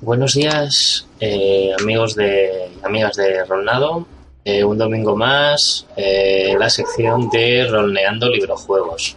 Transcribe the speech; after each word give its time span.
Buenos 0.00 0.34
días, 0.34 1.08
eh, 1.18 1.72
amigos 1.80 2.14
de 2.14 2.70
amigas 2.84 3.16
de 3.16 3.44
Rolnado. 3.44 4.06
Eh, 4.44 4.62
un 4.62 4.78
domingo 4.78 5.16
más, 5.16 5.88
eh, 5.96 6.54
la 6.56 6.70
sección 6.70 7.28
de 7.30 7.66
Rolneando 7.68 8.30
Librojuegos. 8.30 9.16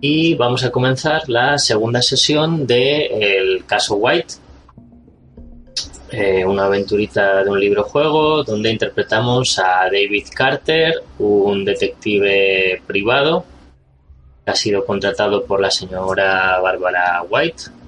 Y 0.00 0.34
vamos 0.34 0.64
a 0.64 0.72
comenzar 0.72 1.28
la 1.28 1.56
segunda 1.56 2.02
sesión 2.02 2.66
del 2.66 3.64
caso 3.64 3.94
White, 3.94 4.34
una 6.46 6.64
aventurita 6.64 7.44
de 7.44 7.50
un 7.50 7.60
libro 7.60 7.84
juego 7.84 8.42
donde 8.42 8.72
interpretamos 8.72 9.56
a 9.60 9.84
David 9.84 10.26
Carter, 10.34 10.94
un 11.20 11.64
detective 11.64 12.82
privado 12.88 13.44
que 14.44 14.50
ha 14.50 14.56
sido 14.56 14.84
contratado 14.84 15.44
por 15.44 15.60
la 15.60 15.70
señora 15.70 16.58
Barbara 16.58 17.22
White 17.30 17.79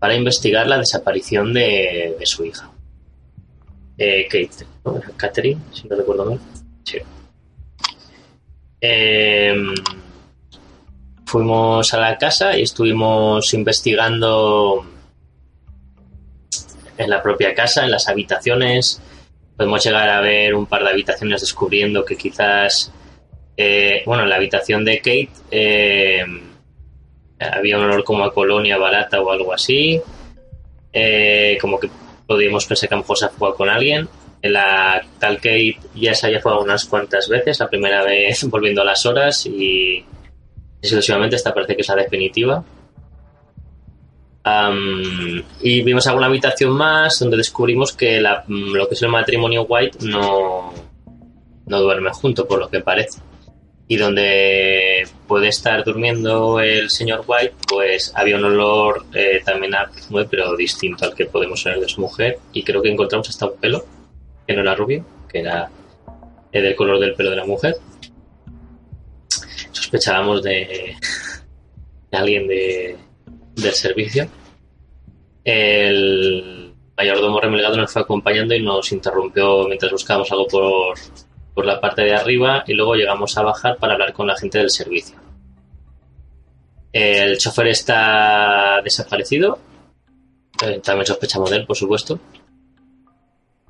para 0.00 0.14
investigar 0.14 0.66
la 0.66 0.78
desaparición 0.78 1.52
de, 1.52 2.16
su 2.24 2.44
hija. 2.44 2.70
Eh, 3.98 4.24
Kate, 4.24 4.66
¿no? 4.84 5.00
Catherine, 5.16 5.60
si 5.72 5.86
no 5.86 5.94
recuerdo 5.94 6.24
mal. 6.24 6.40
Sí. 6.84 6.98
Em, 8.80 9.74
fuimos 11.26 11.92
a 11.92 12.00
la 12.00 12.16
casa 12.16 12.56
y 12.56 12.62
estuvimos 12.62 13.52
investigando 13.52 14.86
en 16.96 17.10
la 17.10 17.22
propia 17.22 17.54
casa, 17.54 17.84
en 17.84 17.90
las 17.90 18.08
habitaciones. 18.08 19.02
Podemos 19.54 19.84
llegar 19.84 20.08
a 20.08 20.22
ver 20.22 20.54
un 20.54 20.64
par 20.64 20.82
de 20.82 20.90
habitaciones 20.90 21.42
descubriendo 21.42 22.06
que 22.06 22.16
quizás, 22.16 22.90
eh, 23.54 24.02
bueno, 24.06 24.22
en 24.22 24.30
la 24.30 24.36
habitación 24.36 24.82
de 24.82 24.96
Kate 24.96 25.28
eh, 25.50 26.24
había 27.40 27.78
un 27.78 27.84
olor 27.84 28.04
como 28.04 28.24
a 28.24 28.32
colonia 28.34 28.76
barata 28.78 29.20
o 29.20 29.30
algo 29.30 29.52
así. 29.52 30.00
Eh, 30.92 31.56
como 31.60 31.78
que 31.80 31.88
podríamos 32.26 32.66
pensar 32.66 32.88
que 32.88 32.94
a 32.94 32.98
lo 32.98 33.02
mejor 33.02 33.18
se 33.18 33.24
ha 33.26 33.28
jugado 33.28 33.56
con 33.56 33.68
alguien. 33.68 34.08
La 34.42 35.02
tal 35.18 35.36
Kate 35.36 35.78
ya 35.94 36.14
se 36.14 36.26
haya 36.28 36.40
jugado 36.40 36.62
unas 36.62 36.84
cuantas 36.86 37.28
veces, 37.28 37.58
la 37.60 37.68
primera 37.68 38.02
vez 38.04 38.44
volviendo 38.48 38.82
a 38.82 38.84
las 38.84 39.04
horas 39.06 39.44
y 39.46 40.04
exclusivamente 40.82 41.36
esta 41.36 41.52
parece 41.52 41.76
que 41.76 41.82
es 41.82 41.88
la 41.88 41.96
definitiva. 41.96 42.64
Y 45.62 45.82
vimos 45.82 46.06
alguna 46.06 46.26
habitación 46.26 46.72
más 46.72 47.18
donde 47.20 47.36
descubrimos 47.36 47.92
que 47.92 48.20
la- 48.20 48.44
lo 48.48 48.88
que 48.88 48.94
es 48.94 49.02
el 49.02 49.08
matrimonio 49.10 49.62
White 49.62 49.98
no, 50.06 50.72
no 51.66 51.80
duerme 51.80 52.10
junto, 52.10 52.48
por 52.48 52.58
lo 52.58 52.68
que 52.68 52.80
parece. 52.80 53.20
Y 53.86 53.96
donde 53.96 55.06
puede 55.30 55.46
estar 55.46 55.84
durmiendo 55.84 56.58
el 56.58 56.90
señor 56.90 57.22
White, 57.24 57.54
pues 57.68 58.12
había 58.16 58.34
un 58.34 58.46
olor 58.46 59.04
eh, 59.14 59.40
también 59.44 59.76
a 59.76 59.88
perfume, 59.88 60.24
pero 60.24 60.56
distinto 60.56 61.04
al 61.04 61.14
que 61.14 61.26
podemos 61.26 61.62
ver 61.62 61.78
de 61.78 61.88
su 61.88 62.00
mujer. 62.00 62.40
Y 62.52 62.64
creo 62.64 62.82
que 62.82 62.90
encontramos 62.90 63.28
hasta 63.28 63.46
un 63.46 63.56
pelo, 63.56 63.84
que 64.44 64.54
no 64.54 64.62
era 64.62 64.74
rubio, 64.74 65.06
que 65.28 65.38
era 65.38 65.70
eh, 66.50 66.60
del 66.60 66.74
color 66.74 66.98
del 66.98 67.14
pelo 67.14 67.30
de 67.30 67.36
la 67.36 67.44
mujer. 67.44 67.76
Sospechábamos 69.70 70.42
de, 70.42 70.96
alguien 72.10 72.48
de, 72.48 72.96
del 73.54 73.72
servicio. 73.72 74.26
El 75.44 76.74
mayordomo 76.96 77.40
remilgado 77.40 77.76
nos 77.76 77.92
fue 77.92 78.02
acompañando 78.02 78.52
y 78.52 78.64
nos 78.64 78.90
interrumpió 78.90 79.68
mientras 79.68 79.92
buscábamos 79.92 80.32
algo 80.32 80.48
por, 80.48 80.98
por 81.54 81.66
la 81.66 81.80
parte 81.80 82.02
de 82.02 82.14
arriba 82.14 82.64
y 82.66 82.74
luego 82.74 82.94
llegamos 82.94 83.36
a 83.36 83.42
bajar 83.42 83.76
para 83.76 83.94
hablar 83.94 84.12
con 84.12 84.26
la 84.26 84.36
gente 84.36 84.58
del 84.58 84.70
servicio. 84.70 85.16
El 86.92 87.38
chofer 87.38 87.68
está 87.68 88.80
desaparecido. 88.82 89.58
Eh, 90.62 90.80
también 90.82 91.06
sospechamos 91.06 91.50
de 91.50 91.58
él, 91.58 91.66
por 91.66 91.76
supuesto. 91.76 92.18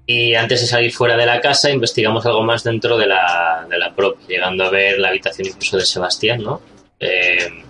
Y 0.07 0.35
antes 0.35 0.63
de 0.63 0.67
salir 0.67 0.93
fuera 0.93 1.17
de 1.17 1.27
la 1.27 1.41
casa, 1.41 1.71
investigamos 1.71 2.25
algo 2.27 2.43
más 2.43 2.65
dentro 2.65 2.97
de 2.97 3.07
la, 3.07 3.67
de 3.69 3.79
la 3.79 3.95
propia, 3.95 4.27
llegando 4.27 4.65
a 4.65 4.71
ver 4.71 4.99
la 4.99 5.09
habitación 5.09 5.49
incluso 5.49 5.77
de 5.77 5.87
Sebastián, 5.87 6.43
¿no? 6.43 6.61
Eh, 6.99 7.63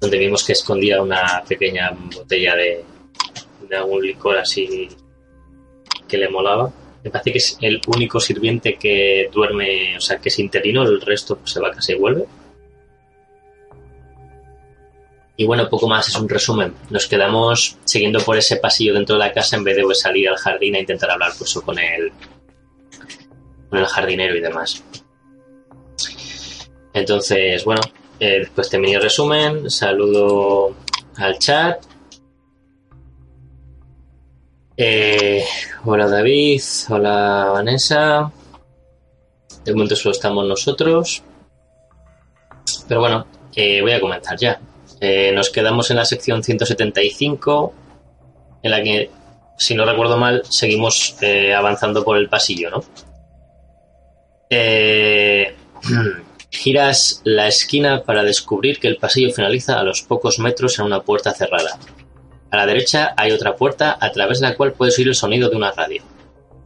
donde 0.00 0.18
vimos 0.18 0.44
que 0.44 0.52
escondía 0.52 1.02
una 1.02 1.42
pequeña 1.46 1.90
botella 1.90 2.54
de, 2.56 2.84
de 3.68 3.76
algún 3.76 4.02
licor 4.02 4.38
así 4.38 4.88
que 6.08 6.16
le 6.16 6.28
molaba. 6.28 6.70
Me 7.04 7.10
parece 7.10 7.32
que 7.32 7.38
es 7.38 7.58
el 7.60 7.82
único 7.86 8.18
sirviente 8.18 8.76
que 8.76 9.28
duerme, 9.30 9.96
o 9.96 10.00
sea, 10.00 10.18
que 10.18 10.30
es 10.30 10.38
interino, 10.38 10.82
el 10.82 11.02
resto 11.02 11.36
pues, 11.36 11.52
se 11.52 11.60
va 11.60 11.68
a 11.68 11.72
casa 11.72 11.92
y 11.92 11.96
vuelve. 11.96 12.24
Y 15.36 15.44
bueno, 15.44 15.68
poco 15.68 15.86
más, 15.86 16.08
es 16.08 16.16
un 16.16 16.28
resumen. 16.28 16.74
Nos 16.88 17.06
quedamos 17.06 17.76
siguiendo 17.84 18.20
por 18.20 18.38
ese 18.38 18.56
pasillo 18.56 18.94
dentro 18.94 19.16
de 19.16 19.20
la 19.20 19.32
casa 19.32 19.56
en 19.56 19.64
vez 19.64 19.76
de 19.76 19.82
pues, 19.82 20.00
salir 20.00 20.28
al 20.28 20.36
jardín 20.36 20.76
a 20.76 20.80
intentar 20.80 21.10
hablar 21.10 21.32
pues, 21.36 21.52
con 21.54 21.78
el, 21.78 22.10
con 23.68 23.78
el 23.78 23.86
jardinero 23.86 24.36
y 24.36 24.40
demás. 24.40 24.82
Entonces, 26.94 27.64
bueno, 27.64 27.82
eh, 28.18 28.38
después 28.40 28.70
de 28.70 28.78
mi 28.78 28.96
resumen, 28.96 29.68
saludo 29.68 30.74
al 31.16 31.38
chat. 31.38 31.84
Eh, 34.76 35.44
hola 35.84 36.08
David, 36.08 36.60
hola 36.88 37.50
Vanessa. 37.52 38.32
De 39.64 39.72
momento 39.72 39.94
solo 39.94 40.12
estamos 40.12 40.46
nosotros. 40.46 41.22
Pero 42.88 43.00
bueno, 43.00 43.26
voy 43.54 43.92
a 43.92 44.00
comenzar 44.00 44.36
ya. 44.38 44.60
Eh, 45.00 45.32
nos 45.32 45.50
quedamos 45.50 45.90
en 45.90 45.96
la 45.96 46.04
sección 46.04 46.42
175, 46.42 47.74
en 48.62 48.70
la 48.70 48.82
que, 48.82 49.10
si 49.58 49.74
no 49.74 49.84
recuerdo 49.84 50.16
mal, 50.16 50.42
seguimos 50.48 51.16
eh, 51.20 51.54
avanzando 51.54 52.04
por 52.04 52.16
el 52.16 52.28
pasillo, 52.28 52.70
¿no? 52.70 52.84
Eh, 54.50 55.54
giras 56.50 57.20
la 57.24 57.48
esquina 57.48 58.02
para 58.02 58.22
descubrir 58.22 58.78
que 58.78 58.88
el 58.88 58.96
pasillo 58.96 59.32
finaliza 59.32 59.78
a 59.78 59.82
los 59.82 60.02
pocos 60.02 60.38
metros 60.38 60.78
en 60.78 60.86
una 60.86 61.02
puerta 61.02 61.32
cerrada. 61.32 61.78
A 62.54 62.56
la 62.56 62.66
derecha 62.66 63.14
hay 63.16 63.32
otra 63.32 63.56
puerta 63.56 63.98
a 64.00 64.12
través 64.12 64.38
de 64.38 64.48
la 64.48 64.54
cual 64.54 64.74
puedes 64.74 64.96
oír 64.96 65.08
el 65.08 65.16
sonido 65.16 65.50
de 65.50 65.56
una 65.56 65.72
radio. 65.72 66.04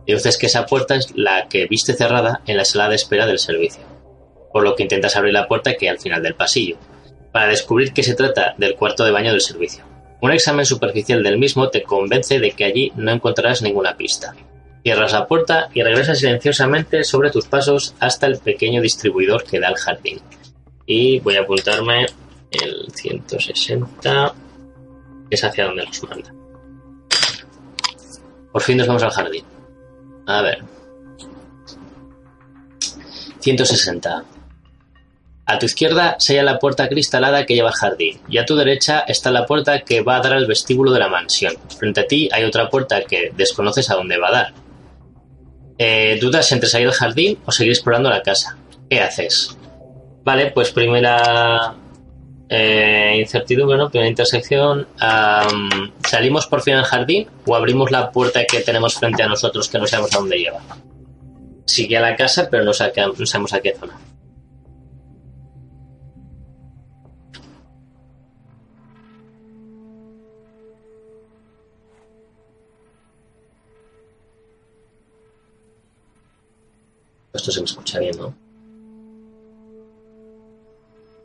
Dices 0.06 0.36
que 0.36 0.44
esa 0.44 0.66
puerta 0.66 0.96
es 0.96 1.16
la 1.16 1.48
que 1.48 1.66
viste 1.66 1.94
cerrada 1.94 2.42
en 2.46 2.58
la 2.58 2.66
sala 2.66 2.90
de 2.90 2.96
espera 2.96 3.24
del 3.24 3.38
servicio, 3.38 3.82
por 4.52 4.64
lo 4.64 4.76
que 4.76 4.82
intentas 4.82 5.16
abrir 5.16 5.32
la 5.32 5.48
puerta 5.48 5.72
que 5.72 5.86
hay 5.86 5.94
al 5.94 5.98
final 5.98 6.22
del 6.22 6.34
pasillo, 6.34 6.76
para 7.32 7.46
descubrir 7.46 7.94
que 7.94 8.02
se 8.02 8.14
trata 8.14 8.54
del 8.58 8.74
cuarto 8.74 9.02
de 9.02 9.12
baño 9.12 9.30
del 9.30 9.40
servicio. 9.40 9.82
Un 10.20 10.30
examen 10.30 10.66
superficial 10.66 11.22
del 11.22 11.38
mismo 11.38 11.70
te 11.70 11.82
convence 11.82 12.38
de 12.38 12.50
que 12.50 12.64
allí 12.64 12.92
no 12.94 13.10
encontrarás 13.10 13.62
ninguna 13.62 13.96
pista. 13.96 14.34
Cierras 14.82 15.14
la 15.14 15.26
puerta 15.26 15.70
y 15.72 15.82
regresas 15.82 16.18
silenciosamente 16.18 17.02
sobre 17.02 17.30
tus 17.30 17.46
pasos 17.46 17.94
hasta 17.98 18.26
el 18.26 18.36
pequeño 18.40 18.82
distribuidor 18.82 19.42
que 19.42 19.58
da 19.58 19.68
al 19.68 19.76
jardín. 19.76 20.20
Y 20.84 21.20
voy 21.20 21.36
a 21.36 21.40
apuntarme 21.40 22.04
el 22.50 22.92
160, 22.92 23.86
que 24.02 24.47
es 25.30 25.44
hacia 25.44 25.66
donde 25.66 25.84
nos 25.84 26.02
manda. 26.04 26.32
Por 28.52 28.62
fin 28.62 28.76
nos 28.76 28.86
vamos 28.86 29.02
al 29.02 29.10
jardín. 29.10 29.44
A 30.26 30.42
ver. 30.42 30.62
160. 33.40 34.24
A 35.46 35.58
tu 35.58 35.64
izquierda 35.64 36.16
se 36.18 36.34
halla 36.34 36.52
la 36.52 36.58
puerta 36.58 36.88
cristalada 36.88 37.46
que 37.46 37.54
lleva 37.54 37.70
al 37.70 37.74
jardín, 37.74 38.20
y 38.28 38.36
a 38.36 38.44
tu 38.44 38.54
derecha 38.54 39.00
está 39.08 39.30
la 39.30 39.46
puerta 39.46 39.80
que 39.80 40.02
va 40.02 40.16
a 40.16 40.20
dar 40.20 40.34
al 40.34 40.46
vestíbulo 40.46 40.92
de 40.92 40.98
la 40.98 41.08
mansión. 41.08 41.54
Frente 41.78 42.00
a 42.00 42.06
ti 42.06 42.28
hay 42.30 42.44
otra 42.44 42.68
puerta 42.68 43.02
que 43.04 43.32
desconoces 43.34 43.88
a 43.90 43.94
dónde 43.94 44.18
va 44.18 44.28
a 44.28 44.32
dar. 44.32 44.52
Eh, 45.78 46.18
¿Dudas 46.20 46.52
entre 46.52 46.68
salir 46.68 46.88
al 46.88 46.92
jardín 46.92 47.38
o 47.46 47.52
seguir 47.52 47.72
explorando 47.72 48.10
la 48.10 48.22
casa? 48.22 48.58
¿Qué 48.90 49.00
haces? 49.00 49.56
Vale, 50.22 50.50
pues 50.50 50.70
primera 50.70 51.74
eh, 52.48 53.16
incertidumbre, 53.18 53.76
¿no? 53.76 53.90
Primera 53.90 54.08
intersección. 54.08 54.86
¿Salimos 56.02 56.46
por 56.46 56.62
fin 56.62 56.74
al 56.74 56.84
jardín 56.84 57.28
o 57.46 57.54
abrimos 57.54 57.90
la 57.90 58.10
puerta 58.10 58.44
que 58.44 58.60
tenemos 58.60 58.94
frente 58.94 59.22
a 59.22 59.28
nosotros 59.28 59.68
que 59.68 59.78
no 59.78 59.86
sabemos 59.86 60.14
a 60.14 60.18
dónde 60.18 60.38
lleva? 60.38 60.60
Sigue 61.66 61.96
a 61.98 62.00
la 62.00 62.16
casa, 62.16 62.48
pero 62.50 62.64
no, 62.64 62.70
no 62.70 63.26
sabemos 63.26 63.52
a 63.52 63.60
qué 63.60 63.74
zona. 63.74 63.98
Esto 77.32 77.52
se 77.52 77.60
me 77.60 77.66
escucha 77.66 78.00
bien, 78.00 78.16
¿no? 78.18 78.34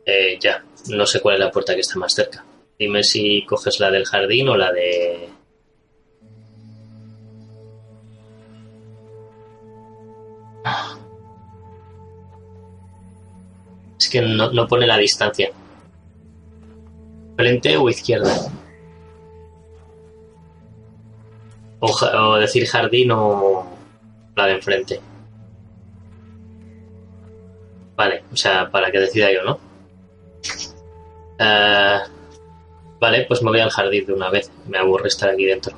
Eh, 0.06 0.38
ya 0.40 0.62
no 0.88 1.06
sé 1.06 1.20
cuál 1.20 1.34
es 1.34 1.40
la 1.40 1.50
puerta 1.50 1.74
que 1.74 1.80
está 1.80 1.98
más 1.98 2.14
cerca. 2.14 2.44
Dime 2.78 3.02
si 3.02 3.44
coges 3.46 3.80
la 3.80 3.90
del 3.90 4.04
jardín 4.04 4.48
o 4.48 4.56
la 4.56 4.72
de... 4.72 5.28
Es 13.98 14.08
que 14.08 14.20
no, 14.20 14.50
no 14.52 14.66
pone 14.66 14.86
la 14.86 14.98
distancia. 14.98 15.50
¿Frente 17.36 17.76
o 17.76 17.88
izquierda? 17.88 18.34
O, 21.80 21.86
o 21.86 22.36
decir 22.36 22.66
jardín 22.66 23.10
o 23.12 23.66
la 24.36 24.46
de 24.46 24.52
enfrente. 24.52 25.00
Vale, 27.96 28.24
o 28.32 28.36
sea, 28.36 28.70
para 28.70 28.90
que 28.90 28.98
decida 28.98 29.32
yo, 29.32 29.44
¿no? 29.44 29.58
Eh, 31.38 31.98
vale, 33.00 33.24
pues 33.26 33.42
me 33.42 33.50
voy 33.50 33.60
al 33.60 33.70
jardín 33.70 34.06
de 34.06 34.12
una 34.12 34.30
vez. 34.30 34.50
Me 34.68 34.78
aburre 34.78 35.08
estar 35.08 35.30
aquí 35.30 35.44
dentro. 35.44 35.76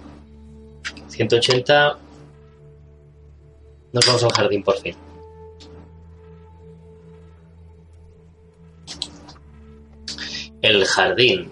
180. 1.08 1.98
Nos 3.92 4.06
vamos 4.06 4.24
al 4.24 4.32
jardín 4.32 4.62
por 4.62 4.78
fin. 4.78 4.94
El 10.62 10.84
jardín. 10.84 11.50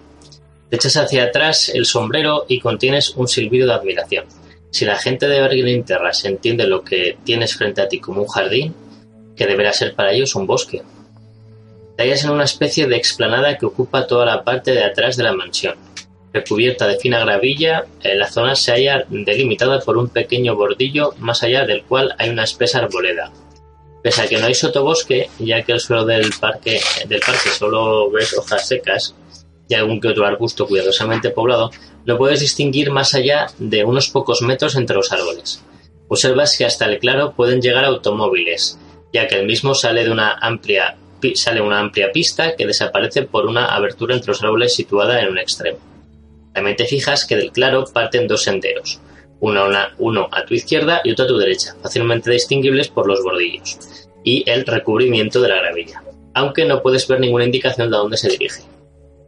Te 0.69 0.77
echas 0.77 0.97
hacia 0.97 1.25
atrás 1.25 1.69
el 1.69 1.87
sombrero 1.87 2.47
y 2.49 2.59
contienes 2.59 3.11
un 3.11 3.29
silbido 3.29 3.67
de 3.67 3.75
admiración. 3.75 4.27
Si 4.71 4.85
la 4.85 4.97
gente 4.97 5.29
de 5.29 5.41
Berlín 5.41 5.85
Terras 5.85 6.25
entiende 6.25 6.67
lo 6.67 6.83
que 6.83 7.17
tienes 7.23 7.55
frente 7.55 7.81
a 7.81 7.89
ti 7.89 8.01
como 8.01 8.23
un 8.23 8.29
jardín, 8.29 8.75
que 9.37 9.47
deberá 9.47 9.73
ser 9.73 9.95
para 9.95 10.13
ellos 10.13 10.35
un 10.35 10.47
bosque. 10.47 10.83
Te 11.97 12.03
hallas 12.03 12.25
en 12.25 12.31
una 12.31 12.45
especie 12.45 12.87
de 12.87 12.97
explanada 12.97 13.57
que 13.57 13.67
ocupa 13.67 14.07
toda 14.07 14.27
la 14.27 14.43
parte 14.43 14.73
de 14.73 14.83
atrás 14.83 15.17
de 15.17 15.23
la 15.23 15.33
mansión. 15.33 15.77
Recubierta 16.33 16.89
de 16.89 16.99
fina 16.99 17.21
gravilla, 17.21 17.87
la 18.03 18.29
zona 18.29 18.57
se 18.57 18.73
halla 18.73 19.05
delimitada 19.09 19.79
por 19.79 19.97
un 19.97 20.09
pequeño 20.09 20.57
bordillo 20.57 21.15
más 21.19 21.45
allá 21.45 21.65
del 21.65 21.85
cual 21.85 22.17
hay 22.19 22.31
una 22.31 22.43
espesa 22.43 22.79
arboleda. 22.79 23.33
Pese 24.03 24.23
a 24.23 24.27
que 24.27 24.39
no 24.39 24.47
hay 24.47 24.55
sotobosque, 24.55 25.31
ya 25.39 25.63
que 25.63 25.73
el 25.73 25.81
suelo 25.81 26.05
del 26.05 26.33
parque, 26.41 26.81
solo 27.57 28.11
ves 28.11 28.37
hojas 28.37 28.67
secas 28.67 29.15
y 29.69 29.75
algún 29.75 30.01
que 30.01 30.09
otro 30.09 30.27
arbusto 30.27 30.67
cuidadosamente 30.67 31.31
poblado, 31.31 31.71
no 32.05 32.19
puedes 32.19 32.41
distinguir 32.41 32.91
más 32.91 33.15
allá 33.15 33.47
de 33.59 33.85
unos 33.85 34.11
pocos 34.11 34.43
metros 34.43 34.75
entre 34.75 34.97
los 34.97 35.13
árboles. 35.13 35.63
Observas 36.09 36.59
que 36.59 36.67
hasta 36.67 36.87
el 36.87 36.99
claro 36.99 37.35
pueden 37.35 37.63
llegar 37.63 37.85
automóviles, 37.85 38.79
ya 39.13 39.29
que 39.29 39.37
el 39.37 39.47
mismo 39.47 39.75
sale 39.75 40.05
de 40.05 40.11
una 40.11 40.33
amplia 40.33 40.97
sale 41.35 41.61
una 41.61 41.81
amplia 41.81 42.13
pista 42.13 42.55
que 42.57 42.67
desaparece 42.67 43.23
por 43.23 43.47
una 43.47 43.67
abertura 43.67 44.15
entre 44.15 44.29
los 44.29 44.43
árboles 44.43 44.75
situada 44.75 45.21
en 45.21 45.29
un 45.29 45.39
extremo. 45.39 45.79
También 46.53 46.77
te 46.77 46.87
fijas 46.87 47.25
que 47.27 47.37
del 47.37 47.53
claro 47.53 47.85
parten 47.93 48.29
dos 48.29 48.43
senderos, 48.43 49.01
uno 49.41 50.29
a, 50.31 50.45
tu 50.45 50.55
izquierda 50.55 51.01
y 51.05 51.13
otro 51.13 51.25
a 51.25 51.29
tu 51.29 51.37
derecha, 51.37 51.75
fácilmente 51.83 52.31
distinguibles 52.31 52.89
por 52.89 53.07
los 53.07 53.23
bordillos 53.23 53.79
y 54.23 54.49
el 54.49 54.65
recubrimiento 54.65 55.41
de 55.41 55.49
la 55.49 55.57
gravilla, 55.57 56.03
aunque 56.33 56.65
no 56.65 56.83
puedes 56.83 57.07
ver 57.09 57.21
ninguna 57.21 57.45
indicación 57.45 57.91
de 57.91 57.97
a 57.97 58.01
dónde 58.01 58.17
se 58.17 58.29
dirige. 58.29 58.63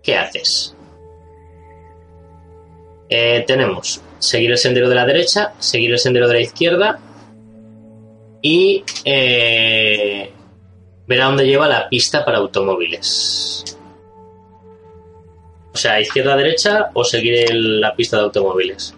¿Qué 0.03 0.17
haces? 0.17 0.75
Eh, 3.09 3.45
tenemos 3.47 4.01
seguir 4.19 4.51
el 4.51 4.59
sendero 4.59 4.89
de 4.89 4.95
la 4.95 5.07
derecha, 5.07 5.53
seguir 5.59 5.93
el 5.93 5.99
sendero 5.99 6.29
de 6.29 6.35
la 6.35 6.41
izquierda 6.41 6.99
y 8.43 8.85
eh, 9.05 10.31
ver 11.07 11.23
a 11.23 11.27
dónde 11.27 11.47
lleva 11.47 11.69
la 11.69 11.89
pista 11.89 12.25
para 12.25 12.39
automóviles. 12.39 13.77
O 15.73 15.79
sea, 15.79 16.01
izquierda-derecha 16.01 16.91
o 16.95 17.05
seguir 17.05 17.55
la 17.55 17.95
pista 17.95 18.17
de 18.17 18.23
automóviles. 18.23 18.95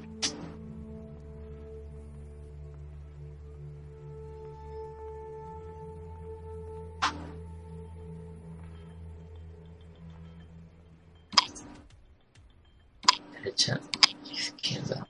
Derecha, 13.33 13.81
izquierda. 14.31 15.08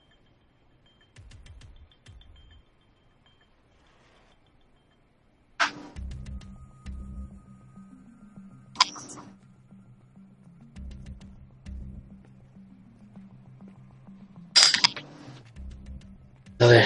A 16.59 16.67
ver. 16.67 16.85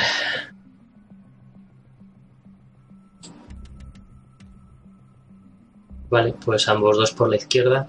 Vale, 6.09 6.33
pues 6.45 6.69
ambos 6.69 6.97
dos 6.97 7.11
por 7.11 7.29
la 7.29 7.37
izquierda. 7.37 7.87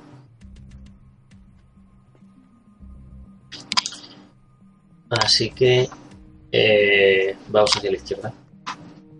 Así 5.10 5.50
que 5.50 5.88
eh, 6.50 7.36
vamos 7.48 7.76
hacia 7.76 7.90
la 7.90 7.96
izquierda. 7.96 8.32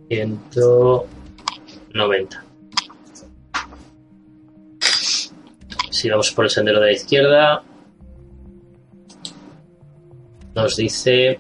190. 0.09 2.45
Si 5.91 6.09
vamos 6.09 6.33
por 6.33 6.47
el 6.47 6.51
sendero 6.51 6.81
de 6.81 6.87
la 6.87 6.93
izquierda, 6.93 7.63
nos 10.55 10.77
dice 10.77 11.39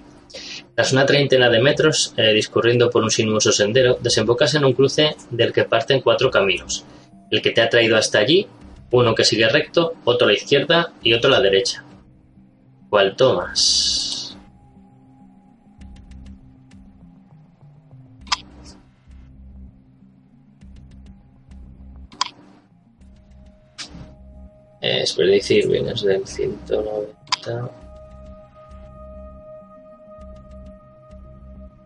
tras 0.75 0.93
una 0.93 1.07
treintena 1.07 1.49
de 1.51 1.63
metros, 1.63 2.13
eh, 2.17 2.33
discurriendo 2.33 2.91
por 2.91 3.03
un 3.03 3.11
sinuoso 3.11 3.53
sendero, 3.53 3.97
desembocas 4.01 4.55
en 4.55 4.65
un 4.65 4.73
cruce 4.73 5.15
del 5.31 5.53
que 5.53 5.65
parten 5.65 6.01
cuatro 6.01 6.31
caminos. 6.31 6.85
El 7.31 7.43
que 7.43 7.53
te 7.53 7.61
ha 7.61 7.69
traído 7.69 7.97
hasta 7.97 8.19
allí, 8.19 8.47
uno 8.91 9.15
que 9.15 9.25
sigue 9.25 9.49
recto, 9.49 9.95
otro 10.05 10.27
a 10.27 10.31
la 10.31 10.37
izquierda 10.37 10.93
y 11.03 11.15
otro 11.15 11.31
a 11.31 11.39
la 11.39 11.41
derecha. 11.41 11.85
¿Cuál 12.91 13.15
tomas? 13.17 14.37
Es 24.81 25.17
decir, 25.17 25.67
vienes 25.67 26.03
del 26.03 26.27
190. 26.27 27.84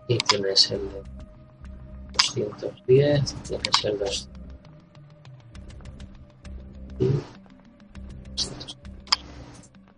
Y 0.08 0.18
tienes 0.18 0.70
el 0.70 0.80
de 0.90 1.02
210, 2.12 3.34
tienes 3.42 3.84
el 3.84 3.98
200. 3.98 4.28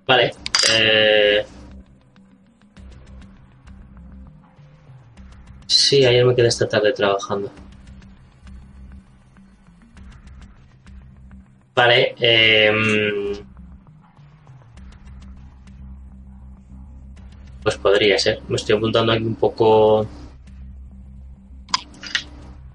Vale. 0.07 0.33
Eh... 0.73 1.47
Sí, 5.67 6.05
ayer 6.05 6.25
me 6.25 6.35
quedé 6.35 6.49
esta 6.49 6.69
tarde 6.69 6.93
trabajando. 6.93 7.51
Vale. 11.75 12.15
em, 12.19 13.33
Pues 17.71 17.79
podría 17.79 18.19
ser. 18.19 18.41
Me 18.49 18.57
estoy 18.57 18.77
apuntando 18.77 19.13
aquí 19.13 19.23
un 19.23 19.37
poco 19.37 20.05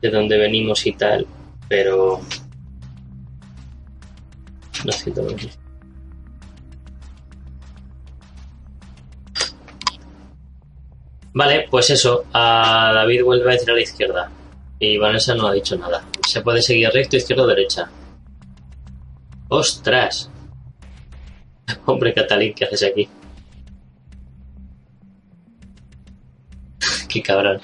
de 0.02 0.10
dónde 0.10 0.38
venimos 0.38 0.86
y 0.86 0.94
tal, 0.94 1.28
pero 1.68 2.22
no 4.86 5.24
mucho. 5.24 5.50
Vale, 11.34 11.68
pues 11.70 11.90
eso. 11.90 12.24
A 12.32 12.94
David 12.96 13.26
vuelve 13.26 13.50
a 13.50 13.54
decir 13.54 13.70
a 13.70 13.74
la 13.74 13.82
izquierda. 13.82 14.32
Y 14.80 14.98
Vanessa 14.98 15.36
no 15.36 15.48
ha 15.48 15.52
dicho 15.52 15.76
nada. 15.76 16.06
Se 16.26 16.42
puede 16.42 16.62
seguir 16.62 16.90
recto, 16.94 17.18
izquierda 17.18 17.44
o 17.44 17.48
derecha. 17.48 17.90
¡Ostras! 19.50 20.30
Hombre, 21.86 22.14
Catalín, 22.14 22.54
¿qué 22.54 22.64
haces 22.64 22.84
aquí? 22.84 23.10
Qué 27.16 27.24
cabrón. 27.24 27.62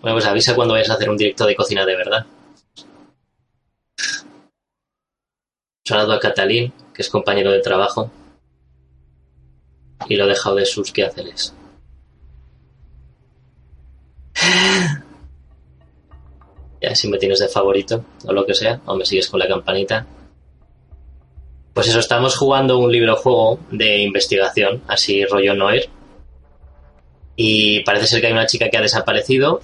Bueno, 0.00 0.14
pues 0.14 0.26
avisa 0.26 0.54
cuando 0.54 0.74
vayas 0.74 0.90
a 0.90 0.94
hacer 0.94 1.10
un 1.10 1.16
directo 1.16 1.44
de 1.44 1.56
cocina 1.56 1.84
de 1.84 1.96
verdad. 1.96 2.24
Sonado 5.84 6.12
a 6.12 6.20
Catalín, 6.20 6.72
que 6.94 7.02
es 7.02 7.10
compañero 7.10 7.50
de 7.50 7.58
trabajo. 7.62 8.12
Y 10.08 10.14
lo 10.14 10.26
he 10.26 10.28
dejado 10.28 10.54
de 10.54 10.64
sus 10.64 10.92
quehaceres. 10.92 11.52
Ya 16.80 16.94
si 16.94 17.08
me 17.08 17.18
tienes 17.18 17.40
de 17.40 17.48
favorito 17.48 18.04
o 18.24 18.32
lo 18.32 18.46
que 18.46 18.54
sea, 18.54 18.80
o 18.86 18.94
me 18.94 19.04
sigues 19.04 19.28
con 19.28 19.40
la 19.40 19.48
campanita. 19.48 20.06
Pues 21.74 21.88
eso, 21.88 21.98
estamos 21.98 22.36
jugando 22.36 22.78
un 22.78 22.92
libro 22.92 23.16
juego 23.16 23.58
de 23.72 23.98
investigación, 23.98 24.84
así 24.86 25.24
rollo 25.24 25.54
Noir. 25.54 25.90
Y 27.42 27.80
parece 27.84 28.06
ser 28.06 28.20
que 28.20 28.26
hay 28.26 28.34
una 28.34 28.44
chica 28.44 28.68
que 28.68 28.76
ha 28.76 28.82
desaparecido 28.82 29.62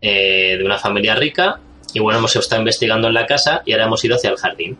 eh, 0.00 0.54
de 0.56 0.64
una 0.64 0.78
familia 0.78 1.16
rica. 1.16 1.58
Y 1.92 1.98
bueno, 1.98 2.20
hemos 2.20 2.36
estado 2.36 2.60
investigando 2.60 3.08
en 3.08 3.14
la 3.14 3.26
casa 3.26 3.62
y 3.66 3.72
ahora 3.72 3.86
hemos 3.86 4.04
ido 4.04 4.14
hacia 4.14 4.30
el 4.30 4.36
jardín. 4.36 4.78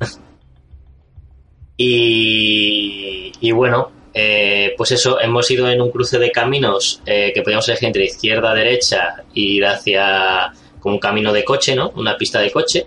y, 1.76 3.32
y 3.38 3.52
bueno, 3.52 3.92
eh, 4.14 4.72
pues 4.78 4.92
eso, 4.92 5.20
hemos 5.20 5.50
ido 5.50 5.68
en 5.68 5.82
un 5.82 5.90
cruce 5.90 6.18
de 6.18 6.32
caminos 6.32 7.02
eh, 7.04 7.32
que 7.34 7.42
podíamos 7.42 7.68
elegir 7.68 7.88
entre 7.88 8.06
izquierda, 8.06 8.54
derecha, 8.54 9.22
y 9.34 9.58
ir 9.58 9.66
hacia 9.66 10.54
como 10.78 10.94
un 10.94 11.00
camino 11.00 11.34
de 11.34 11.44
coche, 11.44 11.74
¿no? 11.74 11.90
Una 11.96 12.16
pista 12.16 12.40
de 12.40 12.50
coche. 12.50 12.86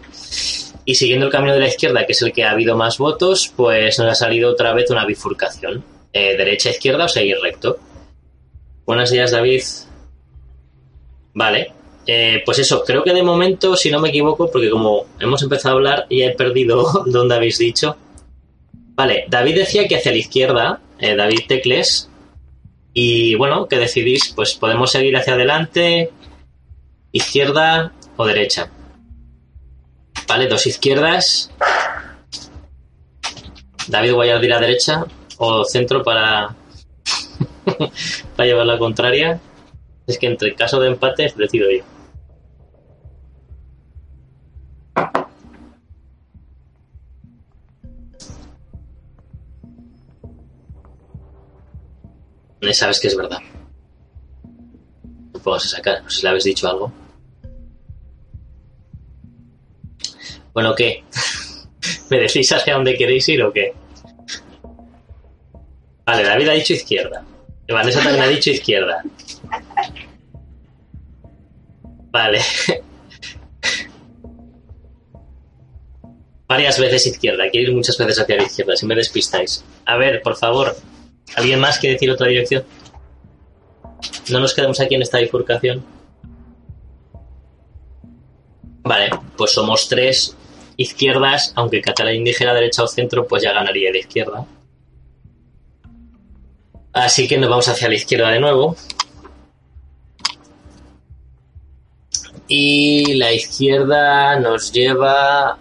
Y 0.85 0.95
siguiendo 0.95 1.27
el 1.27 1.31
camino 1.31 1.53
de 1.53 1.59
la 1.59 1.67
izquierda, 1.67 2.03
que 2.07 2.13
es 2.13 2.21
el 2.23 2.33
que 2.33 2.45
ha 2.45 2.49
habido 2.49 2.75
más 2.75 2.97
votos, 2.97 3.53
pues 3.55 3.99
nos 3.99 4.09
ha 4.09 4.15
salido 4.15 4.49
otra 4.49 4.73
vez 4.73 4.89
una 4.89 5.05
bifurcación. 5.05 5.92
Eh, 6.13 6.37
derecha, 6.37 6.69
izquierda 6.69 7.05
o 7.05 7.09
seguir 7.09 7.37
recto. 7.41 7.77
Buenos 8.85 9.09
días, 9.09 9.31
David. 9.31 9.63
Vale. 11.33 11.73
pues 12.45 12.59
eso, 12.59 12.83
creo 12.85 13.03
que 13.03 13.13
de 13.13 13.23
momento, 13.23 13.75
si 13.75 13.89
no 13.89 13.99
me 13.99 14.09
equivoco, 14.09 14.51
porque 14.51 14.69
como 14.69 15.07
hemos 15.19 15.41
empezado 15.41 15.75
a 15.75 15.77
hablar 15.77 16.05
y 16.09 16.21
he 16.21 16.31
perdido 16.31 17.03
donde 17.07 17.35
habéis 17.35 17.57
dicho. 17.57 17.97
Vale, 18.95 19.25
David 19.27 19.55
decía 19.55 19.87
que 19.87 19.95
hacia 19.95 20.11
la 20.11 20.17
izquierda 20.19 20.81
eh, 20.99 21.15
David 21.15 21.41
Tecles. 21.47 22.09
Y 22.93 23.35
bueno, 23.35 23.67
¿qué 23.67 23.77
decidís? 23.77 24.31
Pues 24.35 24.53
podemos 24.53 24.91
seguir 24.91 25.17
hacia 25.17 25.33
adelante, 25.33 26.11
izquierda 27.11 27.91
o 28.15 28.25
derecha. 28.25 28.69
Vale, 30.27 30.47
dos 30.47 30.67
izquierdas. 30.67 31.51
David 33.87 34.13
ir 34.43 34.53
a 34.53 34.59
derecha 34.59 35.05
o 35.37 35.63
centro 35.65 36.03
para, 36.03 36.55
para 38.35 38.47
llevar 38.47 38.65
la 38.65 38.77
contraria. 38.77 39.39
Es 40.05 40.17
que 40.17 40.27
entre 40.27 40.53
caso 40.55 40.79
de 40.79 40.89
empate 40.89 41.33
decido 41.35 41.71
yo. 41.71 41.83
sabes 52.73 52.99
que 52.99 53.07
es 53.07 53.15
verdad. 53.15 53.39
No 55.33 55.39
puedo 55.39 55.59
sacar, 55.59 56.03
no 56.03 56.09
sé 56.09 56.23
le 56.23 56.29
habéis 56.29 56.43
dicho 56.43 56.67
algo. 56.67 56.91
Bueno, 60.53 60.75
¿qué? 60.75 61.03
¿Me 62.09 62.19
decís 62.19 62.51
hacia 62.51 62.75
dónde 62.75 62.95
queréis 62.95 63.27
ir 63.29 63.43
o 63.43 63.51
qué? 63.51 63.73
Vale, 66.05 66.23
David 66.23 66.49
ha 66.49 66.53
dicho 66.53 66.73
izquierda. 66.73 67.25
Vanessa 67.69 68.01
también 68.01 68.23
ha 68.23 68.27
dicho 68.27 68.49
izquierda. 68.51 69.03
Vale. 72.11 72.39
Varias 76.47 76.79
veces 76.79 77.07
izquierda. 77.07 77.49
Quiero 77.49 77.71
ir 77.71 77.75
muchas 77.75 77.97
veces 77.97 78.19
hacia 78.19 78.35
la 78.35 78.43
izquierda, 78.43 78.75
si 78.75 78.85
me 78.85 78.95
despistáis. 78.95 79.63
A 79.85 79.97
ver, 79.97 80.21
por 80.21 80.35
favor. 80.35 80.75
¿Alguien 81.35 81.59
más 81.59 81.79
quiere 81.79 81.93
decir 81.93 82.11
otra 82.11 82.27
dirección? 82.27 82.63
No 84.29 84.39
nos 84.39 84.53
quedamos 84.53 84.79
aquí 84.79 84.93
en 84.95 85.01
esta 85.01 85.17
bifurcación. 85.19 85.83
Vale, 88.83 89.09
pues 89.37 89.51
somos 89.51 89.87
tres 89.87 90.35
izquierdas, 90.75 91.53
aunque 91.55 91.81
Catalín 91.81 92.23
dijera 92.25 92.53
derecha 92.53 92.83
o 92.83 92.87
centro, 92.87 93.25
pues 93.25 93.41
ya 93.41 93.53
ganaría 93.53 93.91
de 93.91 93.99
izquierda. 93.99 94.45
Así 96.93 97.27
que 97.27 97.37
nos 97.37 97.49
vamos 97.49 97.67
hacia 97.67 97.89
la 97.89 97.95
izquierda 97.95 98.29
de 98.29 98.39
nuevo. 98.39 98.75
Y 102.47 103.15
la 103.15 103.33
izquierda 103.33 104.39
nos 104.39 104.71
lleva 104.71 105.57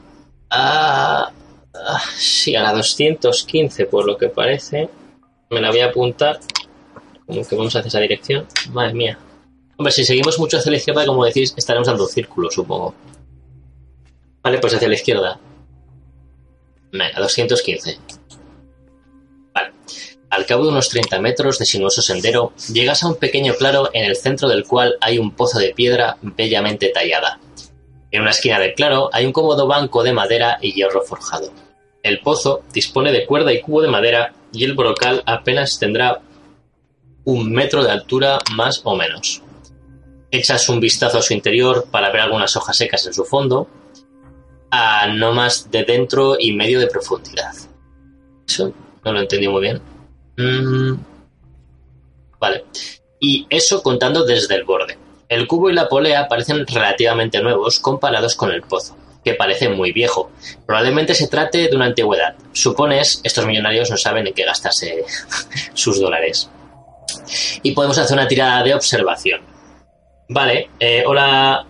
a... 0.50 1.32
sí, 2.16 2.54
a 2.54 2.62
la 2.62 2.72
215, 2.72 3.86
por 3.86 4.06
lo 4.06 4.18
que 4.18 4.28
parece. 4.28 4.90
Me 5.48 5.60
la 5.60 5.70
voy 5.70 5.80
a 5.80 5.86
apuntar. 5.86 6.38
Como 7.26 7.46
que 7.46 7.56
vamos 7.56 7.74
hacia 7.74 7.88
esa 7.88 8.00
dirección. 8.00 8.46
Madre 8.72 8.92
mía. 8.92 9.18
Hombre, 9.76 9.92
si 9.92 10.04
seguimos 10.04 10.38
mucho 10.38 10.58
hacia 10.58 10.70
la 10.70 10.76
izquierda, 10.76 11.06
como 11.06 11.24
decís, 11.24 11.54
estaremos 11.56 11.88
dando 11.88 12.04
un 12.04 12.10
círculo, 12.10 12.50
supongo. 12.50 12.94
Vale, 14.42 14.58
pues 14.58 14.74
hacia 14.74 14.88
la 14.88 14.94
izquierda. 14.94 15.40
Venga, 16.92 17.18
215. 17.20 17.98
Al 20.32 20.46
cabo 20.46 20.64
de 20.64 20.70
unos 20.70 20.88
30 20.88 21.20
metros 21.20 21.58
de 21.58 21.66
sinuoso 21.66 22.00
sendero, 22.00 22.54
llegas 22.72 23.02
a 23.02 23.08
un 23.08 23.16
pequeño 23.16 23.52
claro 23.52 23.90
en 23.92 24.06
el 24.06 24.16
centro 24.16 24.48
del 24.48 24.64
cual 24.64 24.96
hay 25.02 25.18
un 25.18 25.32
pozo 25.32 25.58
de 25.58 25.74
piedra 25.74 26.16
bellamente 26.22 26.88
tallada. 26.88 27.38
En 28.10 28.22
una 28.22 28.30
esquina 28.30 28.58
del 28.58 28.72
claro 28.72 29.10
hay 29.12 29.26
un 29.26 29.32
cómodo 29.32 29.66
banco 29.66 30.02
de 30.02 30.14
madera 30.14 30.56
y 30.62 30.72
hierro 30.72 31.02
forjado. 31.02 31.52
El 32.02 32.20
pozo 32.20 32.62
dispone 32.72 33.12
de 33.12 33.26
cuerda 33.26 33.52
y 33.52 33.60
cubo 33.60 33.82
de 33.82 33.88
madera 33.88 34.32
y 34.54 34.64
el 34.64 34.72
brocal 34.72 35.22
apenas 35.26 35.78
tendrá 35.78 36.22
un 37.24 37.52
metro 37.52 37.84
de 37.84 37.90
altura 37.90 38.38
más 38.54 38.80
o 38.84 38.96
menos. 38.96 39.42
Echas 40.30 40.66
un 40.70 40.80
vistazo 40.80 41.18
a 41.18 41.22
su 41.22 41.34
interior 41.34 41.88
para 41.90 42.10
ver 42.10 42.22
algunas 42.22 42.56
hojas 42.56 42.78
secas 42.78 43.06
en 43.06 43.12
su 43.12 43.26
fondo, 43.26 43.68
a 44.70 45.08
no 45.08 45.34
más 45.34 45.70
de 45.70 45.84
dentro 45.84 46.36
y 46.38 46.52
medio 46.52 46.80
de 46.80 46.86
profundidad. 46.86 47.52
Eso 48.48 48.72
no 49.04 49.12
lo 49.12 49.20
entendí 49.20 49.46
muy 49.46 49.60
bien. 49.60 49.91
Mm, 50.36 50.94
vale. 52.38 52.64
Y 53.20 53.46
eso 53.50 53.82
contando 53.82 54.24
desde 54.24 54.54
el 54.54 54.64
borde. 54.64 54.98
El 55.28 55.46
cubo 55.46 55.70
y 55.70 55.74
la 55.74 55.88
polea 55.88 56.28
parecen 56.28 56.66
relativamente 56.66 57.40
nuevos 57.40 57.80
comparados 57.80 58.34
con 58.34 58.50
el 58.50 58.62
pozo 58.62 58.96
que 59.24 59.34
parece 59.34 59.68
muy 59.68 59.92
viejo. 59.92 60.30
Probablemente 60.66 61.14
se 61.14 61.28
trate 61.28 61.68
de 61.68 61.76
una 61.76 61.86
antigüedad. 61.86 62.34
Supones, 62.52 63.20
estos 63.22 63.46
millonarios 63.46 63.90
no 63.90 63.96
saben 63.96 64.26
en 64.26 64.34
qué 64.34 64.44
gastarse 64.44 65.04
sus 65.74 66.00
dólares. 66.00 66.50
Y 67.62 67.72
podemos 67.72 67.98
hacer 67.98 68.16
una 68.16 68.26
tirada 68.26 68.62
de 68.62 68.74
observación. 68.74 69.40
Vale, 70.28 70.70
eh, 70.80 71.04
hola. 71.06 71.66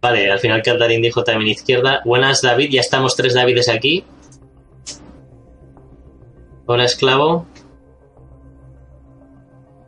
Vale, 0.00 0.30
al 0.30 0.38
final 0.38 0.62
Catherine 0.62 1.02
dijo 1.02 1.24
también 1.24 1.50
izquierda. 1.50 2.02
Buenas, 2.04 2.42
David, 2.42 2.70
ya 2.70 2.80
estamos 2.80 3.16
tres 3.16 3.34
Davides 3.34 3.68
aquí. 3.68 4.04
Hola, 6.68 6.84
esclavo. 6.84 7.46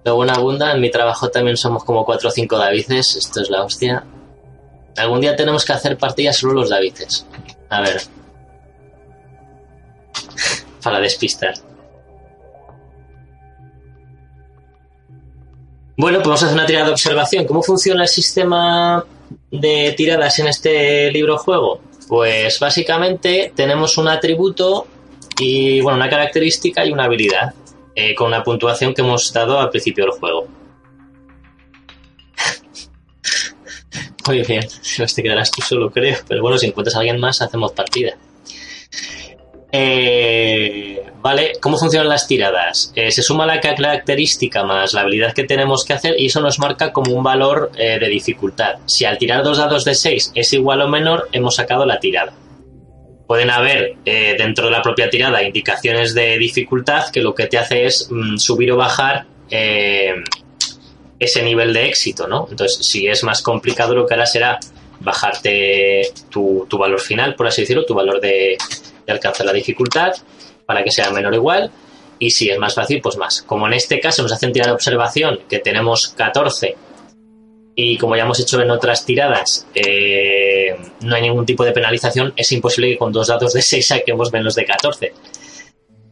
Buena 0.04 0.34
abunda, 0.34 0.72
en 0.72 0.80
mi 0.80 0.90
trabajo 0.90 1.28
también 1.28 1.56
somos 1.56 1.82
como 1.84 2.04
cuatro 2.04 2.28
o 2.28 2.32
cinco 2.32 2.56
Davides, 2.56 3.16
esto 3.16 3.42
es 3.42 3.50
la 3.50 3.64
hostia. 3.64 4.04
Algún 4.96 5.20
día 5.20 5.34
tenemos 5.34 5.64
que 5.64 5.72
hacer 5.72 5.98
partidas 5.98 6.36
solo 6.36 6.54
los 6.54 6.70
Davides. 6.70 7.26
A 7.68 7.80
ver. 7.80 8.00
Para 10.82 11.00
despistar. 11.00 11.54
Bueno, 15.96 16.18
pues 16.18 16.28
vamos 16.28 16.42
a 16.44 16.46
hacer 16.46 16.56
una 16.56 16.66
tirada 16.66 16.86
de 16.86 16.92
observación. 16.92 17.44
¿Cómo 17.44 17.62
funciona 17.62 18.02
el 18.02 18.08
sistema 18.08 19.04
de 19.50 19.94
tiradas 19.96 20.38
en 20.38 20.46
este 20.46 21.10
libro 21.10 21.38
juego? 21.38 21.80
Pues 22.06 22.60
básicamente 22.60 23.52
tenemos 23.54 23.98
un 23.98 24.06
atributo 24.08 24.86
y 25.38 25.80
bueno, 25.80 25.96
una 25.98 26.08
característica 26.08 26.84
y 26.84 26.92
una 26.92 27.04
habilidad 27.04 27.54
eh, 27.94 28.14
con 28.14 28.28
una 28.28 28.42
puntuación 28.42 28.94
que 28.94 29.02
hemos 29.02 29.32
dado 29.32 29.58
al 29.58 29.70
principio 29.70 30.04
del 30.04 30.12
juego. 30.12 30.46
Muy 34.26 34.42
bien, 34.42 34.66
te 35.14 35.22
quedarás 35.22 35.50
tú 35.50 35.62
solo, 35.62 35.90
creo. 35.90 36.16
Pero 36.26 36.42
bueno, 36.42 36.58
si 36.58 36.66
encuentras 36.66 36.96
a 36.96 37.00
alguien 37.00 37.18
más, 37.18 37.40
hacemos 37.42 37.72
partida. 37.72 38.16
Eh, 39.70 41.02
vale, 41.20 41.52
¿cómo 41.60 41.76
funcionan 41.76 42.08
las 42.08 42.26
tiradas? 42.26 42.92
Eh, 42.94 43.10
se 43.10 43.22
suma 43.22 43.44
la 43.44 43.60
característica 43.60 44.64
más 44.64 44.94
la 44.94 45.02
habilidad 45.02 45.34
que 45.34 45.44
tenemos 45.44 45.84
que 45.84 45.92
hacer 45.92 46.14
y 46.18 46.26
eso 46.26 46.40
nos 46.40 46.58
marca 46.58 46.92
como 46.92 47.14
un 47.14 47.22
valor 47.22 47.70
eh, 47.76 47.98
de 47.98 48.08
dificultad. 48.08 48.76
Si 48.86 49.04
al 49.04 49.18
tirar 49.18 49.42
dos 49.42 49.58
dados 49.58 49.84
de 49.84 49.94
6 49.94 50.32
es 50.34 50.52
igual 50.52 50.80
o 50.80 50.88
menor, 50.88 51.28
hemos 51.32 51.56
sacado 51.56 51.84
la 51.84 52.00
tirada. 52.00 52.32
Pueden 53.28 53.50
haber 53.50 53.96
dentro 54.04 54.64
de 54.64 54.70
la 54.72 54.82
propia 54.82 55.08
tirada 55.08 55.42
indicaciones 55.42 56.14
de 56.14 56.36
dificultad 56.38 57.10
que 57.12 57.20
lo 57.20 57.34
que 57.34 57.46
te 57.46 57.58
hace 57.58 57.84
es 57.84 58.08
mm, 58.10 58.38
subir 58.38 58.72
o 58.72 58.76
bajar 58.76 59.26
ese 61.18 61.42
nivel 61.42 61.72
de 61.72 61.86
éxito, 61.86 62.26
¿no? 62.26 62.46
Entonces, 62.50 62.86
si 62.86 63.06
es 63.06 63.24
más 63.24 63.42
complicado, 63.42 63.94
lo 63.94 64.06
que 64.06 64.14
hará 64.14 64.26
será 64.26 64.58
bajarte 65.00 66.12
tu, 66.30 66.66
valor 66.78 67.00
final, 67.00 67.34
por 67.34 67.46
así 67.46 67.62
decirlo, 67.62 67.84
tu 67.84 67.94
valor 67.94 68.20
de, 68.20 68.56
alcanzar 69.06 69.46
la 69.46 69.52
dificultad 69.52 70.12
para 70.66 70.84
que 70.84 70.90
sea 70.90 71.10
menor 71.10 71.32
o 71.32 71.36
igual. 71.36 71.70
Y 72.18 72.30
si 72.30 72.50
es 72.50 72.58
más 72.58 72.74
fácil, 72.74 73.00
pues 73.00 73.16
más. 73.16 73.42
Como 73.42 73.66
en 73.66 73.74
este 73.74 74.00
caso 74.00 74.22
nos 74.22 74.32
hacen 74.32 74.52
tirar 74.52 74.68
de 74.68 74.74
observación 74.74 75.40
que 75.48 75.60
tenemos 75.60 76.08
14 76.08 76.76
y 77.74 77.96
como 77.96 78.16
ya 78.16 78.24
hemos 78.24 78.40
hecho 78.40 78.60
en 78.60 78.70
otras 78.70 79.06
tiradas, 79.06 79.66
eh, 79.74 80.37
no 81.00 81.14
hay 81.14 81.22
ningún 81.22 81.46
tipo 81.46 81.64
de 81.64 81.72
penalización, 81.72 82.32
es 82.36 82.50
imposible 82.52 82.90
que 82.90 82.98
con 82.98 83.12
dos 83.12 83.28
dados 83.28 83.52
de 83.52 83.62
6 83.62 83.86
saquemos 83.86 84.32
menos 84.32 84.54
de 84.54 84.64
14. 84.64 85.12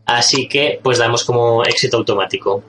Así 0.06 0.48
que, 0.48 0.80
pues 0.82 0.98
damos 0.98 1.24
como 1.24 1.64
éxito 1.64 1.96
automático. 1.96 2.62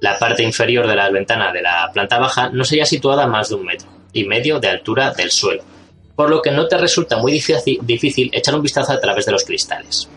La 0.02 0.18
parte 0.18 0.42
inferior 0.42 0.86
de 0.86 0.96
la 0.96 1.08
ventana 1.08 1.50
de 1.52 1.62
la 1.62 1.90
planta 1.92 2.18
baja 2.18 2.50
no 2.50 2.64
se 2.64 2.76
halla 2.76 2.86
situada 2.86 3.24
a 3.24 3.28
más 3.28 3.48
de 3.48 3.54
un 3.54 3.64
metro 3.64 4.03
y 4.14 4.24
medio 4.24 4.58
de 4.60 4.68
altura 4.68 5.10
del 5.12 5.30
suelo, 5.30 5.62
por 6.16 6.30
lo 6.30 6.40
que 6.40 6.50
no 6.50 6.66
te 6.66 6.78
resulta 6.78 7.18
muy 7.18 7.32
difícil 7.32 8.30
echar 8.32 8.54
un 8.54 8.62
vistazo 8.62 8.92
a 8.92 9.00
través 9.00 9.26
de 9.26 9.32
los 9.32 9.44
cristales. 9.44 10.08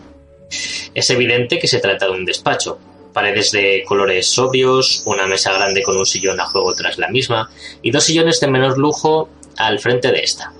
Es 0.94 1.10
evidente 1.10 1.58
que 1.58 1.68
se 1.68 1.80
trata 1.80 2.06
de 2.06 2.12
un 2.12 2.24
despacho, 2.24 2.78
paredes 3.12 3.50
de 3.50 3.82
colores 3.86 4.26
sobrios, 4.26 5.02
una 5.04 5.26
mesa 5.26 5.52
grande 5.52 5.82
con 5.82 5.96
un 5.96 6.06
sillón 6.06 6.40
a 6.40 6.46
juego 6.46 6.74
tras 6.74 6.98
la 6.98 7.08
misma 7.08 7.50
y 7.82 7.90
dos 7.90 8.04
sillones 8.04 8.40
de 8.40 8.48
menor 8.48 8.78
lujo 8.78 9.28
al 9.56 9.78
frente 9.80 10.12
de 10.12 10.20
esta. 10.20 10.54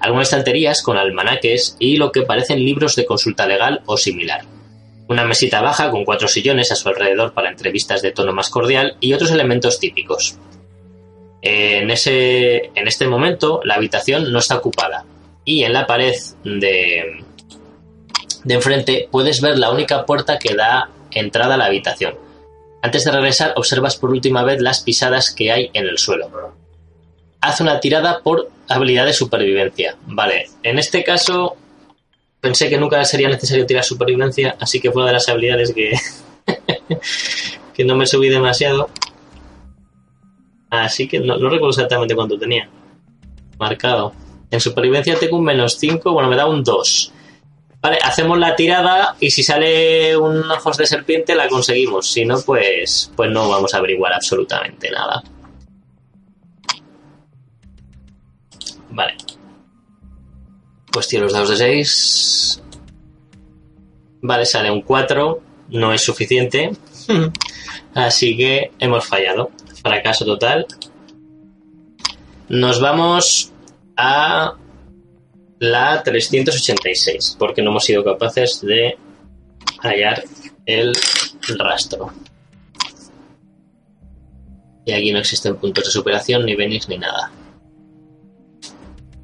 Algunas 0.00 0.28
estanterías 0.28 0.82
con 0.82 0.96
almanaques 0.96 1.76
y 1.78 1.96
lo 1.96 2.12
que 2.12 2.22
parecen 2.22 2.64
libros 2.64 2.96
de 2.96 3.06
consulta 3.06 3.46
legal 3.46 3.82
o 3.86 3.96
similar. 3.96 4.42
Una 5.08 5.24
mesita 5.24 5.60
baja 5.60 5.90
con 5.90 6.04
cuatro 6.04 6.28
sillones 6.28 6.72
a 6.72 6.76
su 6.76 6.88
alrededor 6.88 7.34
para 7.34 7.50
entrevistas 7.50 8.02
de 8.02 8.12
tono 8.12 8.32
más 8.32 8.50
cordial 8.50 8.96
y 9.00 9.12
otros 9.12 9.30
elementos 9.30 9.78
típicos. 9.78 10.36
En, 11.42 11.90
ese, 11.90 12.70
en 12.74 12.86
este 12.86 13.08
momento 13.08 13.60
la 13.64 13.74
habitación 13.74 14.32
no 14.32 14.38
está 14.38 14.56
ocupada 14.56 15.04
y 15.44 15.64
en 15.64 15.72
la 15.72 15.86
pared 15.86 16.14
de, 16.44 17.24
de 18.44 18.54
enfrente 18.54 19.08
puedes 19.10 19.40
ver 19.40 19.58
la 19.58 19.70
única 19.70 20.06
puerta 20.06 20.38
que 20.38 20.54
da 20.54 20.90
entrada 21.10 21.54
a 21.54 21.58
la 21.58 21.66
habitación. 21.66 22.14
Antes 22.80 23.04
de 23.04 23.12
regresar 23.12 23.52
observas 23.56 23.96
por 23.96 24.10
última 24.10 24.42
vez 24.42 24.60
las 24.60 24.82
pisadas 24.82 25.32
que 25.32 25.52
hay 25.52 25.70
en 25.72 25.86
el 25.86 25.98
suelo. 25.98 26.54
Haz 27.40 27.60
una 27.60 27.80
tirada 27.80 28.20
por 28.20 28.50
habilidad 28.68 29.06
de 29.06 29.12
supervivencia. 29.12 29.96
Vale, 30.06 30.48
en 30.62 30.78
este 30.78 31.02
caso 31.04 31.56
pensé 32.40 32.68
que 32.68 32.78
nunca 32.78 33.04
sería 33.04 33.28
necesario 33.28 33.66
tirar 33.66 33.84
supervivencia, 33.84 34.56
así 34.60 34.80
que 34.80 34.90
fue 34.90 35.02
una 35.02 35.10
de 35.10 35.14
las 35.14 35.28
habilidades 35.28 35.72
que, 35.72 35.92
que 37.74 37.84
no 37.84 37.96
me 37.96 38.06
subí 38.06 38.28
demasiado. 38.28 38.90
Así 40.72 41.06
que 41.06 41.20
no, 41.20 41.36
recuerdo 41.36 41.68
exactamente 41.68 42.14
cuánto 42.14 42.38
tenía. 42.38 42.66
Marcado. 43.58 44.14
En 44.50 44.58
supervivencia 44.58 45.18
tengo 45.18 45.36
un 45.36 45.44
menos 45.44 45.76
5, 45.78 46.12
bueno, 46.14 46.30
me 46.30 46.36
da 46.36 46.46
un 46.46 46.64
2. 46.64 47.12
Vale, 47.82 47.98
hacemos 48.02 48.38
la 48.38 48.56
tirada 48.56 49.14
y 49.20 49.30
si 49.30 49.42
sale 49.42 50.16
un 50.16 50.50
ojos 50.50 50.78
de 50.78 50.86
serpiente 50.86 51.34
la 51.34 51.46
conseguimos. 51.48 52.10
Si 52.10 52.24
no, 52.24 52.40
pues, 52.40 53.12
pues 53.14 53.30
no 53.30 53.50
vamos 53.50 53.74
a 53.74 53.78
averiguar 53.78 54.14
absolutamente 54.14 54.90
nada. 54.90 55.22
Vale. 58.92 59.14
Pues 60.90 61.06
tiro 61.06 61.24
los 61.24 61.34
dados 61.34 61.50
de 61.50 61.56
6. 61.56 62.62
Vale, 64.22 64.46
sale 64.46 64.70
un 64.70 64.80
4. 64.80 65.42
No 65.68 65.92
es 65.92 66.00
suficiente. 66.00 66.72
Así 67.94 68.38
que 68.38 68.70
hemos 68.78 69.04
fallado 69.04 69.50
fracaso 69.82 70.24
total. 70.24 70.66
Nos 72.48 72.80
vamos 72.80 73.52
a 73.96 74.54
la 75.58 76.02
386, 76.02 77.36
porque 77.38 77.62
no 77.62 77.70
hemos 77.70 77.84
sido 77.84 78.04
capaces 78.04 78.60
de 78.62 78.96
hallar 79.80 80.24
el 80.66 80.92
rastro. 81.58 82.12
Y 84.84 84.92
aquí 84.92 85.12
no 85.12 85.20
existen 85.20 85.56
puntos 85.56 85.84
de 85.84 85.90
superación, 85.90 86.44
ni 86.44 86.56
venis, 86.56 86.88
ni 86.88 86.98
nada. 86.98 87.30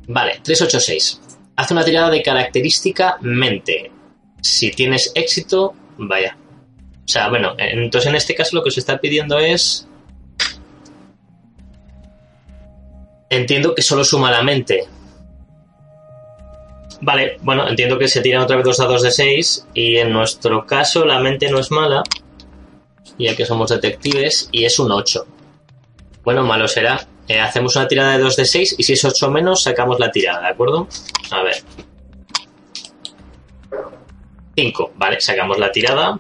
Vale, 0.06 0.40
386. 0.42 1.20
Haz 1.56 1.70
una 1.72 1.84
tirada 1.84 2.10
de 2.10 2.22
característica 2.22 3.18
mente. 3.20 3.90
Si 4.40 4.70
tienes 4.70 5.10
éxito, 5.16 5.74
vaya. 5.96 6.36
O 6.98 7.08
sea, 7.10 7.28
bueno, 7.28 7.54
entonces 7.58 8.08
en 8.08 8.14
este 8.14 8.34
caso 8.34 8.54
lo 8.54 8.62
que 8.62 8.70
se 8.70 8.80
está 8.80 8.98
pidiendo 8.98 9.38
es 9.38 9.87
Entiendo 13.30 13.74
que 13.74 13.82
solo 13.82 14.04
suma 14.04 14.30
la 14.30 14.42
mente. 14.42 14.88
Vale, 17.00 17.36
bueno, 17.42 17.68
entiendo 17.68 17.98
que 17.98 18.08
se 18.08 18.20
tiran 18.20 18.42
otra 18.42 18.56
vez 18.56 18.64
dos 18.64 18.78
dados 18.78 19.02
de 19.02 19.10
6 19.10 19.68
y 19.74 19.98
en 19.98 20.12
nuestro 20.12 20.66
caso 20.66 21.04
la 21.04 21.20
mente 21.20 21.48
no 21.50 21.60
es 21.60 21.70
mala, 21.70 22.02
ya 23.18 23.36
que 23.36 23.46
somos 23.46 23.70
detectives, 23.70 24.48
y 24.50 24.64
es 24.64 24.78
un 24.78 24.90
8. 24.90 25.26
Bueno, 26.24 26.44
malo 26.44 26.66
será. 26.66 27.06
Eh, 27.28 27.38
hacemos 27.38 27.76
una 27.76 27.86
tirada 27.86 28.12
de 28.12 28.18
2 28.18 28.36
de 28.36 28.44
6 28.46 28.76
y 28.78 28.82
si 28.82 28.94
es 28.94 29.04
8 29.04 29.30
menos 29.30 29.62
sacamos 29.62 30.00
la 30.00 30.10
tirada, 30.10 30.40
¿de 30.40 30.48
acuerdo? 30.48 30.88
A 31.30 31.42
ver. 31.42 31.56
5, 34.56 34.92
vale, 34.96 35.20
sacamos 35.20 35.58
la 35.58 35.70
tirada. 35.70 36.18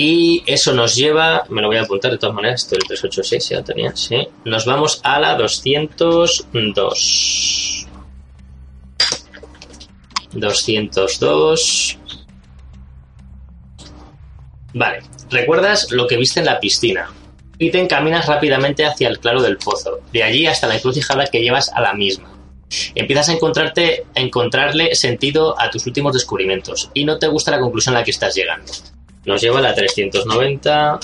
Y 0.00 0.44
eso 0.46 0.72
nos 0.74 0.94
lleva, 0.94 1.44
me 1.48 1.60
lo 1.60 1.66
voy 1.66 1.76
a 1.76 1.82
apuntar 1.82 2.12
de 2.12 2.18
todas 2.18 2.32
maneras, 2.32 2.62
esto 2.62 2.76
el 2.76 2.84
386 2.84 3.48
ya 3.48 3.64
tenía, 3.64 3.96
sí. 3.96 4.28
Nos 4.44 4.64
vamos 4.64 5.00
a 5.02 5.18
la 5.18 5.34
202. 5.34 7.88
202. 10.34 11.98
Vale, 14.72 15.00
¿recuerdas 15.30 15.90
lo 15.90 16.06
que 16.06 16.16
viste 16.16 16.38
en 16.38 16.46
la 16.46 16.60
piscina? 16.60 17.10
Y 17.58 17.72
te 17.72 17.80
encaminas 17.80 18.26
rápidamente 18.26 18.86
hacia 18.86 19.08
el 19.08 19.18
claro 19.18 19.42
del 19.42 19.58
pozo, 19.58 19.98
de 20.12 20.22
allí 20.22 20.46
hasta 20.46 20.68
la 20.68 20.76
encrucijada 20.76 21.26
que 21.26 21.40
llevas 21.40 21.70
a 21.70 21.80
la 21.80 21.94
misma. 21.94 22.30
Empiezas 22.94 23.30
a 23.30 23.32
encontrarte, 23.32 24.06
a 24.14 24.20
encontrarle 24.20 24.94
sentido 24.94 25.60
a 25.60 25.70
tus 25.70 25.88
últimos 25.88 26.12
descubrimientos 26.12 26.88
y 26.94 27.04
no 27.04 27.18
te 27.18 27.26
gusta 27.26 27.50
la 27.50 27.58
conclusión 27.58 27.96
a 27.96 27.98
la 27.98 28.04
que 28.04 28.12
estás 28.12 28.36
llegando. 28.36 28.72
Nos 29.28 29.42
lleva 29.42 29.58
a 29.58 29.62
la 29.62 29.74
390. 29.74 31.00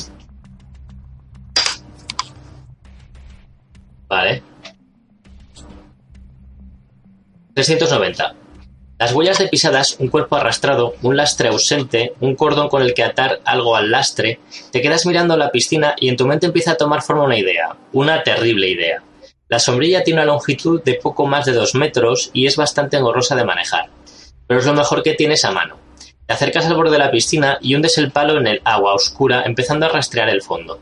Vale. 4.09 4.43
390. 7.55 8.35
Las 8.99 9.13
huellas 9.13 9.37
de 9.37 9.49
pisadas, 9.49 9.97
un 9.99 10.09
cuerpo 10.09 10.37
arrastrado, 10.37 10.95
un 11.03 11.19
lastre 11.19 11.49
ausente, 11.49 12.15
un 12.21 12.35
cordón 12.35 12.71
con 12.71 12.81
el 12.81 12.95
que 12.95 13.05
atar 13.05 13.43
algo 13.45 13.77
al 13.77 13.91
lastre, 13.91 14.41
te 14.73 14.81
quedas 14.81 15.05
mirando 15.05 15.37
la 15.37 15.51
piscina 15.51 15.95
y 16.01 16.09
en 16.09 16.17
tu 16.17 16.27
mente 16.27 16.47
empieza 16.47 16.73
a 16.73 16.77
tomar 16.79 17.03
forma 17.03 17.25
una 17.25 17.39
idea, 17.39 17.77
una 17.93 18.23
terrible 18.23 18.71
idea. 18.71 19.03
La 19.51 19.59
sombrilla 19.59 20.03
tiene 20.03 20.23
una 20.23 20.33
longitud 20.33 20.83
de 20.83 20.95
poco 20.95 21.27
más 21.27 21.45
de 21.45 21.53
dos 21.53 21.75
metros 21.75 22.31
y 22.33 22.47
es 22.47 22.57
bastante 22.57 22.97
engorrosa 22.97 23.37
de 23.37 23.45
manejar, 23.45 23.91
pero 24.47 24.61
es 24.61 24.67
lo 24.67 24.73
mejor 24.73 25.03
que 25.03 25.13
tienes 25.13 25.45
a 25.45 25.51
mano. 25.51 25.84
Te 26.27 26.33
acercas 26.33 26.65
al 26.65 26.75
borde 26.75 26.93
de 26.93 26.99
la 26.99 27.11
piscina 27.11 27.59
y 27.61 27.75
hundes 27.75 27.99
el 27.99 28.11
palo 28.11 28.39
en 28.39 28.47
el 28.47 28.63
agua 28.65 28.95
oscura, 28.95 29.43
empezando 29.45 29.85
a 29.85 29.91
rastrear 29.91 30.31
el 30.31 30.43
fondo. 30.43 30.81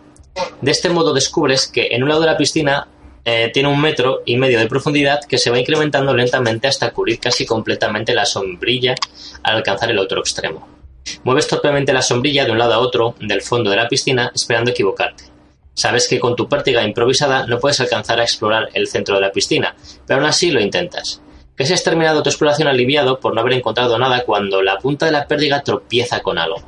De 0.61 0.71
este 0.71 0.89
modo 0.89 1.13
descubres 1.13 1.67
que 1.67 1.89
en 1.91 2.05
un 2.05 2.09
lado 2.09 2.21
de 2.21 2.29
la 2.29 2.37
piscina 2.37 2.87
eh, 3.25 3.51
tiene 3.53 3.69
un 3.69 3.81
metro 3.81 4.23
y 4.25 4.37
medio 4.37 4.59
de 4.59 4.69
profundidad 4.69 5.21
que 5.29 5.39
se 5.39 5.51
va 5.51 5.59
incrementando 5.59 6.15
lentamente 6.15 6.69
hasta 6.69 6.91
cubrir 6.93 7.19
casi 7.19 7.45
completamente 7.47 8.15
la 8.15 8.25
sombrilla 8.25 8.95
al 9.43 9.57
alcanzar 9.57 9.91
el 9.91 9.99
otro 9.99 10.21
extremo. 10.21 10.69
Mueves 11.25 11.49
torpemente 11.49 11.93
la 11.93 12.03
sombrilla 12.03 12.45
de 12.45 12.53
un 12.53 12.59
lado 12.59 12.75
a 12.75 12.79
otro 12.79 13.17
del 13.21 13.43
fondo 13.43 13.71
de 13.71 13.77
la 13.77 13.89
piscina 13.89 14.31
esperando 14.35 14.71
equivocarte. 14.71 15.25
Sabes 15.75 16.07
que 16.07 16.21
con 16.21 16.37
tu 16.37 16.49
pértiga 16.49 16.85
improvisada 16.85 17.47
no 17.47 17.59
puedes 17.59 17.81
alcanzar 17.81 18.21
a 18.21 18.25
explorar 18.25 18.69
el 18.75 18.87
centro 18.87 19.15
de 19.15 19.23
la 19.23 19.33
piscina, 19.33 19.75
pero 20.07 20.21
aún 20.21 20.29
así 20.29 20.51
lo 20.51 20.61
intentas. 20.61 21.22
Casi 21.55 21.75
has 21.75 21.85
terminado 21.85 22.23
tu 22.23 22.31
exploración 22.31 22.69
aliviado 22.69 23.21
por 23.21 23.35
no 23.35 23.41
haber 23.41 23.55
encontrado 23.55 23.99
nada 23.99 24.25
cuando 24.25 24.63
la 24.63 24.79
punta 24.79 25.07
de 25.07 25.13
la 25.13 25.27
pértiga 25.27 25.63
tropieza 25.63 26.21
con 26.21 26.39
algo. 26.39 26.63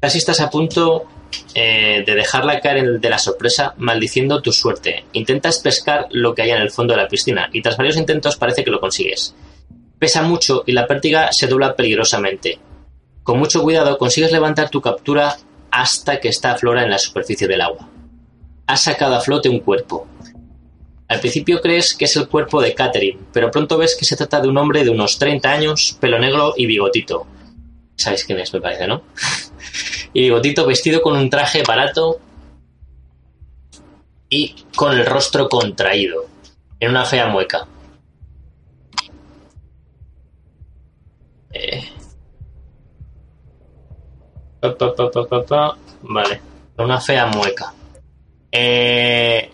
Casi 0.00 0.18
estás 0.18 0.40
a 0.40 0.50
punto 0.50 1.06
eh, 1.54 2.02
de 2.06 2.14
dejarla 2.14 2.60
caer 2.60 3.00
de 3.00 3.10
la 3.10 3.18
sorpresa, 3.18 3.74
maldiciendo 3.78 4.42
tu 4.42 4.52
suerte. 4.52 5.04
Intentas 5.12 5.58
pescar 5.60 6.06
lo 6.10 6.34
que 6.34 6.42
hay 6.42 6.50
en 6.50 6.62
el 6.62 6.70
fondo 6.70 6.94
de 6.94 7.02
la 7.02 7.08
piscina 7.08 7.48
y 7.52 7.62
tras 7.62 7.76
varios 7.76 7.96
intentos 7.96 8.36
parece 8.36 8.64
que 8.64 8.70
lo 8.70 8.80
consigues. 8.80 9.34
Pesa 9.98 10.22
mucho 10.22 10.64
y 10.66 10.72
la 10.72 10.86
pértiga 10.86 11.30
se 11.32 11.46
dobla 11.46 11.76
peligrosamente. 11.76 12.58
Con 13.22 13.38
mucho 13.38 13.62
cuidado 13.62 13.98
consigues 13.98 14.32
levantar 14.32 14.70
tu 14.70 14.80
captura 14.80 15.36
hasta 15.70 16.18
que 16.18 16.28
está 16.28 16.52
aflora 16.52 16.82
en 16.82 16.90
la 16.90 16.98
superficie 16.98 17.46
del 17.46 17.60
agua. 17.60 17.88
Has 18.66 18.82
sacado 18.82 19.14
a 19.14 19.20
flote 19.20 19.48
un 19.48 19.60
cuerpo. 19.60 20.06
Al 21.10 21.18
principio 21.18 21.60
crees 21.60 21.92
que 21.96 22.04
es 22.04 22.14
el 22.14 22.28
cuerpo 22.28 22.62
de 22.62 22.72
Catherine, 22.72 23.18
pero 23.32 23.50
pronto 23.50 23.76
ves 23.76 23.96
que 23.98 24.04
se 24.04 24.16
trata 24.16 24.40
de 24.40 24.46
un 24.46 24.56
hombre 24.56 24.84
de 24.84 24.90
unos 24.90 25.18
30 25.18 25.50
años, 25.50 25.98
pelo 26.00 26.20
negro 26.20 26.54
y 26.56 26.66
bigotito. 26.66 27.26
¿Sabéis 27.96 28.24
quién 28.24 28.38
es, 28.38 28.54
me 28.54 28.60
parece, 28.60 28.86
no? 28.86 29.02
y 30.12 30.20
bigotito 30.20 30.64
vestido 30.64 31.02
con 31.02 31.16
un 31.16 31.28
traje 31.28 31.64
barato 31.64 32.20
y 34.28 34.54
con 34.76 34.96
el 34.96 35.04
rostro 35.04 35.48
contraído, 35.48 36.26
en 36.78 36.90
una 36.90 37.04
fea 37.04 37.26
mueca. 37.26 37.66
Eh, 41.52 41.88
Vale, 46.02 46.40
una 46.78 47.00
fea 47.00 47.26
mueca. 47.26 47.74
Eh, 48.52 49.50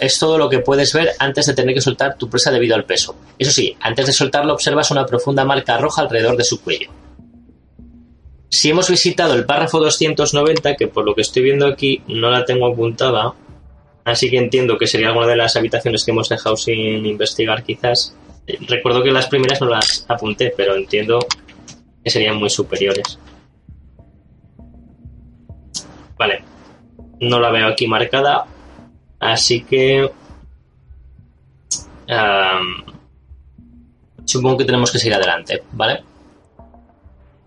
es 0.00 0.18
todo 0.18 0.36
lo 0.36 0.48
que 0.48 0.58
puedes 0.58 0.92
ver 0.92 1.12
antes 1.18 1.46
de 1.46 1.54
tener 1.54 1.74
que 1.74 1.80
soltar 1.80 2.16
tu 2.18 2.28
presa 2.28 2.50
debido 2.50 2.74
al 2.74 2.84
peso. 2.84 3.16
Eso 3.38 3.50
sí, 3.50 3.76
antes 3.80 4.06
de 4.06 4.12
soltarlo 4.12 4.52
observas 4.52 4.90
una 4.90 5.06
profunda 5.06 5.44
marca 5.44 5.78
roja 5.78 6.02
alrededor 6.02 6.36
de 6.36 6.44
su 6.44 6.60
cuello. 6.60 6.90
Si 8.50 8.70
hemos 8.70 8.90
visitado 8.90 9.34
el 9.34 9.46
párrafo 9.46 9.78
290, 9.78 10.74
que 10.74 10.88
por 10.88 11.04
lo 11.04 11.14
que 11.14 11.22
estoy 11.22 11.42
viendo 11.42 11.66
aquí 11.66 12.02
no 12.08 12.30
la 12.30 12.44
tengo 12.44 12.66
apuntada, 12.66 13.34
así 14.04 14.30
que 14.30 14.38
entiendo 14.38 14.76
que 14.78 14.86
sería 14.86 15.08
alguna 15.08 15.26
de 15.26 15.36
las 15.36 15.56
habitaciones 15.56 16.04
que 16.04 16.10
hemos 16.10 16.28
dejado 16.28 16.56
sin 16.56 17.04
investigar 17.06 17.62
quizás. 17.62 18.14
Recuerdo 18.66 19.02
que 19.02 19.10
las 19.10 19.28
primeras 19.28 19.60
no 19.60 19.68
las 19.68 20.04
apunté, 20.08 20.52
pero 20.56 20.74
entiendo 20.74 21.18
que 22.02 22.10
serían 22.10 22.36
muy 22.36 22.50
superiores. 22.50 23.18
Vale. 26.18 26.42
No 27.20 27.38
la 27.40 27.50
veo 27.50 27.66
aquí 27.66 27.86
marcada. 27.86 28.46
Así 29.20 29.62
que... 29.62 30.10
supongo 34.24 34.58
que 34.58 34.64
tenemos 34.64 34.90
que 34.92 34.98
seguir 34.98 35.14
adelante, 35.14 35.62
¿vale? 35.72 36.02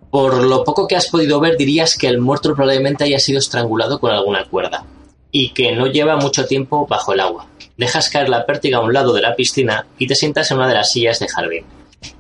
Por 0.10 0.44
lo 0.44 0.64
poco 0.64 0.88
que 0.88 0.96
has 0.96 1.08
podido 1.08 1.40
ver, 1.40 1.58
dirías 1.58 1.98
que 1.98 2.08
el 2.08 2.20
muerto 2.20 2.54
probablemente 2.54 3.06
haya 3.06 3.20
sido 3.20 3.40
estrangulado 3.40 4.00
con 4.00 4.12
alguna 4.12 4.46
cuerda 4.46 4.86
y 5.32 5.54
que 5.54 5.72
no 5.72 5.88
lleva 5.88 6.18
mucho 6.18 6.46
tiempo 6.46 6.86
bajo 6.86 7.14
el 7.14 7.22
agua. 7.22 7.48
Dejas 7.78 8.10
caer 8.10 8.28
la 8.28 8.46
pértiga 8.46 8.80
a 8.80 8.82
un 8.82 8.94
lado 8.94 9.14
de 9.14 9.22
la 9.22 9.36
piscina 9.36 9.88
y 9.98 10.08
te 10.08 10.16
sientas 10.16 10.52
en 10.52 10.58
una 10.58 10.68
de 10.68 10.74
las 10.74 10.92
sillas 10.92 11.20
de 11.20 11.30
jardín. 11.30 11.66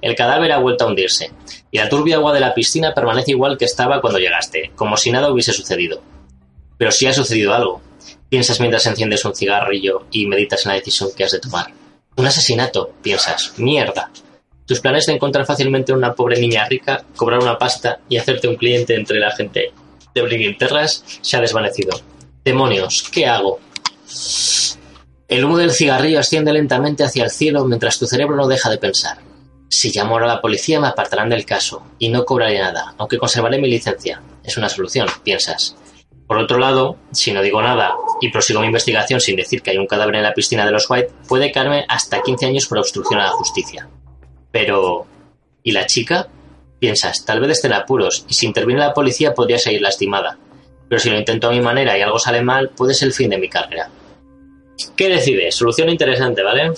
El 0.01 0.15
cadáver 0.15 0.51
ha 0.51 0.59
vuelto 0.59 0.85
a 0.85 0.87
hundirse, 0.87 1.31
y 1.71 1.77
la 1.79 1.89
turbia 1.89 2.15
agua 2.15 2.33
de 2.33 2.39
la 2.39 2.53
piscina 2.53 2.93
permanece 2.93 3.31
igual 3.31 3.57
que 3.57 3.65
estaba 3.65 3.99
cuando 3.99 4.19
llegaste, 4.19 4.71
como 4.75 4.95
si 4.95 5.11
nada 5.11 5.31
hubiese 5.31 5.53
sucedido. 5.53 6.01
Pero 6.77 6.91
si 6.91 7.07
ha 7.07 7.13
sucedido 7.13 7.53
algo. 7.53 7.81
Piensas 8.31 8.61
mientras 8.61 8.85
enciendes 8.85 9.25
un 9.25 9.35
cigarrillo 9.35 10.05
y 10.09 10.25
meditas 10.25 10.65
en 10.65 10.69
la 10.69 10.75
decisión 10.75 11.09
que 11.13 11.25
has 11.25 11.33
de 11.33 11.41
tomar. 11.41 11.73
Un 12.15 12.25
asesinato, 12.25 12.93
piensas. 13.01 13.51
Mierda. 13.57 14.09
Tus 14.65 14.79
planes 14.79 15.05
de 15.05 15.15
encontrar 15.15 15.45
fácilmente 15.45 15.91
una 15.91 16.15
pobre 16.15 16.39
niña 16.39 16.65
rica, 16.65 17.03
cobrar 17.17 17.41
una 17.41 17.57
pasta 17.57 17.99
y 18.07 18.15
hacerte 18.15 18.47
un 18.47 18.55
cliente 18.55 18.95
entre 18.95 19.19
la 19.19 19.31
gente 19.31 19.73
de 20.15 20.21
Brinquinterras 20.21 21.03
se 21.21 21.35
ha 21.35 21.41
desvanecido. 21.41 21.99
Demonios, 22.45 23.09
¿qué 23.11 23.25
hago? 23.25 23.59
El 25.27 25.43
humo 25.43 25.57
del 25.57 25.71
cigarrillo 25.71 26.19
asciende 26.21 26.53
lentamente 26.53 27.03
hacia 27.03 27.25
el 27.25 27.31
cielo 27.31 27.65
mientras 27.65 27.99
tu 27.99 28.05
cerebro 28.05 28.37
no 28.37 28.47
deja 28.47 28.69
de 28.69 28.77
pensar. 28.77 29.17
Si 29.69 29.91
llamo 29.91 30.15
a 30.15 30.21
la 30.21 30.39
policía 30.39 30.79
me 30.79 30.87
apartarán 30.87 31.27
del 31.27 31.45
caso 31.45 31.83
y 31.99 32.07
no 32.07 32.23
cobraré 32.23 32.59
nada, 32.59 32.95
aunque 32.97 33.17
conservaré 33.17 33.59
mi 33.59 33.69
licencia. 33.69 34.21
Es 34.41 34.55
una 34.55 34.69
solución, 34.69 35.09
piensas. 35.21 35.75
Por 36.31 36.37
otro 36.37 36.59
lado, 36.59 36.95
si 37.11 37.33
no 37.33 37.41
digo 37.41 37.61
nada 37.61 37.93
y 38.21 38.31
prosigo 38.31 38.61
mi 38.61 38.67
investigación 38.67 39.19
sin 39.19 39.35
decir 39.35 39.61
que 39.61 39.71
hay 39.71 39.77
un 39.77 39.85
cadáver 39.85 40.15
en 40.15 40.23
la 40.23 40.33
piscina 40.33 40.65
de 40.65 40.71
los 40.71 40.89
White, 40.89 41.11
puede 41.27 41.51
caerme 41.51 41.83
hasta 41.89 42.21
15 42.21 42.45
años 42.45 42.67
por 42.67 42.77
obstrucción 42.77 43.19
a 43.19 43.25
la 43.25 43.31
justicia. 43.31 43.89
Pero... 44.49 45.05
¿Y 45.61 45.73
la 45.73 45.85
chica? 45.87 46.29
Piensas, 46.79 47.25
tal 47.25 47.41
vez 47.41 47.49
esté 47.51 47.67
en 47.67 47.73
apuros, 47.73 48.25
y 48.29 48.33
si 48.33 48.45
interviene 48.45 48.79
la 48.79 48.93
policía 48.93 49.33
podría 49.33 49.59
seguir 49.59 49.81
lastimada. 49.81 50.37
Pero 50.87 51.01
si 51.01 51.09
lo 51.09 51.17
intento 51.17 51.49
a 51.49 51.51
mi 51.51 51.59
manera 51.59 51.97
y 51.97 52.01
algo 52.01 52.17
sale 52.17 52.41
mal, 52.41 52.69
puede 52.69 52.93
ser 52.93 53.09
el 53.09 53.13
fin 53.13 53.29
de 53.29 53.37
mi 53.37 53.49
carrera. 53.49 53.89
¿Qué 54.95 55.09
decides? 55.09 55.55
Solución 55.55 55.89
interesante, 55.89 56.43
¿vale? 56.43 56.71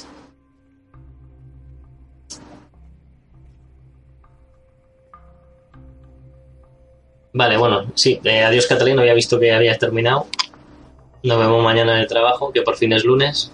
Vale, 7.34 7.58
bueno, 7.58 7.92
sí. 7.96 8.20
Eh, 8.24 8.44
adiós, 8.44 8.68
Catalina. 8.68 9.02
Había 9.02 9.14
visto 9.14 9.40
que 9.40 9.52
habías 9.52 9.80
terminado. 9.80 10.28
Nos 11.24 11.40
vemos 11.40 11.64
mañana 11.64 11.96
en 11.96 12.02
el 12.02 12.08
trabajo, 12.08 12.52
que 12.52 12.62
por 12.62 12.78
fin 12.78 12.94
es 12.94 13.04
lunes. 13.04 13.52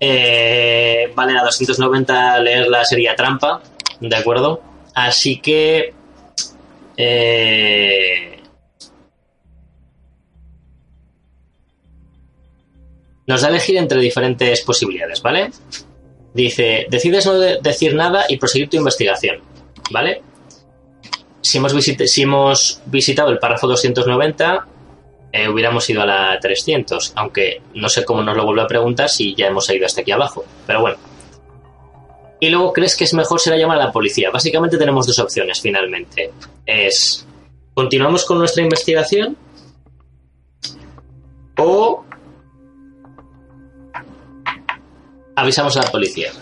Eh, 0.00 1.12
vale, 1.14 1.38
a 1.38 1.42
290 1.42 2.40
leer 2.40 2.68
la 2.68 2.84
serie 2.84 3.12
trampa, 3.16 3.62
¿de 4.00 4.16
acuerdo? 4.16 4.62
Así 4.94 5.40
que... 5.40 5.94
Eh, 6.96 8.40
nos 13.26 13.40
da 13.40 13.48
a 13.48 13.50
elegir 13.50 13.76
entre 13.76 14.00
diferentes 14.00 14.60
posibilidades, 14.62 15.22
¿vale? 15.22 15.50
Dice, 16.34 16.86
decides 16.90 17.26
no 17.26 17.34
decir 17.38 17.94
nada 17.94 18.26
y 18.28 18.36
proseguir 18.36 18.68
tu 18.68 18.76
investigación, 18.76 19.40
¿vale? 19.90 20.22
Si 21.44 21.58
hemos, 21.58 21.72
si 21.74 22.22
hemos 22.22 22.80
visitado 22.86 23.30
el 23.30 23.38
párrafo 23.38 23.66
290, 23.66 24.66
eh, 25.30 25.48
hubiéramos 25.48 25.88
ido 25.90 26.00
a 26.00 26.06
la 26.06 26.38
300, 26.40 27.12
aunque 27.16 27.60
no 27.74 27.88
sé 27.90 28.02
cómo 28.04 28.22
nos 28.22 28.34
lo 28.34 28.46
vuelve 28.46 28.62
a 28.62 28.66
preguntar 28.66 29.10
si 29.10 29.34
ya 29.34 29.48
hemos 29.48 29.68
ido 29.68 29.84
hasta 29.84 30.00
aquí 30.00 30.10
abajo, 30.10 30.44
pero 30.66 30.80
bueno. 30.80 30.96
Y 32.40 32.48
luego 32.48 32.72
crees 32.72 32.96
que 32.96 33.04
es 33.04 33.12
mejor 33.12 33.40
será 33.40 33.58
llamar 33.58 33.78
a 33.78 33.86
la 33.86 33.92
policía. 33.92 34.30
Básicamente 34.30 34.78
tenemos 34.78 35.06
dos 35.06 35.18
opciones 35.18 35.60
finalmente. 35.60 36.32
Es, 36.64 37.26
continuamos 37.74 38.24
con 38.24 38.38
nuestra 38.38 38.62
investigación 38.62 39.36
o 41.58 42.04
avisamos 45.36 45.76
a 45.76 45.82
la 45.82 45.90
policía. 45.90 46.32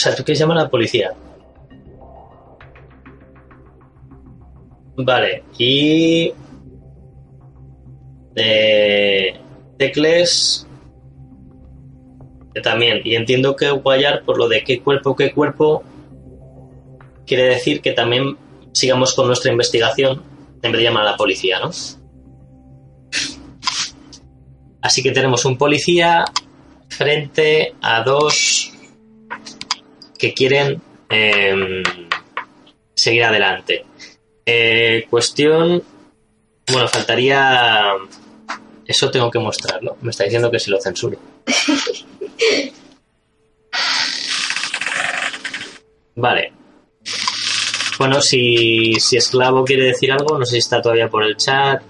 Sea, 0.00 0.14
tú 0.14 0.24
quieres 0.24 0.40
llamar 0.40 0.58
a 0.58 0.62
la 0.62 0.70
policía. 0.70 1.12
Vale, 4.96 5.44
y. 5.58 6.32
De. 8.34 9.34
Tecles. 9.78 10.66
También. 12.62 13.00
Y 13.04 13.14
entiendo 13.14 13.54
que 13.56 13.70
Guayar, 13.70 14.24
por 14.24 14.36
lo 14.36 14.48
de 14.48 14.64
qué 14.64 14.80
cuerpo, 14.80 15.14
qué 15.14 15.32
cuerpo, 15.32 15.84
quiere 17.26 17.44
decir 17.44 17.80
que 17.80 17.92
también 17.92 18.36
sigamos 18.72 19.14
con 19.14 19.26
nuestra 19.26 19.52
investigación 19.52 20.22
en 20.62 20.72
vez 20.72 20.80
de 20.80 20.84
llamar 20.84 21.06
a 21.06 21.12
la 21.12 21.16
policía, 21.16 21.60
¿no? 21.60 21.70
Así 24.82 25.02
que 25.02 25.12
tenemos 25.12 25.44
un 25.44 25.56
policía 25.56 26.24
frente 26.88 27.74
a 27.80 28.02
dos 28.02 28.69
que 30.20 30.34
quieren 30.34 30.80
em, 31.08 31.82
seguir 32.94 33.24
adelante. 33.24 33.84
Eh, 34.44 35.06
cuestión. 35.08 35.82
Bueno, 36.70 36.88
faltaría. 36.88 37.94
Eso 38.86 39.10
tengo 39.10 39.30
que 39.30 39.38
mostrarlo. 39.38 39.96
Me 40.02 40.10
está 40.10 40.24
diciendo 40.24 40.50
que 40.50 40.60
si 40.60 40.70
lo 40.70 40.80
censuro. 40.80 41.18
Vale. 46.14 46.52
Bueno, 47.98 48.20
si, 48.20 48.94
si 48.98 49.16
esclavo 49.16 49.64
quiere 49.64 49.84
decir 49.84 50.12
algo, 50.12 50.38
no 50.38 50.44
sé 50.44 50.52
si 50.52 50.58
está 50.58 50.82
todavía 50.82 51.08
por 51.08 51.24
el 51.24 51.36
chat. 51.36 51.82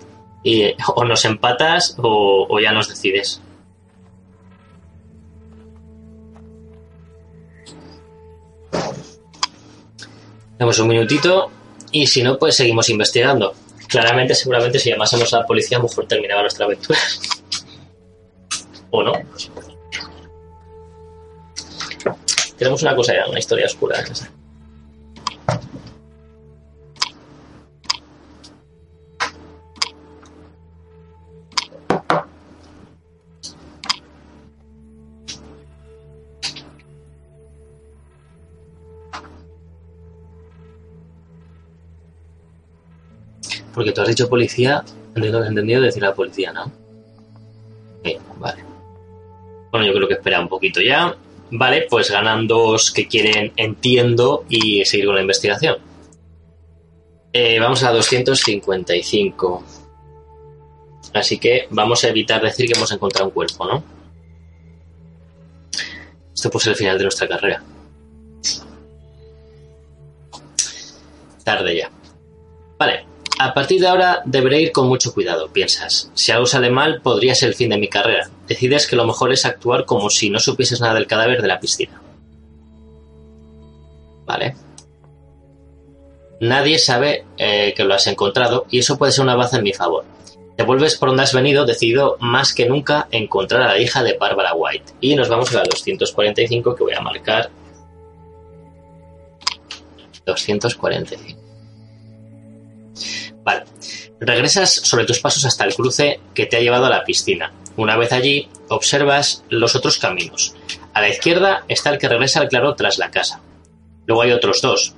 Y, 0.42 0.74
o 0.94 1.04
nos 1.04 1.24
empatas 1.24 1.96
o 1.98 2.58
ya 2.60 2.72
nos 2.72 2.88
decides. 2.88 3.40
Damos 10.60 10.78
un 10.78 10.88
minutito 10.88 11.50
y 11.90 12.06
si 12.06 12.22
no, 12.22 12.36
pues 12.36 12.54
seguimos 12.54 12.90
investigando. 12.90 13.54
Claramente, 13.88 14.34
seguramente, 14.34 14.78
si 14.78 14.90
llamásemos 14.90 15.32
a 15.32 15.38
la 15.38 15.46
policía, 15.46 15.78
a 15.78 15.80
lo 15.80 15.88
mejor 15.88 16.06
terminaba 16.06 16.42
nuestra 16.42 16.66
aventura. 16.66 16.98
¿O 18.90 19.02
no? 19.02 19.14
Tenemos 22.58 22.82
una 22.82 22.94
cosa 22.94 23.14
ya, 23.14 23.26
una 23.26 23.38
historia 23.38 23.64
oscura. 23.64 24.04
Porque 43.80 43.92
tú 43.92 44.02
has 44.02 44.08
dicho 44.08 44.28
policía, 44.28 44.84
entiendo 45.14 45.38
que 45.38 45.44
has 45.44 45.48
entendido 45.48 45.80
decir 45.80 46.04
a 46.04 46.08
la 46.08 46.14
policía, 46.14 46.52
¿no? 46.52 46.70
Vale. 48.38 48.62
Bueno, 49.70 49.86
yo 49.86 49.94
creo 49.94 50.06
que 50.06 50.12
espera 50.12 50.38
un 50.38 50.50
poquito 50.50 50.82
ya. 50.82 51.16
Vale, 51.50 51.86
pues 51.88 52.10
ganan 52.10 52.46
dos 52.46 52.90
que 52.90 53.08
quieren 53.08 53.54
entiendo 53.56 54.44
y 54.50 54.84
seguir 54.84 55.06
con 55.06 55.14
la 55.14 55.22
investigación. 55.22 55.78
Eh, 57.32 57.58
vamos 57.58 57.82
a 57.82 57.90
255. 57.90 59.64
Así 61.14 61.38
que 61.38 61.66
vamos 61.70 62.04
a 62.04 62.08
evitar 62.08 62.42
decir 62.42 62.66
que 62.66 62.76
hemos 62.76 62.92
encontrado 62.92 63.28
un 63.28 63.32
cuerpo, 63.32 63.64
¿no? 63.64 63.82
Esto 66.34 66.50
puede 66.50 66.64
ser 66.64 66.72
el 66.72 66.76
final 66.76 66.98
de 66.98 67.04
nuestra 67.04 67.26
carrera. 67.26 67.62
Tarde 71.42 71.76
ya. 71.78 71.90
Vale, 72.78 73.09
a 73.42 73.54
partir 73.54 73.80
de 73.80 73.88
ahora 73.88 74.20
deberé 74.26 74.60
ir 74.60 74.70
con 74.70 74.86
mucho 74.86 75.14
cuidado, 75.14 75.50
piensas. 75.50 76.10
Si 76.12 76.30
algo 76.30 76.44
sale 76.44 76.68
mal, 76.68 77.00
podría 77.00 77.34
ser 77.34 77.48
el 77.48 77.54
fin 77.54 77.70
de 77.70 77.78
mi 77.78 77.88
carrera. 77.88 78.28
Decides 78.46 78.86
que 78.86 78.96
lo 78.96 79.06
mejor 79.06 79.32
es 79.32 79.46
actuar 79.46 79.86
como 79.86 80.10
si 80.10 80.28
no 80.28 80.38
supieses 80.38 80.82
nada 80.82 80.92
del 80.92 81.06
cadáver 81.06 81.40
de 81.40 81.48
la 81.48 81.58
piscina. 81.58 82.02
Vale. 84.26 84.56
Nadie 86.42 86.78
sabe 86.78 87.24
eh, 87.38 87.72
que 87.74 87.84
lo 87.84 87.94
has 87.94 88.06
encontrado 88.08 88.66
y 88.68 88.80
eso 88.80 88.98
puede 88.98 89.12
ser 89.12 89.24
una 89.24 89.36
baza 89.36 89.56
en 89.56 89.64
mi 89.64 89.72
favor. 89.72 90.04
Te 90.58 90.62
vuelves 90.62 90.98
por 90.98 91.08
donde 91.08 91.22
has 91.22 91.32
venido, 91.32 91.64
decidido 91.64 92.18
más 92.20 92.52
que 92.52 92.68
nunca 92.68 93.08
encontrar 93.10 93.62
a 93.62 93.68
la 93.68 93.78
hija 93.78 94.02
de 94.02 94.18
Barbara 94.18 94.52
White. 94.52 94.92
Y 95.00 95.14
nos 95.14 95.30
vamos 95.30 95.50
a 95.54 95.60
la 95.60 95.64
245 95.64 96.74
que 96.74 96.84
voy 96.84 96.92
a 96.92 97.00
marcar. 97.00 97.48
245. 100.26 101.40
Vale. 103.42 103.64
Regresas 104.20 104.72
sobre 104.72 105.04
tus 105.04 105.20
pasos 105.20 105.44
hasta 105.44 105.64
el 105.64 105.74
cruce 105.74 106.20
que 106.34 106.46
te 106.46 106.56
ha 106.56 106.60
llevado 106.60 106.86
a 106.86 106.90
la 106.90 107.04
piscina. 107.04 107.52
Una 107.76 107.96
vez 107.96 108.12
allí, 108.12 108.48
observas 108.68 109.44
los 109.48 109.74
otros 109.74 109.98
caminos. 109.98 110.54
A 110.92 111.00
la 111.00 111.08
izquierda 111.08 111.64
está 111.68 111.90
el 111.90 111.98
que 111.98 112.08
regresa 112.08 112.40
al 112.40 112.48
claro 112.48 112.74
tras 112.74 112.98
la 112.98 113.10
casa. 113.10 113.40
Luego 114.06 114.22
hay 114.22 114.32
otros 114.32 114.60
dos. 114.60 114.94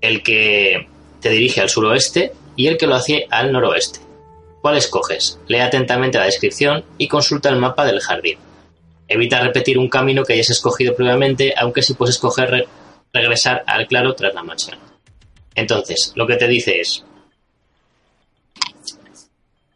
El 0.00 0.22
que 0.22 0.88
te 1.20 1.30
dirige 1.30 1.60
al 1.60 1.68
suroeste 1.68 2.32
y 2.54 2.68
el 2.68 2.78
que 2.78 2.86
lo 2.86 2.94
hace 2.94 3.26
al 3.30 3.52
noroeste. 3.52 4.00
¿Cuál 4.62 4.76
escoges? 4.78 5.38
Lee 5.46 5.58
atentamente 5.58 6.18
la 6.18 6.24
descripción 6.24 6.84
y 6.98 7.08
consulta 7.08 7.48
el 7.48 7.56
mapa 7.56 7.84
del 7.84 8.00
jardín. 8.00 8.38
Evita 9.08 9.40
repetir 9.40 9.78
un 9.78 9.88
camino 9.88 10.24
que 10.24 10.32
hayas 10.32 10.50
escogido 10.50 10.94
previamente, 10.96 11.54
aunque 11.56 11.82
sí 11.82 11.94
puedes 11.94 12.16
escoger 12.16 12.66
regresar 13.12 13.62
al 13.66 13.86
claro 13.86 14.14
tras 14.14 14.34
la 14.34 14.42
mansión. 14.42 14.78
Entonces, 15.54 16.12
lo 16.16 16.26
que 16.26 16.36
te 16.36 16.48
dice 16.48 16.80
es, 16.80 17.04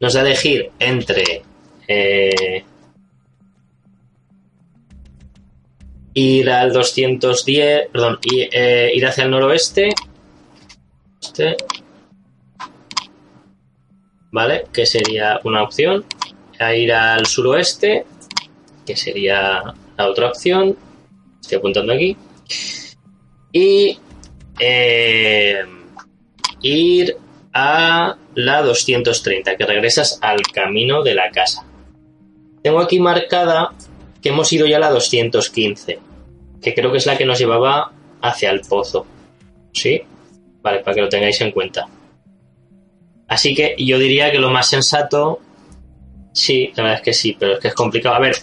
nos 0.01 0.15
da 0.15 0.23
elegir 0.23 0.71
entre 0.79 1.43
eh, 1.87 2.65
ir 6.15 6.51
al 6.51 6.73
210, 6.73 7.89
perdón, 7.93 8.19
eh, 8.33 8.91
ir 8.95 9.07
hacia 9.07 9.25
el 9.25 9.31
noroeste, 9.31 9.91
este, 11.21 11.57
¿vale? 14.33 14.65
Que 14.73 14.87
sería 14.87 15.41
una 15.45 15.63
opción, 15.63 16.05
a 16.59 16.75
ir 16.75 16.93
al 16.93 17.27
suroeste, 17.27 18.05
que 18.87 18.97
sería 18.97 19.63
la 19.97 20.07
otra 20.07 20.29
opción, 20.29 20.77
estoy 21.41 21.59
apuntando 21.59 21.93
aquí, 21.93 22.17
y 23.53 23.99
eh, 24.59 25.65
ir 26.63 27.17
a 27.53 28.17
la 28.35 28.63
230, 28.63 29.57
que 29.57 29.67
regresas 29.67 30.19
al 30.23 30.43
camino 30.43 31.03
de 31.03 31.15
la 31.15 31.31
casa. 31.31 31.67
Tengo 32.63 32.81
aquí 32.81 33.01
marcada 33.01 33.71
que 34.23 34.29
hemos 34.29 34.53
ido 34.53 34.67
ya 34.67 34.77
a 34.77 34.81
la 34.81 34.91
215, 34.91 35.99
que 36.61 36.75
creo 36.75 36.93
que 36.93 36.99
es 36.99 37.07
la 37.07 37.17
que 37.17 37.25
nos 37.25 37.39
llevaba 37.39 37.93
hacia 38.23 38.51
el 38.51 38.61
pozo. 38.61 39.07
¿Sí? 39.73 40.03
Vale, 40.63 40.81
para 40.81 40.95
que 40.95 41.01
lo 41.01 41.09
tengáis 41.09 41.41
en 41.41 41.53
cuenta. 41.53 41.89
Así 43.29 43.55
que 43.55 43.75
yo 43.79 43.99
diría 43.99 44.31
que 44.31 44.39
lo 44.39 44.51
más 44.51 44.69
sensato, 44.69 45.41
sí, 46.33 46.73
la 46.75 46.83
verdad 46.83 46.99
es 46.99 47.05
que 47.05 47.13
sí, 47.15 47.37
pero 47.39 47.55
es 47.55 47.61
que 47.61 47.69
es 47.69 47.75
complicado. 47.75 48.17
A 48.17 48.21
ver, 48.21 48.37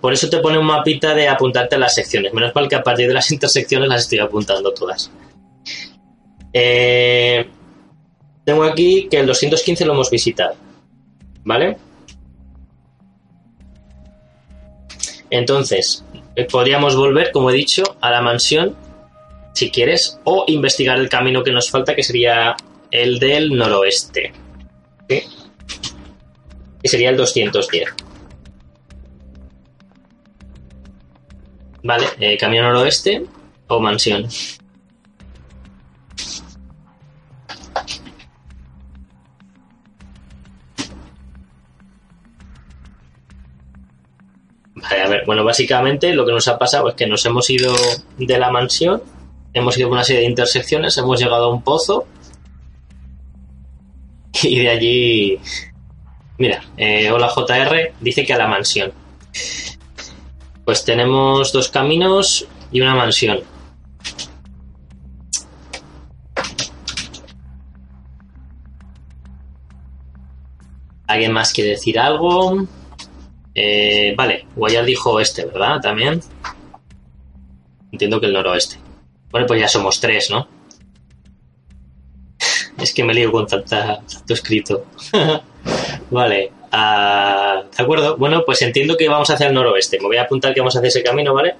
por 0.00 0.12
eso 0.12 0.28
te 0.30 0.38
pone 0.38 0.58
un 0.58 0.66
mapita 0.66 1.14
de 1.14 1.28
apuntarte 1.28 1.76
a 1.76 1.78
las 1.78 1.94
secciones. 1.94 2.32
Menos 2.32 2.54
mal 2.54 2.68
que 2.68 2.76
a 2.76 2.82
partir 2.82 3.06
de 3.06 3.14
las 3.14 3.30
intersecciones 3.32 3.88
las 3.88 4.02
estoy 4.02 4.18
apuntando 4.18 4.72
todas. 4.72 5.10
Eh, 6.52 7.46
tengo 8.44 8.64
aquí 8.64 9.08
que 9.10 9.18
el 9.20 9.26
215 9.26 9.84
lo 9.84 9.92
hemos 9.94 10.10
visitado. 10.10 10.54
¿Vale? 11.44 11.76
Entonces, 15.30 16.04
eh, 16.34 16.44
podríamos 16.44 16.96
volver, 16.96 17.30
como 17.30 17.50
he 17.50 17.54
dicho, 17.54 17.96
a 18.00 18.10
la 18.10 18.20
mansión, 18.20 18.76
si 19.54 19.70
quieres, 19.70 20.18
o 20.24 20.44
investigar 20.48 20.98
el 20.98 21.08
camino 21.08 21.42
que 21.44 21.52
nos 21.52 21.70
falta, 21.70 21.94
que 21.94 22.02
sería 22.02 22.56
el 22.90 23.18
del 23.18 23.56
noroeste. 23.56 24.32
¿Sí? 25.08 25.22
Que 26.82 26.88
sería 26.88 27.10
el 27.10 27.16
210. 27.16 27.88
Vale, 31.82 32.06
eh, 32.18 32.36
camino 32.36 32.64
noroeste 32.64 33.24
o 33.68 33.80
mansión. 33.80 34.28
A 44.98 45.08
ver, 45.08 45.24
bueno, 45.24 45.44
básicamente 45.44 46.14
lo 46.14 46.26
que 46.26 46.32
nos 46.32 46.48
ha 46.48 46.58
pasado 46.58 46.88
es 46.88 46.94
que 46.94 47.06
nos 47.06 47.24
hemos 47.24 47.48
ido 47.50 47.74
de 48.18 48.38
la 48.38 48.50
mansión, 48.50 49.02
hemos 49.52 49.76
ido 49.78 49.88
por 49.88 49.96
una 49.96 50.04
serie 50.04 50.22
de 50.22 50.28
intersecciones, 50.28 50.96
hemos 50.98 51.20
llegado 51.20 51.44
a 51.44 51.54
un 51.54 51.62
pozo 51.62 52.06
y 54.42 54.60
de 54.60 54.68
allí, 54.68 55.38
mira, 56.38 56.62
eh, 56.76 57.10
hola 57.10 57.28
JR, 57.28 57.92
dice 58.00 58.24
que 58.24 58.32
a 58.32 58.38
la 58.38 58.48
mansión. 58.48 58.92
Pues 60.64 60.84
tenemos 60.84 61.52
dos 61.52 61.68
caminos 61.68 62.46
y 62.70 62.80
una 62.80 62.94
mansión. 62.94 63.40
¿Alguien 71.06 71.32
más 71.32 71.52
quiere 71.52 71.70
decir 71.70 71.98
algo? 71.98 72.66
Eh, 73.54 74.14
vale, 74.16 74.46
Guayar 74.54 74.84
dijo 74.84 75.20
este, 75.20 75.44
¿verdad? 75.46 75.80
También. 75.80 76.20
Entiendo 77.92 78.20
que 78.20 78.26
el 78.26 78.32
noroeste. 78.32 78.76
Bueno, 79.30 79.46
pues 79.46 79.60
ya 79.60 79.68
somos 79.68 80.00
tres, 80.00 80.30
¿no? 80.30 80.48
es 82.78 82.94
que 82.94 83.04
me 83.04 83.14
lío 83.14 83.32
con 83.32 83.46
tanta, 83.46 84.00
tanto 84.00 84.34
escrito. 84.34 84.86
vale, 86.10 86.52
ah, 86.72 87.64
de 87.76 87.82
acuerdo. 87.82 88.16
Bueno, 88.16 88.44
pues 88.44 88.62
entiendo 88.62 88.96
que 88.96 89.08
vamos 89.08 89.30
hacia 89.30 89.48
el 89.48 89.54
noroeste. 89.54 89.98
Me 89.98 90.06
voy 90.06 90.16
a 90.16 90.22
apuntar 90.22 90.54
que 90.54 90.60
vamos 90.60 90.76
a 90.76 90.78
hacer 90.78 90.88
ese 90.88 91.02
camino, 91.02 91.34
¿vale? 91.34 91.54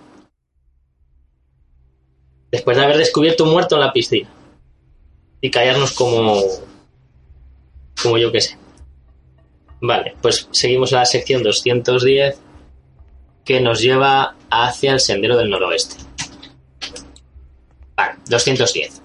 Después 2.51 2.77
de 2.77 2.85
haber 2.85 2.97
descubierto 2.97 3.45
un 3.45 3.51
muerto 3.53 3.77
en 3.77 3.81
la 3.81 3.93
piscina. 3.93 4.29
y 5.41 5.51
callarnos 5.51 5.93
como, 5.93 6.43
como 8.03 8.19
yo 8.19 8.31
que 8.31 8.41
sé. 8.41 8.59
Vale, 9.81 10.15
pues 10.21 10.49
seguimos 10.51 10.93
la 10.93 11.07
sección 11.07 11.43
210 11.43 12.39
que 13.45 13.61
nos 13.61 13.81
lleva 13.81 14.37
hacia 14.51 14.93
el 14.93 15.01
sendero 15.01 15.37
del 15.37 15.51
noroeste. 15.51 15.97
Vale, 17.97 18.17
210. 18.29 19.03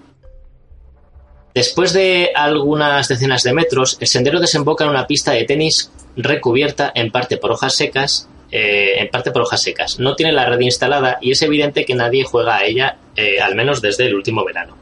Después 1.54 1.94
de 1.94 2.32
algunas 2.36 3.08
decenas 3.08 3.44
de 3.44 3.54
metros, 3.54 3.98
el 4.02 4.08
sendero 4.08 4.42
desemboca 4.42 4.84
en 4.84 4.90
una 4.90 5.08
pista 5.08 5.32
de 5.32 5.46
tenis 5.46 5.90
recubierta 6.18 6.92
en 6.94 7.12
parte 7.12 7.38
por 7.38 7.52
hojas 7.52 7.76
secas, 7.76 8.28
eh, 8.52 8.96
en 8.98 9.08
parte 9.08 9.32
por 9.32 9.44
hojas 9.44 9.62
secas. 9.62 9.98
No 9.98 10.18
tiene 10.18 10.34
la 10.34 10.46
red 10.46 10.60
instalada 10.60 11.18
y 11.22 11.32
es 11.32 11.42
evidente 11.42 11.86
que 11.86 11.96
nadie 11.96 12.26
juega 12.26 12.58
a 12.58 12.66
ella, 12.66 12.98
eh, 13.16 13.40
al 13.40 13.56
menos 13.56 13.82
desde 13.82 14.08
el 14.08 14.16
último 14.16 14.44
verano. 14.44 14.78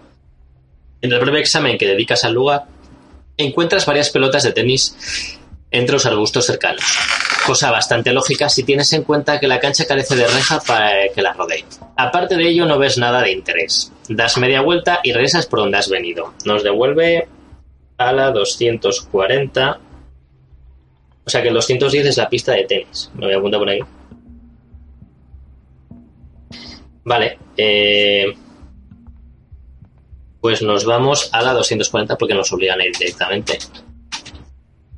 En 1.02 1.12
el 1.12 1.20
breve 1.20 1.42
examen 1.42 1.78
que 1.78 1.86
dedicas 1.86 2.24
al 2.24 2.34
lugar, 2.34 2.66
encuentras 3.38 3.86
varias 3.86 4.10
pelotas 4.10 4.42
de 4.44 4.52
tenis 4.52 5.38
entre 5.74 5.94
los 5.94 6.06
arbustos 6.06 6.46
cercanos. 6.46 6.84
Cosa 7.46 7.72
bastante 7.72 8.14
lógica 8.14 8.48
si 8.48 8.64
tienes 8.64 8.94
en 8.94 9.04
cuenta 9.04 9.40
que 9.40 9.48
la 9.48 9.60
cancha 9.60 9.86
carece 9.86 10.16
de 10.16 10.28
reja 10.28 10.62
para 10.62 11.10
que 11.14 11.22
la 11.22 11.34
rodee. 11.34 11.66
Aparte 11.98 12.38
de 12.38 12.48
ello, 12.48 12.66
no 12.66 12.78
ves 12.78 12.98
nada 12.98 13.22
de 13.22 13.32
interés. 13.32 13.92
Das 14.08 14.38
media 14.38 14.62
vuelta 14.62 15.02
y 15.04 15.12
regresas 15.12 15.48
por 15.48 15.60
donde 15.60 15.78
has 15.78 15.90
venido. 15.90 16.34
Nos 16.46 16.64
devuelve 16.64 17.28
a 17.98 18.14
la 18.14 18.32
240. 18.32 19.80
O 21.26 21.30
sea 21.30 21.42
que 21.42 21.48
el 21.48 21.54
210 21.56 22.06
es 22.06 22.18
la 22.18 22.30
pista 22.30 22.52
de 22.54 22.66
tenis. 22.66 23.10
Me 23.16 23.26
voy 23.26 23.34
a 23.34 23.38
apuntar 23.38 23.60
por 23.60 23.70
ahí. 23.70 23.80
Vale. 27.04 27.40
Eh, 27.58 28.34
pues 30.40 30.62
nos 30.62 30.86
vamos 30.86 31.30
a 31.34 31.42
la 31.42 31.54
240 31.54 32.16
porque 32.18 32.36
nos 32.36 32.54
obligan 32.54 32.80
a 32.80 32.86
ir 32.86 32.92
directamente. 32.98 33.58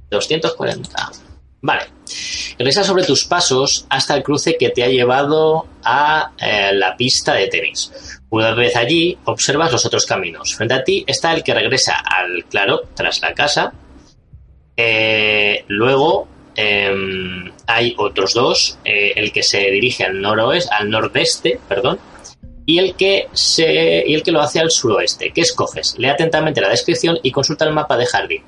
240. 0.09 1.11
Vale. 1.61 1.83
Regresa 2.59 2.83
sobre 2.83 3.03
tus 3.03 3.25
pasos 3.25 3.87
hasta 3.89 4.15
el 4.15 4.23
cruce 4.23 4.55
que 4.57 4.69
te 4.69 4.83
ha 4.83 4.87
llevado 4.87 5.67
a 5.83 6.31
eh, 6.37 6.71
la 6.73 6.95
pista 6.95 7.33
de 7.33 7.47
tenis. 7.47 7.91
Una 8.29 8.53
vez 8.53 8.75
allí, 8.75 9.17
observas 9.25 9.71
los 9.71 9.85
otros 9.85 10.05
caminos. 10.05 10.55
Frente 10.55 10.75
a 10.75 10.83
ti 10.83 11.03
está 11.07 11.33
el 11.33 11.43
que 11.43 11.53
regresa 11.53 11.95
al 11.95 12.45
claro 12.45 12.81
tras 12.93 13.21
la 13.21 13.33
casa. 13.33 13.73
Eh, 14.77 15.65
luego 15.67 16.27
em, 16.55 17.51
hay 17.65 17.95
otros 17.97 18.33
dos, 18.33 18.77
eh, 18.85 19.13
el 19.15 19.31
que 19.31 19.41
se 19.41 19.71
dirige 19.71 20.03
al 20.03 20.21
noroeste, 20.21 20.73
al 20.73 20.89
nordeste, 20.89 21.59
perdón, 21.67 21.99
y 22.65 22.79
el 22.79 22.95
que 22.95 23.27
se 23.33 24.03
y 24.05 24.13
el 24.13 24.23
que 24.23 24.31
lo 24.31 24.41
hace 24.41 24.59
al 24.59 24.71
suroeste. 24.71 25.31
¿Qué 25.33 25.41
escoges? 25.41 25.95
Lee 25.97 26.09
atentamente 26.09 26.61
la 26.61 26.69
descripción 26.69 27.17
y 27.23 27.31
consulta 27.31 27.65
el 27.65 27.73
mapa 27.73 27.97
de 27.97 28.05
jardín. 28.05 28.43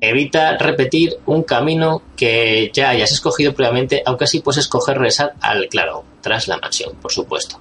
Evita 0.00 0.56
repetir 0.56 1.16
un 1.26 1.42
camino 1.42 2.02
que 2.16 2.70
ya 2.72 2.90
hayas 2.90 3.10
escogido 3.10 3.52
previamente, 3.52 4.00
aunque 4.06 4.22
así 4.24 4.38
puedes 4.40 4.58
escoger 4.58 4.96
regresar 4.96 5.34
al 5.40 5.66
claro, 5.68 6.04
tras 6.20 6.46
la 6.46 6.58
mansión, 6.58 6.94
por 7.02 7.10
supuesto. 7.10 7.60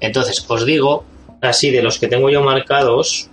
Entonces, 0.00 0.44
os 0.48 0.64
digo, 0.64 1.04
así 1.40 1.70
de 1.70 1.82
los 1.82 2.00
que 2.00 2.08
tengo 2.08 2.28
yo 2.28 2.42
marcados, 2.42 3.30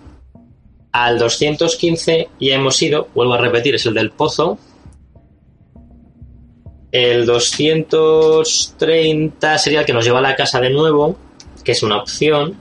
al 0.91 1.17
215 1.17 2.29
ya 2.39 2.55
hemos 2.55 2.79
ido, 2.81 3.07
vuelvo 3.15 3.33
a 3.33 3.39
repetir, 3.39 3.73
es 3.75 3.85
el 3.87 3.95
del 3.95 4.11
pozo. 4.11 4.59
El 6.91 7.25
230 7.25 9.57
sería 9.57 9.79
el 9.81 9.85
que 9.85 9.91
nos 9.93 10.05
lleva 10.05 10.19
a 10.19 10.23
la 10.23 10.35
casa 10.35 10.61
de 10.61 10.69
nuevo, 10.69 11.17
que 11.63 11.71
es 11.71 11.81
una 11.81 11.97
opción. 11.97 12.55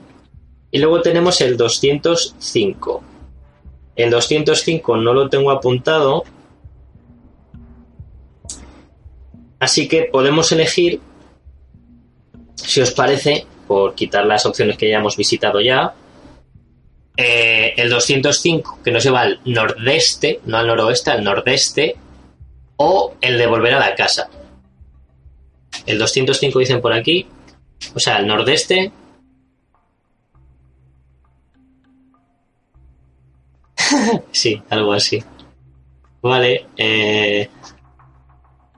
Y 0.70 0.78
luego 0.78 1.02
tenemos 1.02 1.42
el 1.42 1.56
205 1.56 3.15
el 3.96 4.10
205 4.10 4.96
no 4.98 5.14
lo 5.14 5.28
tengo 5.28 5.50
apuntado. 5.50 6.24
Así 9.58 9.88
que 9.88 10.02
podemos 10.12 10.52
elegir, 10.52 11.00
si 12.54 12.80
os 12.82 12.90
parece, 12.90 13.46
por 13.66 13.94
quitar 13.94 14.26
las 14.26 14.44
opciones 14.44 14.76
que 14.76 14.88
ya 14.88 14.98
hemos 14.98 15.16
visitado 15.16 15.60
ya, 15.60 15.94
eh, 17.16 17.72
el 17.78 17.88
205 17.88 18.80
que 18.84 18.90
nos 18.90 19.02
lleva 19.02 19.22
al 19.22 19.40
nordeste, 19.46 20.40
no 20.44 20.58
al 20.58 20.66
noroeste, 20.66 21.10
al 21.10 21.24
nordeste, 21.24 21.96
o 22.76 23.14
el 23.22 23.38
de 23.38 23.46
volver 23.46 23.74
a 23.74 23.80
la 23.80 23.94
casa. 23.94 24.28
El 25.86 25.98
205 25.98 26.58
dicen 26.58 26.82
por 26.82 26.92
aquí, 26.92 27.26
o 27.94 27.98
sea, 27.98 28.16
al 28.16 28.26
nordeste 28.26 28.92
sí, 34.32 34.62
algo 34.70 34.92
así. 34.92 35.22
Vale, 36.22 36.66
eh... 36.76 37.48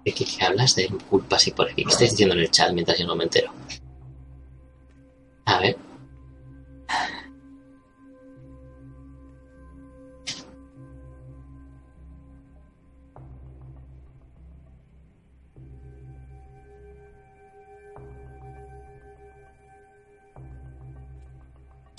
¿De 0.04 0.12
qué, 0.12 0.24
hablas 0.44 0.74
de 0.74 0.88
culpa 1.10 1.36
así 1.36 1.50
por 1.50 1.70
aquí? 1.70 1.84
¿Qué 1.84 1.90
estáis 1.90 2.12
diciendo 2.12 2.34
en 2.34 2.40
el 2.40 2.50
chat 2.50 2.72
mientras 2.72 2.98
yo 2.98 3.06
no 3.06 3.16
me 3.16 3.24
entero? 3.24 3.52
A 5.44 5.58
ver. 5.60 5.76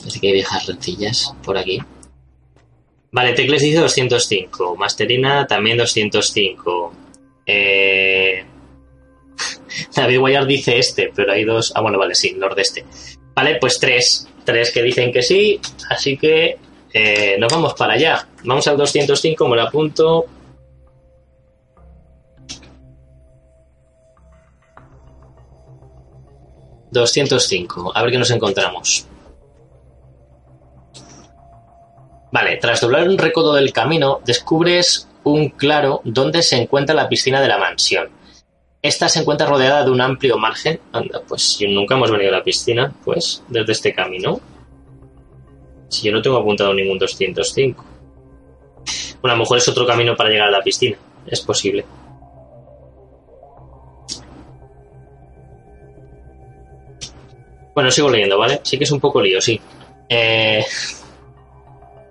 Así 0.05 0.19
que 0.19 0.27
hay 0.27 0.33
viejas 0.33 0.65
rencillas 0.65 1.35
por 1.43 1.57
aquí. 1.57 1.79
Vale, 3.11 3.33
Tecles 3.33 3.61
dice 3.61 3.79
205. 3.79 4.75
Masterina 4.75 5.47
también 5.47 5.77
205. 5.77 6.93
Eh... 7.45 8.45
David 9.95 10.19
Guayar 10.19 10.45
dice 10.45 10.77
este, 10.77 11.11
pero 11.15 11.31
hay 11.31 11.43
dos. 11.43 11.71
Ah, 11.75 11.81
bueno, 11.81 11.97
vale, 11.97 12.15
sí, 12.15 12.33
nordeste. 12.33 12.85
Vale, 13.33 13.57
pues 13.59 13.79
tres. 13.79 14.27
Tres 14.43 14.71
que 14.71 14.81
dicen 14.81 15.11
que 15.11 15.21
sí. 15.21 15.59
Así 15.89 16.17
que 16.17 16.57
eh, 16.93 17.35
nos 17.39 17.51
vamos 17.51 17.73
para 17.73 17.93
allá. 17.93 18.27
Vamos 18.43 18.67
al 18.67 18.77
205, 18.77 19.47
me 19.47 19.55
lo 19.55 19.63
apunto. 19.63 20.25
...205. 26.91 27.91
A 27.93 28.01
ver 28.01 28.11
qué 28.11 28.17
nos 28.17 28.31
encontramos. 28.31 29.05
Vale, 32.31 32.57
tras 32.57 32.81
doblar 32.81 33.07
un 33.07 33.17
recodo 33.17 33.53
del 33.53 33.73
camino, 33.73 34.21
descubres 34.25 35.07
un 35.23 35.49
claro 35.49 36.01
donde 36.03 36.43
se 36.43 36.57
encuentra 36.57 36.95
la 36.95 37.09
piscina 37.09 37.41
de 37.41 37.47
la 37.47 37.57
mansión. 37.57 38.09
Esta 38.81 39.09
se 39.09 39.19
encuentra 39.19 39.47
rodeada 39.47 39.83
de 39.83 39.91
un 39.91 39.99
amplio 39.99 40.37
margen. 40.37 40.79
Anda, 40.93 41.21
pues 41.27 41.41
si 41.57 41.67
nunca 41.67 41.95
hemos 41.95 42.11
venido 42.11 42.29
a 42.29 42.37
la 42.37 42.43
piscina, 42.43 42.93
pues, 43.03 43.43
desde 43.49 43.73
este 43.73 43.93
camino. 43.93 44.39
Si 45.89 46.07
yo 46.07 46.13
no 46.13 46.21
tengo 46.21 46.37
apuntado 46.37 46.73
ningún 46.73 46.97
205. 46.97 47.83
Bueno, 49.21 49.33
a 49.33 49.35
lo 49.35 49.43
mejor 49.43 49.57
es 49.57 49.67
otro 49.67 49.85
camino 49.85 50.15
para 50.15 50.29
llegar 50.29 50.47
a 50.47 50.51
la 50.51 50.61
piscina. 50.61 50.97
Es 51.27 51.41
posible. 51.41 51.83
Bueno, 57.73 57.91
sigo 57.91 58.09
leyendo, 58.09 58.37
¿vale? 58.37 58.61
Sí 58.63 58.77
que 58.77 58.83
es 58.83 58.91
un 58.91 58.99
poco 58.99 59.21
lío, 59.21 59.41
sí. 59.41 59.59
Eh, 60.07 60.63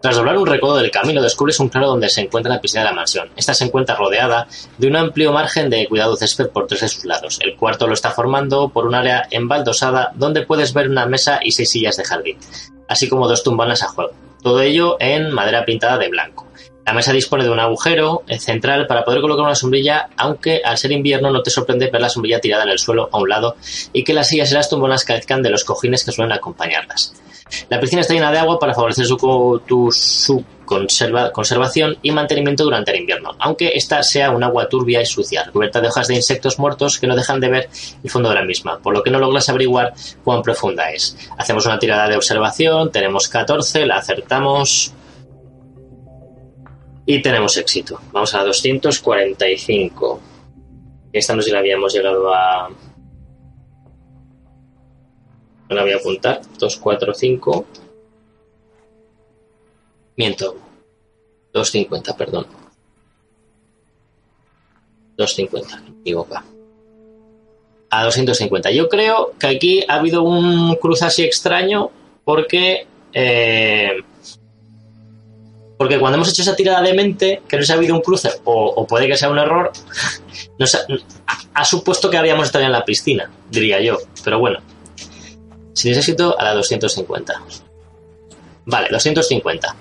tras 0.00 0.16
doblar 0.16 0.38
un 0.38 0.46
recodo 0.46 0.76
del 0.76 0.90
camino, 0.90 1.22
descubres 1.22 1.58
un 1.60 1.68
claro 1.68 1.88
donde 1.88 2.08
se 2.08 2.20
encuentra 2.20 2.54
la 2.54 2.60
piscina 2.60 2.82
de 2.82 2.90
la 2.90 2.94
mansión. 2.94 3.30
Esta 3.36 3.54
se 3.54 3.64
encuentra 3.64 3.96
rodeada 3.96 4.46
de 4.76 4.86
un 4.86 4.96
amplio 4.96 5.32
margen 5.32 5.70
de 5.70 5.88
cuidado 5.88 6.16
césped 6.16 6.48
por 6.48 6.66
tres 6.66 6.82
de 6.82 6.88
sus 6.88 7.04
lados. 7.04 7.38
El 7.42 7.56
cuarto 7.56 7.86
lo 7.86 7.94
está 7.94 8.10
formando 8.10 8.68
por 8.68 8.86
un 8.86 8.94
área 8.94 9.26
embaldosada 9.30 10.12
donde 10.14 10.46
puedes 10.46 10.72
ver 10.72 10.88
una 10.88 11.06
mesa 11.06 11.40
y 11.42 11.52
seis 11.52 11.70
sillas 11.70 11.96
de 11.96 12.04
jardín, 12.04 12.38
así 12.86 13.08
como 13.08 13.28
dos 13.28 13.42
tumbanas 13.42 13.82
a 13.82 13.88
juego. 13.88 14.12
Todo 14.42 14.60
ello 14.60 14.96
en 15.00 15.32
madera 15.32 15.64
pintada 15.64 15.98
de 15.98 16.08
blanco. 16.08 16.46
La 16.86 16.94
mesa 16.94 17.12
dispone 17.12 17.44
de 17.44 17.50
un 17.50 17.60
agujero 17.60 18.22
central 18.38 18.86
para 18.86 19.04
poder 19.04 19.20
colocar 19.20 19.44
una 19.44 19.54
sombrilla, 19.54 20.08
aunque 20.16 20.62
al 20.64 20.78
ser 20.78 20.92
invierno 20.92 21.30
no 21.30 21.42
te 21.42 21.50
sorprende 21.50 21.90
ver 21.90 22.00
la 22.00 22.08
sombrilla 22.08 22.40
tirada 22.40 22.62
en 22.62 22.70
el 22.70 22.78
suelo 22.78 23.10
a 23.12 23.18
un 23.18 23.28
lado 23.28 23.56
y 23.92 24.04
que 24.04 24.14
las 24.14 24.28
sillas 24.28 24.52
y 24.52 24.54
las 24.54 24.70
tumbonas 24.70 25.04
carezcan 25.04 25.42
de 25.42 25.50
los 25.50 25.64
cojines 25.64 26.02
que 26.02 26.12
suelen 26.12 26.32
acompañarlas. 26.32 27.12
La 27.68 27.80
piscina 27.80 28.02
está 28.02 28.14
llena 28.14 28.32
de 28.32 28.38
agua 28.38 28.58
para 28.58 28.74
favorecer 28.74 29.06
su, 29.06 30.44
conservación 30.66 31.96
y 32.02 32.10
mantenimiento 32.10 32.64
durante 32.64 32.90
el 32.90 33.00
invierno, 33.00 33.34
aunque 33.38 33.72
esta 33.74 34.02
sea 34.02 34.30
un 34.30 34.44
agua 34.44 34.68
turbia 34.68 35.00
y 35.00 35.06
sucia, 35.06 35.48
cubierta 35.52 35.80
de 35.80 35.88
hojas 35.88 36.08
de 36.08 36.14
insectos 36.14 36.58
muertos 36.58 36.98
que 36.98 37.06
no 37.06 37.16
dejan 37.16 37.40
de 37.40 37.48
ver 37.48 37.70
el 38.02 38.10
fondo 38.10 38.28
de 38.28 38.34
la 38.34 38.44
misma, 38.44 38.78
por 38.78 38.94
lo 38.94 39.02
que 39.02 39.10
no 39.10 39.18
logras 39.18 39.48
averiguar 39.48 39.94
cuán 40.24 40.42
profunda 40.42 40.90
es. 40.90 41.16
Hacemos 41.38 41.64
una 41.66 41.78
tirada 41.78 42.08
de 42.08 42.16
observación, 42.16 42.92
tenemos 42.92 43.28
14, 43.28 43.86
la 43.86 43.96
acertamos 43.96 44.92
y 47.06 47.22
tenemos 47.22 47.56
éxito. 47.56 47.98
Vamos 48.12 48.34
a 48.34 48.44
245. 48.44 50.20
Esta 51.10 51.34
no 51.34 51.40
sé 51.40 51.46
si 51.46 51.52
la 51.52 51.60
habíamos 51.60 51.94
llegado 51.94 52.34
a, 52.34 52.68
la 55.74 55.82
voy 55.82 55.92
a 55.92 55.96
apuntar. 55.96 56.40
2, 56.58 56.76
4, 56.76 57.14
5. 57.14 57.66
Miento. 60.16 60.56
250, 61.52 62.16
perdón. 62.16 62.46
250, 65.16 65.80
me 65.82 66.00
equivoco. 66.00 66.42
A 67.90 68.04
250. 68.04 68.70
Yo 68.70 68.88
creo 68.88 69.32
que 69.38 69.46
aquí 69.46 69.84
ha 69.88 69.94
habido 69.94 70.22
un 70.22 70.76
cruce 70.76 71.04
así 71.04 71.24
extraño 71.24 71.90
porque 72.24 72.86
eh, 73.12 74.02
porque 75.78 75.98
cuando 76.00 76.16
hemos 76.16 76.28
hecho 76.28 76.42
esa 76.42 76.56
tirada 76.56 76.82
de 76.82 76.92
mente, 76.92 77.42
que 77.48 77.56
no 77.56 77.62
se 77.62 77.72
ha 77.72 77.76
habido 77.76 77.94
un 77.94 78.00
cruce, 78.00 78.28
o, 78.44 78.84
puede 78.86 79.06
que 79.06 79.16
sea 79.16 79.30
un 79.30 79.38
error, 79.38 79.70
nos 80.58 80.76
ha, 81.54 81.64
supuesto 81.64 82.10
que 82.10 82.18
habíamos 82.18 82.46
estado 82.46 82.64
en 82.64 82.72
la 82.72 82.84
piscina, 82.84 83.30
diría 83.48 83.80
yo. 83.80 83.96
Pero 84.24 84.40
bueno, 84.40 84.58
sin 85.78 85.94
éxito 85.94 86.34
a 86.38 86.44
la 86.44 86.54
250. 86.54 87.42
Vale, 88.66 88.88
250. 88.90 89.76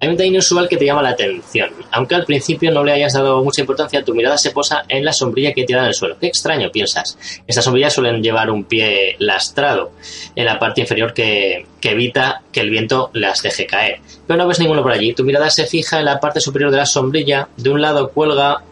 Hay 0.00 0.08
un 0.08 0.14
detalle 0.14 0.28
inusual 0.28 0.68
que 0.68 0.76
te 0.76 0.84
llama 0.84 1.02
la 1.02 1.08
atención. 1.08 1.70
Aunque 1.90 2.14
al 2.14 2.24
principio 2.24 2.70
no 2.70 2.84
le 2.84 2.92
hayas 2.92 3.14
dado 3.14 3.42
mucha 3.42 3.62
importancia, 3.62 4.04
tu 4.04 4.14
mirada 4.14 4.38
se 4.38 4.52
posa 4.52 4.84
en 4.88 5.04
la 5.04 5.12
sombrilla 5.12 5.52
que 5.52 5.64
tirado 5.64 5.86
en 5.86 5.88
el 5.88 5.94
suelo. 5.94 6.18
Qué 6.20 6.28
extraño, 6.28 6.70
piensas. 6.70 7.18
Estas 7.46 7.64
sombrillas 7.64 7.94
suelen 7.94 8.22
llevar 8.22 8.50
un 8.50 8.64
pie 8.64 9.16
lastrado 9.18 9.90
en 10.36 10.44
la 10.44 10.58
parte 10.58 10.82
inferior 10.82 11.14
que, 11.14 11.66
que 11.80 11.92
evita 11.92 12.42
que 12.52 12.60
el 12.60 12.70
viento 12.70 13.10
las 13.14 13.42
deje 13.42 13.66
caer. 13.66 14.00
Pero 14.26 14.36
no 14.36 14.46
ves 14.46 14.60
ninguno 14.60 14.82
por 14.82 14.92
allí. 14.92 15.14
Tu 15.14 15.24
mirada 15.24 15.50
se 15.50 15.66
fija 15.66 15.98
en 15.98 16.04
la 16.04 16.20
parte 16.20 16.40
superior 16.40 16.70
de 16.70 16.76
la 16.76 16.86
sombrilla. 16.86 17.48
De 17.56 17.70
un 17.70 17.80
lado 17.80 18.10
cuelga 18.10 18.62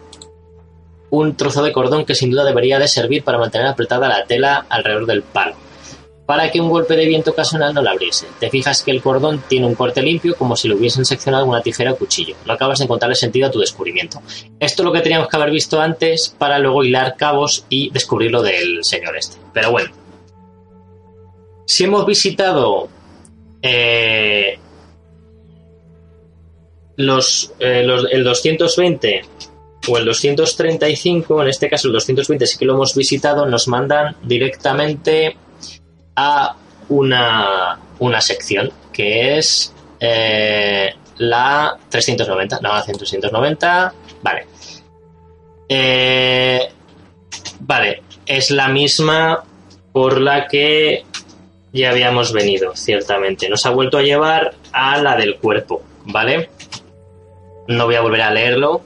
un 1.10 1.36
trozo 1.36 1.62
de 1.62 1.72
cordón 1.72 2.04
que 2.04 2.14
sin 2.14 2.30
duda 2.30 2.44
debería 2.44 2.78
de 2.78 2.86
servir 2.86 3.24
para 3.24 3.38
mantener 3.38 3.66
apretada 3.66 4.08
la 4.08 4.26
tela 4.26 4.66
alrededor 4.68 5.06
del 5.06 5.22
palo 5.22 5.65
para 6.26 6.50
que 6.50 6.60
un 6.60 6.68
golpe 6.68 6.96
de 6.96 7.06
viento 7.06 7.30
ocasional 7.30 7.72
no 7.72 7.82
la 7.82 7.92
abriese. 7.92 8.26
Te 8.40 8.50
fijas 8.50 8.82
que 8.82 8.90
el 8.90 9.00
cordón 9.00 9.42
tiene 9.48 9.66
un 9.66 9.76
corte 9.76 10.02
limpio 10.02 10.34
como 10.36 10.56
si 10.56 10.66
lo 10.66 10.76
hubiesen 10.76 11.04
seccionado 11.04 11.44
con 11.44 11.54
una 11.54 11.62
tijera 11.62 11.92
o 11.92 11.96
cuchillo. 11.96 12.34
No 12.44 12.52
acabas 12.52 12.78
de 12.78 12.84
encontrarle 12.84 13.14
sentido 13.14 13.46
a 13.46 13.50
tu 13.50 13.60
descubrimiento. 13.60 14.20
Esto 14.58 14.82
es 14.82 14.84
lo 14.84 14.92
que 14.92 15.00
teníamos 15.00 15.28
que 15.28 15.36
haber 15.36 15.52
visto 15.52 15.80
antes 15.80 16.34
para 16.36 16.58
luego 16.58 16.84
hilar 16.84 17.16
cabos 17.16 17.64
y 17.68 17.90
descubrir 17.90 18.32
lo 18.32 18.42
del 18.42 18.84
señor 18.84 19.16
este. 19.16 19.36
Pero 19.54 19.70
bueno. 19.70 19.90
Si 21.64 21.84
hemos 21.84 22.04
visitado 22.06 22.88
eh, 23.62 24.58
los, 26.96 27.52
eh, 27.60 27.82
los, 27.84 28.06
el 28.10 28.24
220 28.24 29.22
o 29.88 29.98
el 29.98 30.04
235, 30.04 31.42
en 31.42 31.48
este 31.48 31.68
caso 31.68 31.86
el 31.86 31.94
220 31.94 32.46
sí 32.46 32.58
que 32.58 32.64
lo 32.64 32.74
hemos 32.74 32.96
visitado, 32.96 33.46
nos 33.46 33.68
mandan 33.68 34.16
directamente 34.22 35.36
a 36.16 36.56
una, 36.88 37.78
una 37.98 38.20
sección 38.20 38.72
que 38.92 39.38
es 39.38 39.72
eh, 40.00 40.94
la 41.18 41.76
390, 41.88 42.60
no, 42.60 42.72
la 42.72 42.82
390, 42.82 43.94
vale. 44.22 44.46
Eh, 45.68 46.68
vale, 47.60 48.02
es 48.24 48.50
la 48.50 48.68
misma 48.68 49.44
por 49.92 50.20
la 50.20 50.46
que 50.46 51.04
ya 51.72 51.90
habíamos 51.90 52.32
venido, 52.32 52.74
ciertamente. 52.74 53.48
Nos 53.48 53.66
ha 53.66 53.70
vuelto 53.70 53.98
a 53.98 54.02
llevar 54.02 54.54
a 54.72 55.00
la 55.02 55.16
del 55.16 55.36
cuerpo, 55.36 55.82
¿vale? 56.04 56.50
No 57.68 57.86
voy 57.86 57.96
a 57.96 58.00
volver 58.00 58.22
a 58.22 58.30
leerlo. 58.30 58.82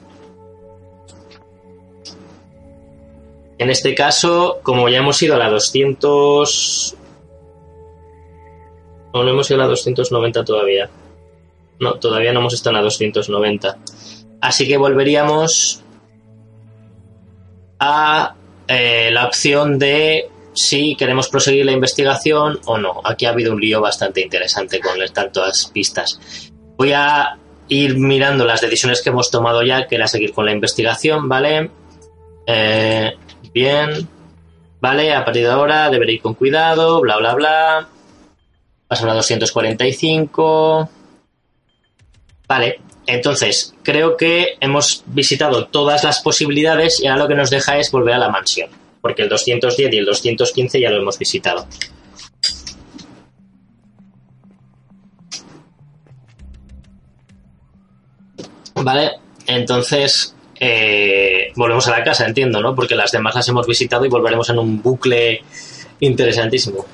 En 3.57 3.69
este 3.69 3.93
caso, 3.93 4.59
como 4.63 4.89
ya 4.89 4.97
hemos 4.97 5.21
ido 5.21 5.35
a 5.35 5.37
la 5.37 5.49
200 5.49 6.97
no, 9.13 9.27
hemos 9.27 9.49
ido 9.49 9.59
a 9.59 9.63
la 9.63 9.69
290 9.69 10.43
todavía. 10.43 10.89
No, 11.79 11.93
todavía 11.95 12.31
no 12.31 12.39
hemos 12.39 12.53
estado 12.53 12.71
en 12.71 12.81
la 12.81 12.83
290. 12.83 13.77
Así 14.41 14.67
que 14.67 14.77
volveríamos 14.77 15.83
a 17.79 18.35
eh, 18.67 19.09
la 19.11 19.25
opción 19.25 19.79
de 19.79 20.29
si 20.53 20.95
queremos 20.95 21.29
proseguir 21.29 21.65
la 21.65 21.71
investigación 21.71 22.59
o 22.65 22.77
no. 22.77 23.01
Aquí 23.03 23.25
ha 23.25 23.29
habido 23.29 23.53
un 23.53 23.61
lío 23.61 23.81
bastante 23.81 24.21
interesante 24.21 24.79
con 24.79 24.93
tantas 25.13 25.71
pistas. 25.73 26.19
Voy 26.77 26.93
a 26.93 27.37
ir 27.67 27.97
mirando 27.97 28.45
las 28.45 28.61
decisiones 28.61 29.01
que 29.01 29.09
hemos 29.09 29.31
tomado 29.31 29.63
ya, 29.63 29.87
que 29.87 29.95
era 29.95 30.07
seguir 30.07 30.33
con 30.33 30.45
la 30.45 30.51
investigación, 30.51 31.29
¿vale? 31.29 31.71
Eh, 32.45 33.13
bien. 33.53 34.07
Vale, 34.81 35.13
a 35.13 35.23
partir 35.23 35.43
de 35.43 35.51
ahora 35.51 35.89
deberé 35.89 36.13
ir 36.13 36.21
con 36.21 36.33
cuidado, 36.33 37.01
bla, 37.01 37.17
bla, 37.17 37.33
bla. 37.35 37.89
Pasan 38.91 39.07
a 39.07 39.13
245. 39.13 40.89
Vale, 42.45 42.81
entonces 43.07 43.73
creo 43.83 44.17
que 44.17 44.57
hemos 44.59 45.05
visitado 45.05 45.67
todas 45.67 46.03
las 46.03 46.19
posibilidades 46.19 46.99
y 47.01 47.07
ahora 47.07 47.23
lo 47.23 47.29
que 47.29 47.35
nos 47.35 47.49
deja 47.49 47.77
es 47.77 47.89
volver 47.89 48.15
a 48.15 48.17
la 48.17 48.27
mansión. 48.27 48.69
Porque 48.99 49.21
el 49.21 49.29
210 49.29 49.93
y 49.93 49.97
el 49.97 50.05
215 50.05 50.81
ya 50.81 50.89
lo 50.89 50.97
hemos 50.97 51.17
visitado. 51.17 51.65
Vale, 58.75 59.11
entonces 59.47 60.35
eh, 60.59 61.53
volvemos 61.55 61.87
a 61.87 61.91
la 61.91 62.03
casa, 62.03 62.25
entiendo, 62.25 62.59
¿no? 62.59 62.75
Porque 62.75 62.95
las 62.95 63.13
demás 63.13 63.35
las 63.35 63.47
hemos 63.47 63.65
visitado 63.65 64.03
y 64.03 64.09
volveremos 64.09 64.49
en 64.49 64.59
un 64.59 64.81
bucle 64.81 65.45
interesantísimo. 66.01 66.85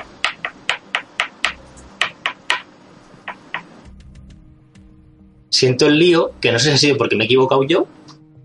Siento 5.57 5.87
el 5.87 5.97
lío, 5.97 6.33
que 6.39 6.51
no 6.51 6.59
sé 6.59 6.69
si 6.69 6.75
ha 6.75 6.77
sido 6.77 6.97
porque 6.97 7.15
me 7.15 7.23
he 7.23 7.25
equivocado 7.25 7.63
yo 7.63 7.87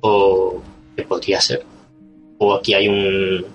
o 0.01 0.63
que 0.97 1.03
podría 1.03 1.41
ser. 1.41 1.65
O 2.39 2.55
aquí 2.55 2.75
hay 2.75 2.89
un. 2.89 3.45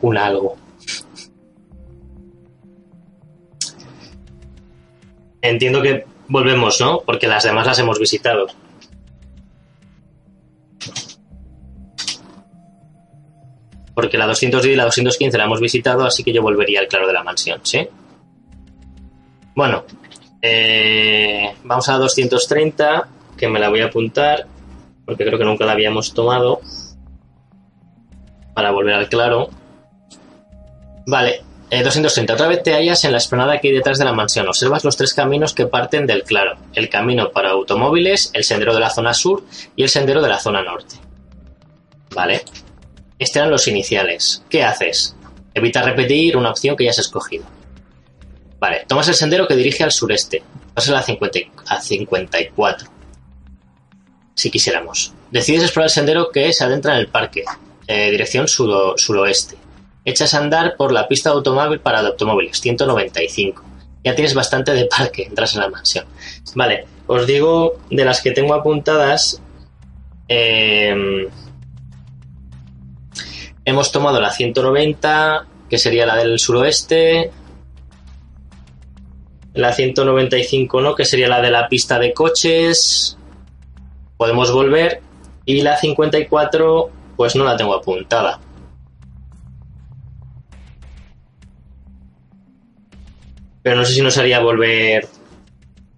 un 0.00 0.16
algo. 0.16 0.56
Entiendo 5.42 5.82
que 5.82 6.06
volvemos, 6.28 6.80
¿no? 6.80 7.02
Porque 7.04 7.26
las 7.26 7.44
demás 7.44 7.66
las 7.66 7.78
hemos 7.78 7.98
visitado. 7.98 8.46
Porque 13.94 14.16
la 14.16 14.26
210 14.26 14.72
y 14.72 14.76
la 14.76 14.84
215 14.84 15.38
la 15.38 15.44
hemos 15.44 15.60
visitado, 15.60 16.04
así 16.04 16.24
que 16.24 16.32
yo 16.32 16.42
volvería 16.42 16.80
al 16.80 16.88
claro 16.88 17.06
de 17.06 17.12
la 17.12 17.22
mansión, 17.22 17.60
¿sí? 17.62 17.86
Bueno, 19.54 19.84
eh, 20.46 21.54
vamos 21.64 21.88
a 21.88 21.94
230, 21.94 23.08
que 23.34 23.48
me 23.48 23.58
la 23.58 23.70
voy 23.70 23.80
a 23.80 23.86
apuntar, 23.86 24.46
porque 25.06 25.24
creo 25.24 25.38
que 25.38 25.44
nunca 25.44 25.64
la 25.64 25.72
habíamos 25.72 26.12
tomado. 26.12 26.60
Para 28.54 28.70
volver 28.70 28.94
al 28.94 29.08
claro. 29.08 29.48
Vale, 31.06 31.42
230. 31.70 32.30
Eh, 32.30 32.34
Otra 32.34 32.48
vez 32.48 32.62
te 32.62 32.74
hallas 32.74 33.02
en 33.04 33.12
la 33.12 33.18
explanada 33.18 33.58
que 33.58 33.68
hay 33.68 33.74
detrás 33.74 33.98
de 33.98 34.04
la 34.04 34.12
mansión. 34.12 34.46
Observas 34.46 34.84
los 34.84 34.98
tres 34.98 35.14
caminos 35.14 35.54
que 35.54 35.66
parten 35.66 36.06
del 36.06 36.24
claro. 36.24 36.58
El 36.74 36.90
camino 36.90 37.30
para 37.30 37.52
automóviles, 37.52 38.30
el 38.34 38.44
sendero 38.44 38.74
de 38.74 38.80
la 38.80 38.90
zona 38.90 39.14
sur 39.14 39.44
y 39.74 39.82
el 39.82 39.88
sendero 39.88 40.20
de 40.20 40.28
la 40.28 40.38
zona 40.38 40.62
norte. 40.62 40.96
Vale. 42.14 42.44
Estos 43.18 43.36
eran 43.36 43.50
los 43.50 43.66
iniciales. 43.66 44.44
¿Qué 44.50 44.62
haces? 44.62 45.16
Evita 45.54 45.80
repetir 45.82 46.36
una 46.36 46.50
opción 46.50 46.76
que 46.76 46.84
ya 46.84 46.90
has 46.90 46.98
escogido. 46.98 47.46
Vale, 48.64 48.86
tomas 48.88 49.06
el 49.08 49.14
sendero 49.14 49.46
que 49.46 49.56
dirige 49.56 49.84
al 49.84 49.92
sureste. 49.92 50.42
Pasas 50.72 50.94
a, 50.94 51.02
50, 51.02 51.38
a 51.68 51.82
54. 51.82 52.88
Si 54.34 54.50
quisiéramos. 54.50 55.12
Decides 55.30 55.64
explorar 55.64 55.88
el 55.88 55.94
sendero 55.94 56.30
que 56.30 56.50
se 56.50 56.64
adentra 56.64 56.94
en 56.94 57.00
el 57.00 57.08
parque, 57.08 57.44
eh, 57.86 58.10
dirección 58.10 58.48
suroeste. 58.48 59.56
Echas 60.06 60.32
a 60.32 60.38
andar 60.38 60.76
por 60.78 60.92
la 60.92 61.06
pista 61.06 61.28
de 61.28 61.36
automóvil 61.36 61.80
para 61.80 62.00
automóviles, 62.00 62.58
195. 62.58 63.62
Ya 64.02 64.14
tienes 64.14 64.32
bastante 64.32 64.72
de 64.72 64.86
parque, 64.86 65.24
entras 65.24 65.54
en 65.54 65.60
la 65.60 65.68
mansión. 65.68 66.06
Vale, 66.54 66.86
os 67.06 67.26
digo 67.26 67.82
de 67.90 68.04
las 68.06 68.22
que 68.22 68.30
tengo 68.30 68.54
apuntadas. 68.54 69.42
Em, 70.26 71.28
hemos 73.66 73.92
tomado 73.92 74.22
la 74.22 74.30
190, 74.30 75.48
que 75.68 75.76
sería 75.76 76.06
la 76.06 76.16
del 76.16 76.38
suroeste 76.38 77.30
la 79.54 79.72
195 79.72 80.80
no, 80.80 80.94
que 80.94 81.04
sería 81.04 81.28
la 81.28 81.40
de 81.40 81.50
la 81.50 81.68
pista 81.68 81.98
de 81.98 82.12
coches. 82.12 83.16
Podemos 84.16 84.52
volver. 84.52 85.00
Y 85.46 85.62
la 85.62 85.76
54, 85.76 86.90
pues 87.16 87.36
no 87.36 87.44
la 87.44 87.56
tengo 87.56 87.74
apuntada. 87.74 88.40
Pero 93.62 93.76
no 93.76 93.84
sé 93.84 93.94
si 93.94 94.02
nos 94.02 94.18
haría 94.18 94.40
volver. 94.40 95.06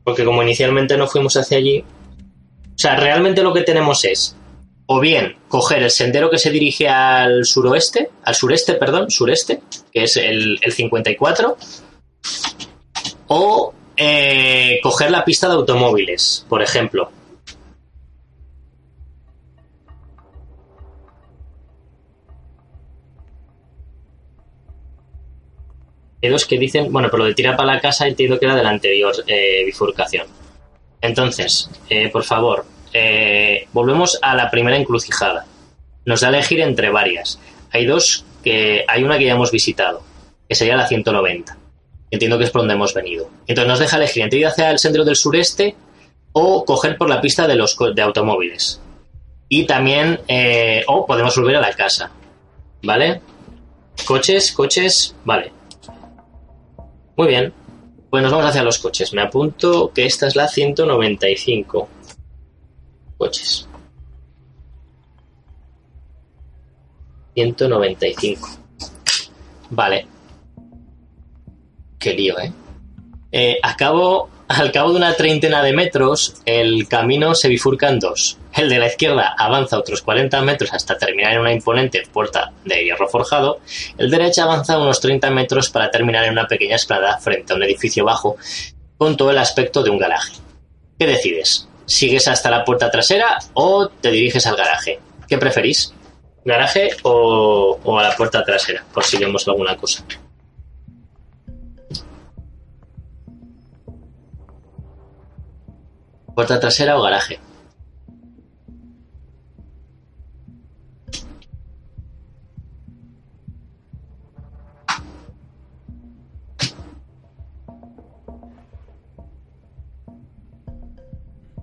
Porque 0.05 0.25
como 0.25 0.43
inicialmente 0.43 0.97
no 0.99 1.07
fuimos 1.07 1.37
hacia 1.37 1.59
allí. 1.59 1.81
O 1.81 2.79
sea, 2.79 2.97
realmente 2.97 3.43
lo 3.43 3.55
que 3.55 3.63
tenemos 3.63 4.05
es. 4.05 4.37
O 4.85 5.01
bien 5.01 5.37
coger 5.49 5.83
el 5.83 5.91
sendero 5.91 6.31
que 6.31 6.39
se 6.39 6.51
dirige 6.51 6.89
al 6.89 7.45
suroeste, 7.45 8.11
al 8.23 8.35
sureste, 8.35 8.75
perdón, 8.75 9.11
sureste, 9.11 9.63
que 9.93 10.05
es 10.05 10.17
el, 10.17 10.61
el 10.63 10.73
54, 10.73 11.57
o 13.29 13.75
eh, 13.97 14.79
coger 14.83 15.11
la 15.11 15.25
pista 15.25 15.49
de 15.49 15.55
automóviles, 15.55 16.45
por 16.49 16.63
ejemplo. 16.63 17.11
Hay 26.23 26.31
dos 26.31 26.45
que 26.45 26.59
dicen, 26.59 26.93
bueno, 26.93 27.09
pero 27.11 27.23
lo 27.23 27.29
de 27.29 27.35
tirar 27.35 27.57
para 27.57 27.75
la 27.75 27.81
casa 27.81 28.07
entiendo 28.07 28.39
que 28.39 28.47
era 28.47 28.57
de 28.57 28.63
la 28.63 28.71
anterior 28.71 29.15
eh, 29.27 29.65
bifurcación. 29.65 30.27
Entonces, 31.01 31.71
eh, 31.89 32.09
por 32.09 32.25
favor, 32.25 32.65
volvemos 33.73 34.19
a 34.23 34.35
la 34.35 34.51
primera 34.51 34.77
encrucijada. 34.77 35.47
Nos 36.05 36.21
da 36.21 36.29
a 36.29 36.31
elegir 36.31 36.61
entre 36.61 36.91
varias. 36.91 37.39
Hay 37.71 37.85
dos 37.85 38.25
que 38.43 38.85
hay 38.89 39.05
una 39.05 39.19
que 39.19 39.27
ya 39.27 39.35
hemos 39.35 39.51
visitado, 39.53 40.03
que 40.49 40.55
sería 40.55 40.77
la 40.77 40.89
190. 40.89 41.66
Entiendo 42.11 42.39
que 42.39 42.45
es 42.45 42.51
por 42.51 42.61
donde 42.63 42.75
hemos 42.75 42.95
venido. 42.95 43.29
Entonces 43.47 43.69
nos 43.69 43.79
deja 43.79 43.97
elegir 43.97 44.23
entre 44.23 44.39
ir 44.39 44.47
hacia 44.47 44.71
el 44.71 44.79
centro 44.79 45.05
del 45.05 45.17
sureste 45.17 45.77
o 46.33 46.65
coger 46.65 46.97
por 46.97 47.09
la 47.09 47.21
pista 47.21 47.47
de 47.47 47.57
los 47.57 47.77
de 47.95 48.03
automóviles. 48.03 48.81
Y 49.49 49.67
también, 49.67 50.21
o 50.87 51.07
podemos 51.07 51.37
volver 51.37 51.57
a 51.57 51.61
la 51.61 51.73
casa. 51.73 52.11
¿Vale? 52.83 53.21
Coches, 54.07 54.53
coches, 54.53 55.15
vale. 55.25 55.53
Muy 57.17 57.29
bien. 57.29 57.53
Pues 58.11 58.23
nos 58.23 58.31
vamos 58.31 58.47
hacia 58.47 58.63
los 58.63 58.79
coches. 58.79 59.13
Me 59.13 59.23
apunto 59.23 59.91
que 59.93 60.07
esta 60.07 60.29
es 60.29 60.37
la 60.37 60.47
195. 60.47 61.89
Coches. 63.19 63.69
195. 67.35 68.49
Vale. 69.71 70.07
Lío, 72.15 72.39
¿eh? 72.39 72.53
eh 73.33 73.59
al 73.63 73.77
cabo 74.71 74.91
de 74.91 74.97
una 74.97 75.15
treintena 75.15 75.63
de 75.63 75.73
metros, 75.73 76.35
el 76.45 76.87
camino 76.89 77.35
se 77.35 77.49
bifurca 77.49 77.89
en 77.89 77.99
dos. 77.99 78.39
El 78.55 78.69
de 78.69 78.79
la 78.79 78.87
izquierda 78.87 79.35
avanza 79.37 79.79
otros 79.79 80.03
40 80.03 80.41
metros 80.43 80.73
hasta 80.73 80.97
terminar 80.97 81.33
en 81.33 81.41
una 81.41 81.53
imponente 81.53 82.03
puerta 82.13 82.53
de 82.65 82.85
hierro 82.85 83.09
forjado. 83.09 83.59
El 83.99 84.11
derecha 84.11 84.45
avanza 84.45 84.79
unos 84.79 85.01
30 85.01 85.31
metros 85.31 85.69
para 85.69 85.91
terminar 85.91 86.25
en 86.25 86.33
una 86.33 86.47
pequeña 86.47 86.77
esplanada 86.77 87.19
frente 87.19 87.53
a 87.53 87.57
un 87.57 87.65
edificio 87.65 88.05
bajo 88.05 88.37
con 88.97 89.17
todo 89.17 89.31
el 89.31 89.39
aspecto 89.39 89.83
de 89.83 89.91
un 89.91 89.99
garaje. 89.99 90.35
¿Qué 90.99 91.07
decides? 91.07 91.69
¿Sigues 91.85 92.29
hasta 92.29 92.51
la 92.51 92.65
puerta 92.65 92.91
trasera 92.91 93.39
o 93.55 93.89
te 93.89 94.11
diriges 94.11 94.47
al 94.47 94.57
garaje? 94.57 95.01
¿Qué 95.29 95.39
preferís? 95.39 95.93
¿Garaje 96.45 96.91
o, 97.03 97.79
o 97.83 97.99
a 97.99 98.03
la 98.05 98.17
puerta 98.17 98.45
trasera? 98.45 98.85
Por 98.95 99.05
si 99.05 99.19
vemos 99.19 99.47
alguna 99.49 99.77
cosa. 99.77 100.05
¿Puerta 106.37 106.61
trasera 106.61 106.99
o 106.99 107.03
garaje? 107.03 107.41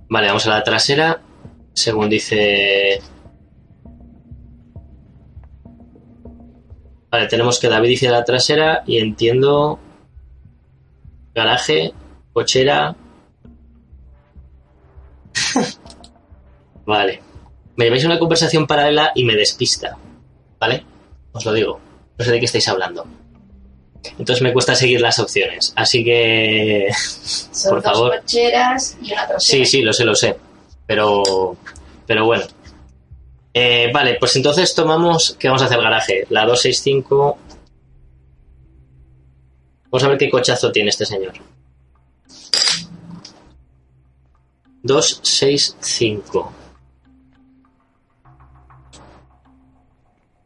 Vale, 0.09 0.27
vamos 0.27 0.47
a 0.47 0.49
la 0.49 0.63
trasera. 0.63 1.21
Según 1.73 2.09
dice... 2.09 2.99
Vale, 7.11 7.27
tenemos 7.27 7.59
que 7.59 7.69
David 7.69 7.89
dice 7.89 8.09
la 8.09 8.23
trasera 8.23 8.83
y 8.87 8.97
entiendo... 8.97 9.79
Garaje, 11.35 11.93
cochera, 12.33 12.95
vale. 16.85 17.21
Me 17.75 17.85
lleváis 17.85 18.05
una 18.05 18.19
conversación 18.19 18.67
paralela 18.67 19.11
y 19.15 19.25
me 19.25 19.35
despista. 19.35 19.97
¿Vale? 20.59 20.85
Os 21.31 21.45
lo 21.45 21.53
digo. 21.53 21.79
No 22.17 22.25
sé 22.25 22.31
de 22.31 22.39
qué 22.39 22.45
estáis 22.45 22.67
hablando. 22.67 23.05
Entonces 24.19 24.41
me 24.41 24.53
cuesta 24.53 24.75
seguir 24.75 25.01
las 25.01 25.19
opciones. 25.19 25.73
Así 25.75 26.03
que. 26.03 26.89
Son 27.51 27.71
por 27.75 27.83
favor. 27.83 28.19
cocheras 28.19 28.97
y 29.01 29.11
una 29.13 29.27
trasera. 29.27 29.39
Sí, 29.39 29.65
sí, 29.65 29.81
lo 29.81 29.93
sé, 29.93 30.05
lo 30.05 30.15
sé. 30.15 30.35
Pero. 30.85 31.57
Pero 32.05 32.25
bueno. 32.25 32.45
Eh, 33.53 33.91
vale, 33.93 34.17
pues 34.19 34.35
entonces 34.35 34.73
tomamos. 34.75 35.35
¿Qué 35.39 35.47
vamos 35.47 35.61
a 35.61 35.65
hacer 35.65 35.77
el 35.77 35.83
garaje? 35.83 36.25
La 36.29 36.45
265. 36.45 37.37
Vamos 39.85 40.03
a 40.03 40.07
ver 40.09 40.17
qué 40.17 40.29
cochazo 40.29 40.71
tiene 40.71 40.89
este 40.89 41.05
señor. 41.05 41.33
265. 44.83 46.51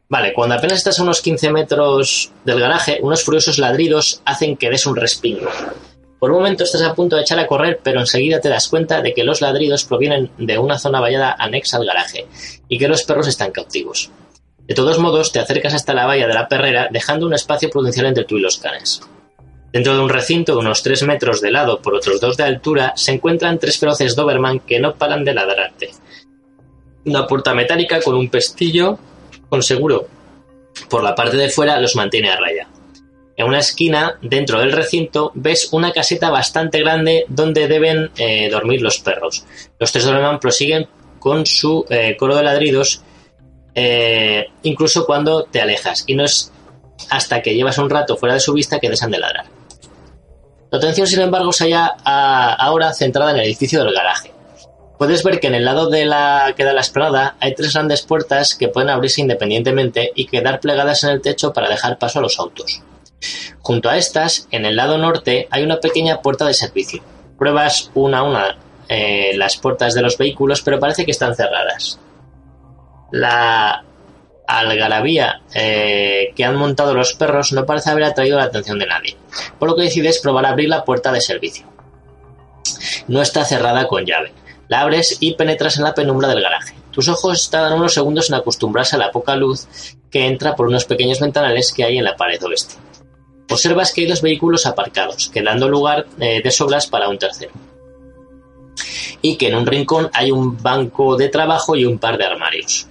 Vale, 0.10 0.34
cuando 0.34 0.56
apenas 0.56 0.78
estás 0.78 1.00
a 1.00 1.04
unos 1.04 1.22
15 1.22 1.52
metros 1.52 2.32
del 2.46 2.60
garaje, 2.60 3.00
unos 3.02 3.24
furiosos 3.24 3.60
ladridos 3.60 4.22
hacen 4.24 4.56
que 4.56 4.70
des 4.70 4.86
un 4.86 4.96
respingo. 4.96 5.50
Por 6.20 6.32
un 6.32 6.38
momento 6.38 6.64
estás 6.64 6.82
a 6.82 6.96
punto 6.96 7.16
de 7.16 7.24
echar 7.24 7.40
a 7.40 7.46
correr, 7.46 7.82
pero 7.84 8.00
enseguida 8.00 8.40
te 8.40 8.50
das 8.50 8.70
cuenta 8.70 9.02
de 9.02 9.14
que 9.14 9.26
los 9.26 9.42
ladridos 9.42 9.84
provienen 9.84 10.32
de 10.38 10.58
una 10.58 10.80
zona 10.80 11.02
vallada 11.02 11.36
anexa 11.38 11.78
al 11.78 11.86
garaje 11.86 12.26
y 12.70 12.78
que 12.78 12.88
los 12.88 13.04
perros 13.04 13.28
están 13.28 13.52
cautivos. 13.52 14.10
De 14.66 14.74
todos 14.74 14.98
modos, 14.98 15.32
te 15.32 15.40
acercas 15.40 15.74
hasta 15.74 15.94
la 15.94 16.06
valla 16.06 16.28
de 16.28 16.34
la 16.34 16.48
perrera, 16.48 16.88
dejando 16.90 17.26
un 17.26 17.34
espacio 17.34 17.70
prudencial 17.70 18.08
entre 18.08 18.24
tú 18.24 18.38
y 18.38 18.42
los 18.42 18.58
canes. 18.58 19.02
Dentro 19.72 19.94
de 19.94 20.00
un 20.00 20.10
recinto 20.10 20.54
de 20.54 20.60
unos 20.60 20.82
3 20.84 21.04
metros 21.04 21.42
de 21.42 21.52
lado 21.52 21.82
por 21.82 21.94
otros 21.94 22.22
2 22.22 22.38
de 22.38 22.44
altura 22.44 22.94
se 22.96 23.12
encuentran 23.12 23.60
tres 23.60 23.78
feroces 23.78 24.16
Doberman 24.16 24.62
que 24.62 24.80
no 24.80 24.96
paran 24.96 25.26
de 25.26 25.34
ladrarte. 25.34 25.92
Una 27.06 27.28
puerta 27.28 27.54
metálica 27.54 28.02
con 28.02 28.16
un 28.16 28.30
pestillo 28.30 28.98
con 29.50 29.64
seguro 29.64 30.08
por 30.90 31.04
la 31.04 31.16
parte 31.16 31.38
de 31.38 31.50
fuera 31.50 31.80
los 31.80 31.96
mantiene 31.96 32.30
a 32.30 32.38
raya. 32.38 32.68
En 33.36 33.46
una 33.46 33.60
esquina, 33.60 34.18
dentro 34.22 34.60
del 34.60 34.72
recinto, 34.72 35.32
ves 35.36 35.70
una 35.72 35.92
caseta 35.92 36.32
bastante 36.32 36.80
grande 36.80 37.26
donde 37.28 37.68
deben 37.68 38.10
eh, 38.18 38.50
dormir 38.50 38.82
los 38.82 39.00
perros. 39.00 39.46
Los 39.80 39.92
tres 39.92 40.06
Doberman 40.06 40.40
prosiguen 40.40 40.88
con 41.20 41.46
su 41.46 41.86
eh, 41.90 42.16
coro 42.18 42.36
de 42.36 42.44
ladridos, 42.44 43.04
eh, 43.76 44.48
incluso 44.64 45.06
cuando 45.06 45.44
te 45.44 45.62
alejas, 45.62 46.04
y 46.08 46.16
no 46.16 46.26
es 46.26 46.52
hasta 47.12 47.44
que 47.44 47.54
llevas 47.54 47.78
un 47.78 47.92
rato 47.92 48.18
fuera 48.18 48.34
de 48.34 48.40
su 48.40 48.54
vista 48.54 48.80
que 48.80 48.90
dejan 48.90 49.12
de 49.12 49.20
ladrar. 49.20 49.46
La 50.72 50.80
atención, 50.80 51.06
sin 51.06 51.22
embargo, 51.22 51.54
se 51.54 51.66
halla 51.66 51.96
ahora 52.04 52.92
centrada 52.94 53.32
en 53.32 53.38
el 53.38 53.46
edificio 53.46 53.84
del 53.84 53.94
garaje. 53.94 54.34
Puedes 54.98 55.24
ver 55.24 55.40
que 55.40 55.48
en 55.48 55.56
el 55.56 55.66
lado 55.66 55.90
de 55.90 56.06
la 56.06 56.54
que 56.56 56.64
da 56.64 56.74
la 56.74 56.82
esplanada 56.82 57.36
hay 57.40 57.54
tres 57.54 57.74
grandes 57.74 58.02
puertas 58.02 58.56
que 58.56 58.68
pueden 58.68 58.90
abrirse 58.90 59.22
independientemente 59.22 60.12
y 60.16 60.26
quedar 60.26 60.60
plegadas 60.60 61.04
en 61.04 61.12
el 61.12 61.22
techo 61.22 61.54
para 61.54 61.70
dejar 61.70 62.00
paso 62.00 62.20
a 62.20 62.22
los 62.24 62.40
autos. 62.40 62.82
Junto 63.62 63.90
a 63.90 63.98
estas, 63.98 64.48
en 64.52 64.66
el 64.66 64.76
lado 64.76 64.98
norte, 64.98 65.48
hay 65.52 65.64
una 65.64 65.80
pequeña 65.80 66.22
puerta 66.22 66.46
de 66.46 66.54
servicio. 66.54 67.04
Pruebas 67.38 67.92
una 67.94 68.20
a 68.20 68.24
una 68.24 68.58
eh, 68.90 69.34
las 69.36 69.58
puertas 69.58 69.94
de 69.94 70.02
los 70.02 70.18
vehículos, 70.18 70.62
pero 70.62 70.80
parece 70.80 71.06
que 71.06 71.12
están 71.12 71.36
cerradas. 71.36 72.00
La 73.12 73.84
algarabía 74.48 75.42
eh, 75.54 76.32
que 76.36 76.46
han 76.46 76.56
montado 76.56 76.94
los 76.94 77.14
perros 77.14 77.52
no 77.52 77.66
parece 77.66 77.90
haber 77.90 78.06
atraído 78.06 78.38
la 78.38 78.46
atención 78.46 78.80
de 78.80 78.88
nadie, 78.88 79.18
por 79.60 79.70
lo 79.70 79.76
que 79.76 79.84
decides 79.84 80.20
probar 80.20 80.46
abrir 80.46 80.70
la 80.70 80.86
puerta 80.86 81.12
de 81.12 81.22
servicio. 81.22 81.68
No 83.08 83.22
está 83.22 83.44
cerrada 83.44 83.88
con 83.88 84.06
llave. 84.06 84.32
La 84.68 84.82
abres 84.82 85.18
y 85.20 85.36
penetras 85.36 85.78
en 85.78 85.84
la 85.84 85.94
penumbra 85.94 86.28
del 86.28 86.42
garaje. 86.42 86.76
Tus 86.92 87.08
ojos 87.08 87.50
tardan 87.50 87.80
unos 87.80 87.94
segundos 87.94 88.30
en 88.30 88.36
acostumbrarse 88.36 88.96
a 88.96 89.00
la 89.00 89.12
poca 89.12 89.36
luz 89.36 89.68
que 90.12 90.26
entra 90.26 90.56
por 90.56 90.68
unos 90.68 90.86
pequeños 90.86 91.20
ventanales 91.20 91.72
que 91.72 91.84
hay 91.84 91.98
en 91.98 92.04
la 92.04 92.16
pared 92.16 92.42
oeste. 92.44 92.76
Observas 93.50 93.94
que 93.94 94.02
hay 94.02 94.08
dos 94.08 94.22
vehículos 94.22 94.66
aparcados, 94.66 95.30
quedando 95.30 95.70
lugar 95.70 96.08
eh, 96.20 96.42
de 96.44 96.52
sobras 96.52 96.88
para 96.88 97.08
un 97.08 97.18
tercero. 97.18 97.52
Y 99.22 99.38
que 99.38 99.48
en 99.48 99.56
un 99.56 99.66
rincón 99.66 100.10
hay 100.14 100.32
un 100.32 100.62
banco 100.62 101.16
de 101.16 101.30
trabajo 101.30 101.76
y 101.76 101.86
un 101.86 101.98
par 101.98 102.18
de 102.18 102.26
armarios. 102.26 102.88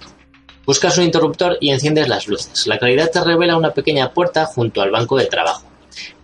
Buscas 0.65 0.97
un 0.97 1.05
interruptor 1.05 1.57
y 1.61 1.69
enciendes 1.69 2.07
las 2.07 2.27
luces. 2.27 2.65
La 2.65 2.77
claridad 2.77 3.11
te 3.11 3.21
revela 3.21 3.55
una 3.55 3.71
pequeña 3.71 4.11
puerta 4.11 4.45
junto 4.45 4.81
al 4.81 4.91
banco 4.91 5.15
de 5.15 5.27
trabajo. 5.27 5.63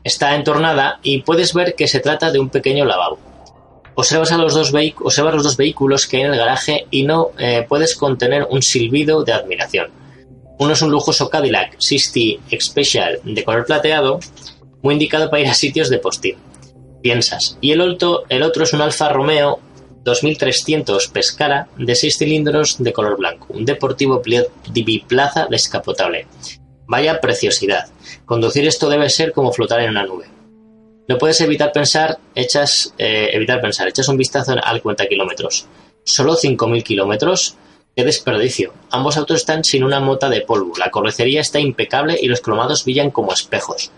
Está 0.04 0.36
entornada 0.36 1.00
y 1.04 1.22
puedes 1.22 1.54
ver 1.54 1.76
que 1.76 1.88
se 1.88 2.00
trata 2.00 2.32
de 2.32 2.40
un 2.40 2.50
pequeño 2.50 2.86
lavabo. 2.86 3.20
Observas, 3.96 4.32
a 4.32 4.38
los, 4.38 4.54
dos 4.56 5.58
vehículos 5.58 6.08
que 6.08 6.18
hay 6.18 6.24
en 6.24 6.32
el 6.32 6.38
garaje 6.38 6.88
y 6.90 7.04
no 7.04 7.32
eh, 7.38 7.66
puedes 7.68 7.96
contener 7.96 8.48
un 8.50 8.62
silbido 8.62 9.24
de 9.24 9.34
admiración. 9.34 9.92
Uno 10.58 10.74
es 10.74 10.82
un 10.82 10.92
lujoso 10.92 11.30
Cadillac 11.30 11.76
60 11.80 12.44
Special 12.60 13.20
de 13.24 13.44
color 13.44 13.66
plateado, 13.66 14.20
muy 14.82 14.94
indicado 14.94 15.30
para 15.30 15.42
ir 15.44 15.48
a 15.48 15.54
sitios 15.54 15.90
de 15.90 16.00
postín. 16.00 16.36
Piensas. 17.02 17.58
Y 17.62 17.72
el 17.72 17.82
otro, 17.82 18.24
el 18.30 18.44
otro 18.44 18.64
es 18.64 18.74
un 18.74 18.82
Alfa 18.82 19.10
Romeo 19.10 19.60
2300 20.04 21.08
Pescara 21.10 21.68
de 21.78 21.96
6 21.96 22.18
cilindros 22.18 22.82
de 22.82 22.94
color 22.94 23.18
blanco, 23.18 23.48
un 23.50 23.66
deportivo 23.66 24.22
biplaza 24.72 25.48
descapotable. 25.50 26.28
Vaya 26.88 27.22
preciosidad. 27.22 27.88
Conducir 28.26 28.68
esto 28.68 28.90
debe 28.90 29.10
ser 29.10 29.32
como 29.32 29.52
flotar 29.52 29.82
en 29.82 29.92
una 29.92 30.06
nube. 30.06 30.33
No 31.08 31.18
puedes 31.18 31.42
evitar 31.42 31.72
pensar, 31.72 32.18
echas, 32.34 32.94
eh, 32.98 33.30
evitar 33.34 33.60
pensar, 33.60 33.88
echas 33.88 34.08
un 34.08 34.18
vistazo 34.18 34.56
al 34.62 34.82
cuenta 34.82 35.06
kilómetros. 35.06 35.68
Solo 36.04 36.36
5.000 36.36 36.84
kilómetros. 36.84 37.58
¡Qué 37.96 38.04
desperdicio! 38.04 38.74
Ambos 38.90 39.18
autos 39.18 39.38
están 39.38 39.64
sin 39.64 39.84
una 39.84 40.00
mota 40.00 40.30
de 40.30 40.42
polvo. 40.42 40.74
La 40.78 40.90
correcería 40.90 41.42
está 41.42 41.60
impecable 41.60 42.18
y 42.20 42.28
los 42.28 42.42
cromados 42.42 42.86
brillan 42.86 43.12
como 43.12 43.34
espejos. 43.34 43.92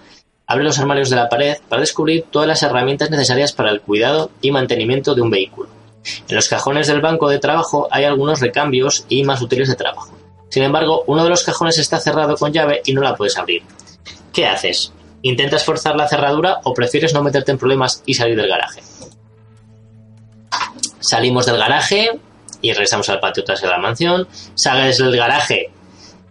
Abre 0.47 0.63
los 0.63 0.79
armarios 0.79 1.09
de 1.09 1.15
la 1.15 1.29
pared 1.29 1.57
para 1.69 1.79
descubrir 1.81 2.25
todas 2.29 2.47
las 2.47 2.61
herramientas 2.63 3.09
necesarias 3.09 3.53
para 3.53 3.71
el 3.71 3.81
cuidado 3.81 4.31
y 4.41 4.51
mantenimiento 4.51 5.15
de 5.15 5.21
un 5.21 5.29
vehículo. 5.29 5.69
En 6.27 6.35
los 6.35 6.49
cajones 6.49 6.87
del 6.87 7.01
banco 7.01 7.29
de 7.29 7.39
trabajo 7.39 7.87
hay 7.89 8.03
algunos 8.03 8.41
recambios 8.41 9.05
y 9.09 9.23
más 9.23 9.41
útiles 9.41 9.69
de 9.69 9.75
trabajo. 9.75 10.15
Sin 10.49 10.63
embargo, 10.63 11.03
uno 11.07 11.23
de 11.23 11.29
los 11.29 11.43
cajones 11.43 11.77
está 11.77 11.99
cerrado 11.99 12.35
con 12.35 12.51
llave 12.51 12.81
y 12.85 12.93
no 12.93 13.01
la 13.01 13.15
puedes 13.15 13.37
abrir. 13.37 13.63
¿Qué 14.31 14.45
haces? 14.45 14.91
¿Intentas 15.21 15.65
forzar 15.65 15.95
la 15.95 16.07
cerradura 16.07 16.59
o 16.63 16.73
prefieres 16.73 17.13
no 17.13 17.23
meterte 17.23 17.51
en 17.51 17.57
problemas 17.57 18.03
y 18.05 18.13
salir 18.13 18.35
del 18.35 18.47
garaje? 18.47 18.81
Salimos 20.99 21.45
del 21.45 21.57
garaje 21.57 22.19
y 22.61 22.71
regresamos 22.71 23.09
al 23.09 23.19
patio 23.19 23.43
tras 23.43 23.61
de 23.61 23.67
la 23.67 23.77
mansión. 23.77 24.27
Sales 24.55 24.97
del 24.97 25.15
garaje 25.15 25.71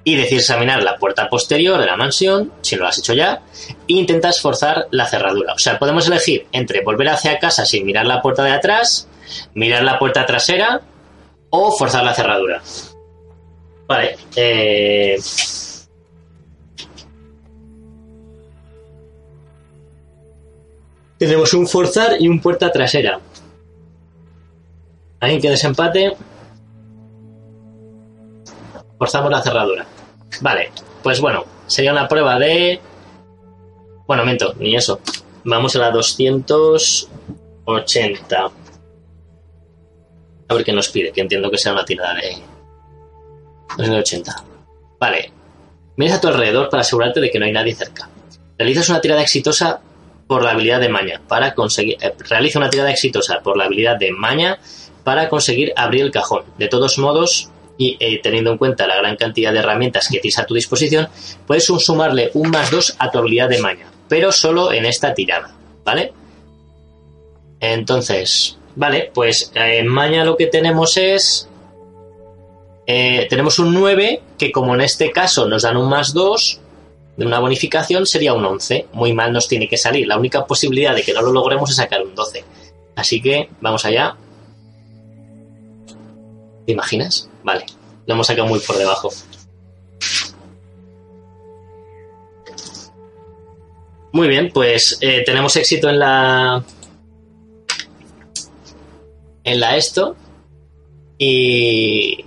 y 0.05 0.17
decides 0.17 0.43
examinar 0.43 0.83
la 0.83 0.99
puerta 0.99 1.29
posterior 1.29 1.81
de 1.81 1.87
la 1.87 1.97
mansión, 1.97 2.53
si 2.61 2.77
lo 2.77 2.87
has 2.87 2.99
hecho 2.99 3.15
ya, 3.15 3.41
e 3.89 3.95
intentas 3.95 4.41
forzar 4.41 4.87
la 4.91 5.07
cerradura. 5.07 5.55
O 5.55 5.59
sea, 5.59 5.79
podemos 5.79 6.07
elegir 6.07 6.47
entre 6.53 6.83
volver 6.83 7.09
hacia 7.09 7.39
casa 7.39 7.65
sin 7.65 7.87
mirar 7.87 8.07
la 8.07 8.21
puerta 8.21 8.45
de 8.45 8.53
atrás, 8.53 9.09
mirar 9.55 9.83
la 9.83 9.99
puerta 9.99 10.27
trasera 10.27 10.83
o 11.49 11.73
forzar 11.73 12.05
la 12.05 12.15
cerradura. 12.15 12.63
Vale. 13.87 14.17
Eh... 14.37 15.17
Tenemos 21.19 21.53
un 21.55 21.67
forzar 21.67 22.21
y 22.21 22.29
un 22.29 22.41
puerta 22.41 22.71
trasera. 22.73 23.21
Alguien 25.21 25.41
que 25.41 25.51
desempate. 25.51 26.17
Forzamos 28.99 29.31
la 29.31 29.43
cerradura. 29.43 29.87
Vale, 30.41 30.73
pues 31.03 31.21
bueno, 31.21 31.45
sería 31.67 31.93
una 31.93 32.09
prueba 32.09 32.39
de. 32.39 32.81
Bueno, 34.07 34.25
miento, 34.25 34.55
ni 34.59 34.77
eso. 34.77 35.01
Vamos 35.45 35.77
a 35.77 35.79
la 35.79 35.91
280. 35.91 38.51
A 40.47 40.55
ver 40.55 40.65
qué 40.65 40.73
nos 40.73 40.89
pide, 40.89 41.13
que 41.13 41.21
entiendo 41.21 41.51
que 41.51 41.59
sea 41.59 41.73
una 41.73 41.85
tirada 41.85 42.15
de. 42.15 42.39
280. 43.79 44.45
Vale. 44.99 45.33
Miras 45.97 46.19
a 46.19 46.21
tu 46.21 46.29
alrededor 46.29 46.69
para 46.69 46.81
asegurarte 46.81 47.21
de 47.21 47.31
que 47.31 47.39
no 47.39 47.47
hay 47.47 47.53
nadie 47.53 47.75
cerca. 47.75 48.09
Realizas 48.59 48.89
una 48.89 49.01
tirada 49.01 49.23
exitosa 49.23 49.81
por 50.27 50.43
la 50.43 50.53
habilidad 50.53 50.81
de 50.81 50.89
maña 50.89 51.21
para 51.29 51.55
conseguir. 51.55 51.97
Eh, 52.01 52.13
realiza 52.29 52.59
una 52.59 52.71
tirada 52.71 52.91
exitosa 52.91 53.41
por 53.41 53.57
la 53.57 53.65
habilidad 53.65 53.97
de 53.97 54.13
maña 54.13 54.59
para 55.03 55.29
conseguir 55.29 55.73
abrir 55.77 56.03
el 56.03 56.11
cajón. 56.11 56.45
De 56.59 56.69
todos 56.69 56.99
modos, 56.99 57.51
y 57.77 57.97
eh, 58.01 58.21
teniendo 58.23 58.53
en 58.53 58.59
cuenta 58.59 58.87
la 58.87 58.97
gran 58.97 59.17
cantidad 59.17 59.53
de 59.53 59.59
herramientas 59.59 60.09
que 60.09 60.21
tienes 60.21 60.39
a 60.39 60.47
tu 60.47 60.55
disposición, 60.55 61.09
puedes 61.47 61.65
sumarle 61.65 62.31
un 62.35 62.51
más 62.51 62.71
dos 62.71 62.95
a 62.99 63.11
tu 63.11 63.19
habilidad 63.19 63.49
de 63.49 63.61
maña, 63.61 63.91
pero 64.09 64.33
solo 64.33 64.73
en 64.73 64.87
esta 64.87 65.13
tirada, 65.13 65.55
¿vale? 65.85 66.13
Entonces, 67.61 68.59
vale, 68.77 69.11
pues 69.13 69.53
eh, 69.55 69.79
en 69.79 69.89
maña 69.89 70.25
lo 70.25 70.37
que 70.37 70.47
tenemos 70.47 70.97
es... 70.97 71.49
Tenemos 72.87 73.59
un 73.59 73.73
9 73.73 74.21
que 74.37 74.53
como 74.53 74.75
en 74.75 74.83
este 74.83 75.11
caso 75.11 75.49
nos 75.49 75.63
dan 75.63 75.79
un 75.79 75.89
más 75.89 76.13
2 76.13 76.61
de 77.17 77.27
una 77.27 77.39
bonificación 77.39 78.07
sería 78.07 78.35
un 78.35 78.45
11. 78.45 78.89
Muy 78.93 79.13
mal 79.13 79.33
nos 79.33 79.49
tiene 79.49 79.69
que 79.69 79.77
salir. 79.77 80.07
La 80.07 80.19
única 80.19 80.47
posibilidad 80.47 80.95
de 80.95 81.03
que 81.03 81.13
no 81.13 81.23
lo 81.23 81.33
logremos 81.33 81.71
es 81.71 81.77
sacar 81.77 82.03
un 82.03 82.15
12. 82.15 82.45
Así 82.97 83.21
que 83.21 83.49
vamos 83.61 83.85
allá. 83.85 84.17
¿Te 86.67 86.73
imaginas? 86.73 87.29
Vale, 87.43 87.67
lo 88.07 88.15
hemos 88.15 88.27
sacado 88.27 88.49
muy 88.49 88.59
por 88.61 88.77
debajo. 88.77 89.11
Muy 94.13 94.29
bien, 94.29 94.51
pues 94.53 94.99
eh, 95.01 95.23
tenemos 95.27 95.57
éxito 95.57 95.89
en 95.89 95.99
la. 95.99 96.65
En 99.43 99.61
la 99.61 99.77
esto. 99.77 100.17
Y. 101.19 102.25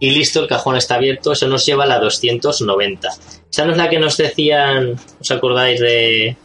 Y 0.00 0.10
listo, 0.10 0.40
el 0.40 0.48
cajón 0.48 0.76
está 0.76 0.96
abierto. 0.96 1.32
Eso 1.32 1.46
nos 1.46 1.64
lleva 1.64 1.84
a 1.84 1.86
la 1.86 2.00
290. 2.00 3.08
Esa 3.52 3.66
no 3.66 3.72
es 3.72 3.76
la 3.78 3.90
que 3.90 3.98
nos 3.98 4.16
decían. 4.16 4.96
¿Os 5.20 5.30
acordáis 5.30 5.78
de 5.78 6.38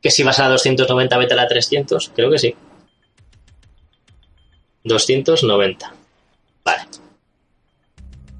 que 0.00 0.10
si 0.10 0.22
vas 0.22 0.38
a 0.38 0.44
la 0.44 0.50
290 0.50 1.18
vete 1.18 1.34
a 1.34 1.36
la 1.36 1.46
300? 1.46 2.12
Creo 2.14 2.30
que 2.30 2.38
sí. 2.38 2.54
290. 4.84 5.92
Vale. 6.64 6.82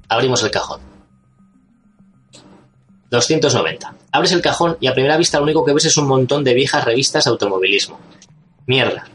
Abrimos 0.09 0.41
el 0.43 0.49
cajón. 0.49 0.81
290. 3.11 3.93
Abres 4.11 4.31
el 4.31 4.41
cajón 4.41 4.77
y 4.79 4.87
a 4.87 4.93
primera 4.93 5.17
vista 5.17 5.37
lo 5.37 5.43
único 5.43 5.63
que 5.63 5.73
ves 5.73 5.85
es 5.85 5.97
un 5.97 6.07
montón 6.07 6.43
de 6.43 6.55
viejas 6.55 6.83
revistas 6.85 7.25
de 7.25 7.29
automovilismo. 7.29 7.99
Mierda. 8.65 9.07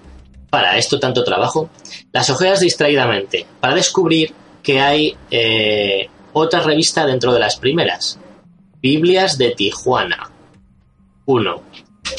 Para 0.48 0.78
esto 0.78 1.00
tanto 1.00 1.24
trabajo. 1.24 1.70
Las 2.12 2.30
ojeas 2.30 2.60
distraídamente 2.60 3.46
para 3.60 3.74
descubrir 3.74 4.32
que 4.62 4.80
hay 4.80 5.16
eh, 5.30 6.08
otra 6.32 6.60
revista 6.60 7.04
dentro 7.04 7.32
de 7.32 7.40
las 7.40 7.56
primeras. 7.56 8.20
Biblias 8.82 9.38
de 9.38 9.50
Tijuana. 9.50 10.32
1. 11.26 11.62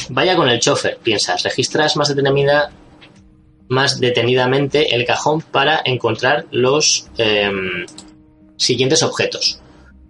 Vaya 0.08 0.34
con 0.34 0.48
el 0.48 0.60
chofer, 0.60 0.96
piensas. 0.96 1.42
Registras 1.42 1.94
más 1.98 2.08
detenida, 2.08 2.72
más 3.68 4.00
detenidamente 4.00 4.96
el 4.96 5.04
cajón 5.04 5.42
para 5.42 5.82
encontrar 5.84 6.46
los 6.52 7.10
em, 7.18 7.84
siguientes 8.56 9.02
objetos. 9.02 9.60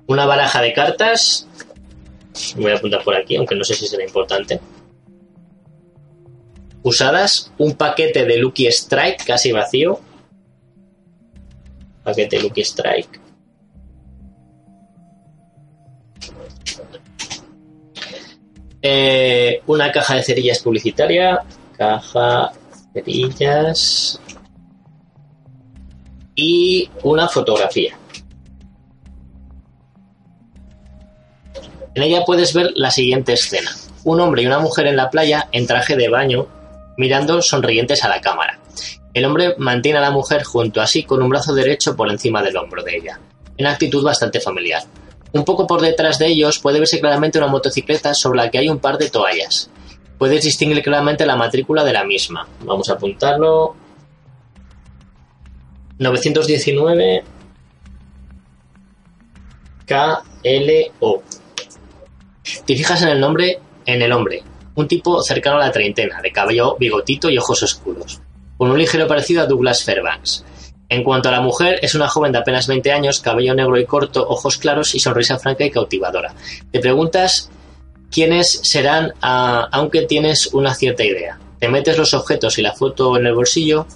Una 0.07 0.27
baraja 0.27 0.63
de 0.63 0.73
cartas. 0.73 1.49
Voy 2.57 2.71
a 2.71 2.77
apuntar 2.77 3.03
por 3.03 3.17
aquí, 3.17 3.35
aunque 3.35 3.57
no 3.57 3.65
sé 3.65 3.75
si 3.75 3.89
será 3.89 4.05
importante. 4.05 4.61
Usadas. 6.85 7.53
Un 7.59 7.73
paquete 7.73 8.27
de 8.27 8.39
Lucky 8.39 8.69
Strike 8.69 9.25
casi 9.25 9.51
vacío. 9.51 9.99
Paquete 12.05 12.41
Lucky 12.41 12.61
Strike. 12.61 13.24
Eh, 18.87 19.63
una 19.67 19.91
caja 19.91 20.17
de 20.17 20.23
cerillas 20.23 20.59
publicitaria. 20.59 21.43
Caja 21.79 22.53
cerillas. 22.93 24.21
Y 26.35 26.91
una 27.03 27.27
fotografía. 27.29 27.97
En 31.95 32.03
ella 32.03 32.25
puedes 32.27 32.53
ver 32.53 32.73
la 32.75 32.91
siguiente 32.91 33.33
escena. 33.33 33.71
Un 34.05 34.21
hombre 34.21 34.43
y 34.43 34.47
una 34.47 34.59
mujer 34.59 34.87
en 34.87 34.97
la 34.97 35.09
playa 35.09 35.49
en 35.53 35.67
traje 35.67 35.97
de 35.97 36.11
baño 36.11 36.47
mirando 36.99 37.41
sonrientes 37.41 38.05
a 38.05 38.09
la 38.09 38.21
cámara. 38.21 38.59
El 39.15 39.25
hombre 39.25 39.55
mantiene 39.57 39.99
a 39.99 40.03
la 40.03 40.11
mujer 40.11 40.43
junto 40.43 40.83
a 40.83 40.87
sí 40.87 41.05
con 41.05 41.23
un 41.23 41.31
brazo 41.31 41.55
derecho 41.55 41.97
por 41.97 42.11
encima 42.11 42.43
del 42.43 42.57
hombro 42.59 42.83
de 42.83 42.97
ella, 42.97 43.21
en 43.57 43.67
actitud 43.67 44.05
bastante 44.05 44.41
familiar. 44.41 44.83
Un 45.35 45.45
poco 45.45 45.67
por 45.67 45.81
detrás 45.81 46.19
de 46.21 46.29
ellos 46.29 46.61
puede 46.61 46.79
verse 46.79 47.01
claramente 47.01 47.39
una 47.39 47.49
motocicleta 47.49 48.15
sobre 48.15 48.39
la 48.39 48.51
que 48.51 48.59
hay 48.59 48.69
un 48.69 48.79
par 48.79 48.99
de 48.99 49.11
toallas. 49.11 49.69
Puedes 50.17 50.45
distinguir 50.45 50.81
claramente 50.81 51.27
la 51.27 51.35
matrícula 51.35 51.83
de 51.83 51.93
la 51.93 52.05
misma. 52.05 52.47
Vamos 52.65 52.89
a 52.89 52.95
apuntarlo. 52.95 53.75
919 55.99 57.25
KLO. 59.87 61.23
Te 62.65 62.77
fijas 62.77 63.03
en 63.03 63.09
el 63.09 63.21
nombre, 63.21 63.59
en 63.87 64.03
el 64.03 64.13
hombre, 64.13 64.43
un 64.77 64.87
tipo 64.87 65.21
cercano 65.23 65.57
a 65.57 65.67
la 65.67 65.73
treintena, 65.73 66.21
de 66.23 66.31
cabello 66.31 66.77
bigotito 66.79 67.29
y 67.29 67.39
ojos 67.39 67.63
oscuros, 67.63 68.21
con 68.57 68.71
un 68.71 68.79
ligero 68.79 69.07
parecido 69.09 69.43
a 69.43 69.47
Douglas 69.47 69.83
Fairbanks. 69.85 70.45
En 70.89 71.03
cuanto 71.03 71.29
a 71.29 71.33
la 71.33 71.41
mujer, 71.41 71.79
es 71.83 71.95
una 71.95 72.09
joven 72.09 72.33
de 72.33 72.39
apenas 72.39 72.67
20 72.67 72.93
años, 72.93 73.21
cabello 73.21 73.55
negro 73.55 73.79
y 73.79 73.87
corto, 73.87 74.27
ojos 74.29 74.59
claros 74.59 74.95
y 74.95 75.01
sonrisa 75.01 75.39
franca 75.39 75.65
y 75.65 75.71
cautivadora. 75.71 76.35
Te 76.71 76.81
preguntas 76.81 77.51
quiénes 78.11 78.61
serán, 78.63 79.13
ah, 79.23 79.69
aunque 79.73 80.03
tienes 80.03 80.49
una 80.49 80.75
cierta 80.75 81.05
idea. 81.05 81.39
Te 81.59 81.69
metes 81.69 81.97
los 81.97 82.15
objetos 82.15 82.59
y 82.59 82.63
la 82.63 82.73
foto 82.73 83.17
en 83.17 83.27
el 83.27 83.35
bolsillo 83.35 83.87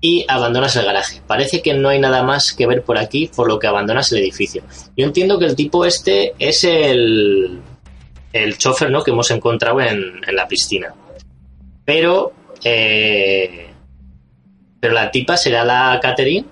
y 0.00 0.24
abandonas 0.28 0.76
el 0.76 0.84
garaje. 0.84 1.22
Parece 1.26 1.62
que 1.62 1.74
no 1.74 1.88
hay 1.88 1.98
nada 1.98 2.22
más 2.22 2.52
que 2.52 2.66
ver 2.66 2.82
por 2.82 2.98
aquí, 2.98 3.30
por 3.34 3.48
lo 3.48 3.58
que 3.58 3.66
abandonas 3.66 4.12
el 4.12 4.18
edificio. 4.18 4.62
Yo 4.96 5.06
entiendo 5.06 5.38
que 5.38 5.46
el 5.46 5.56
tipo 5.56 5.84
este 5.84 6.34
es 6.38 6.62
el, 6.64 7.60
el 8.32 8.58
chofer 8.58 8.90
¿no? 8.90 9.02
que 9.02 9.12
hemos 9.12 9.30
encontrado 9.30 9.80
en, 9.80 10.20
la 10.32 10.46
piscina. 10.46 10.94
Pero, 11.86 12.32
eh, 12.62 13.73
pero 14.84 14.92
la 14.92 15.10
tipa 15.10 15.38
será 15.38 15.64
la 15.64 15.98
Catherine. 15.98 16.44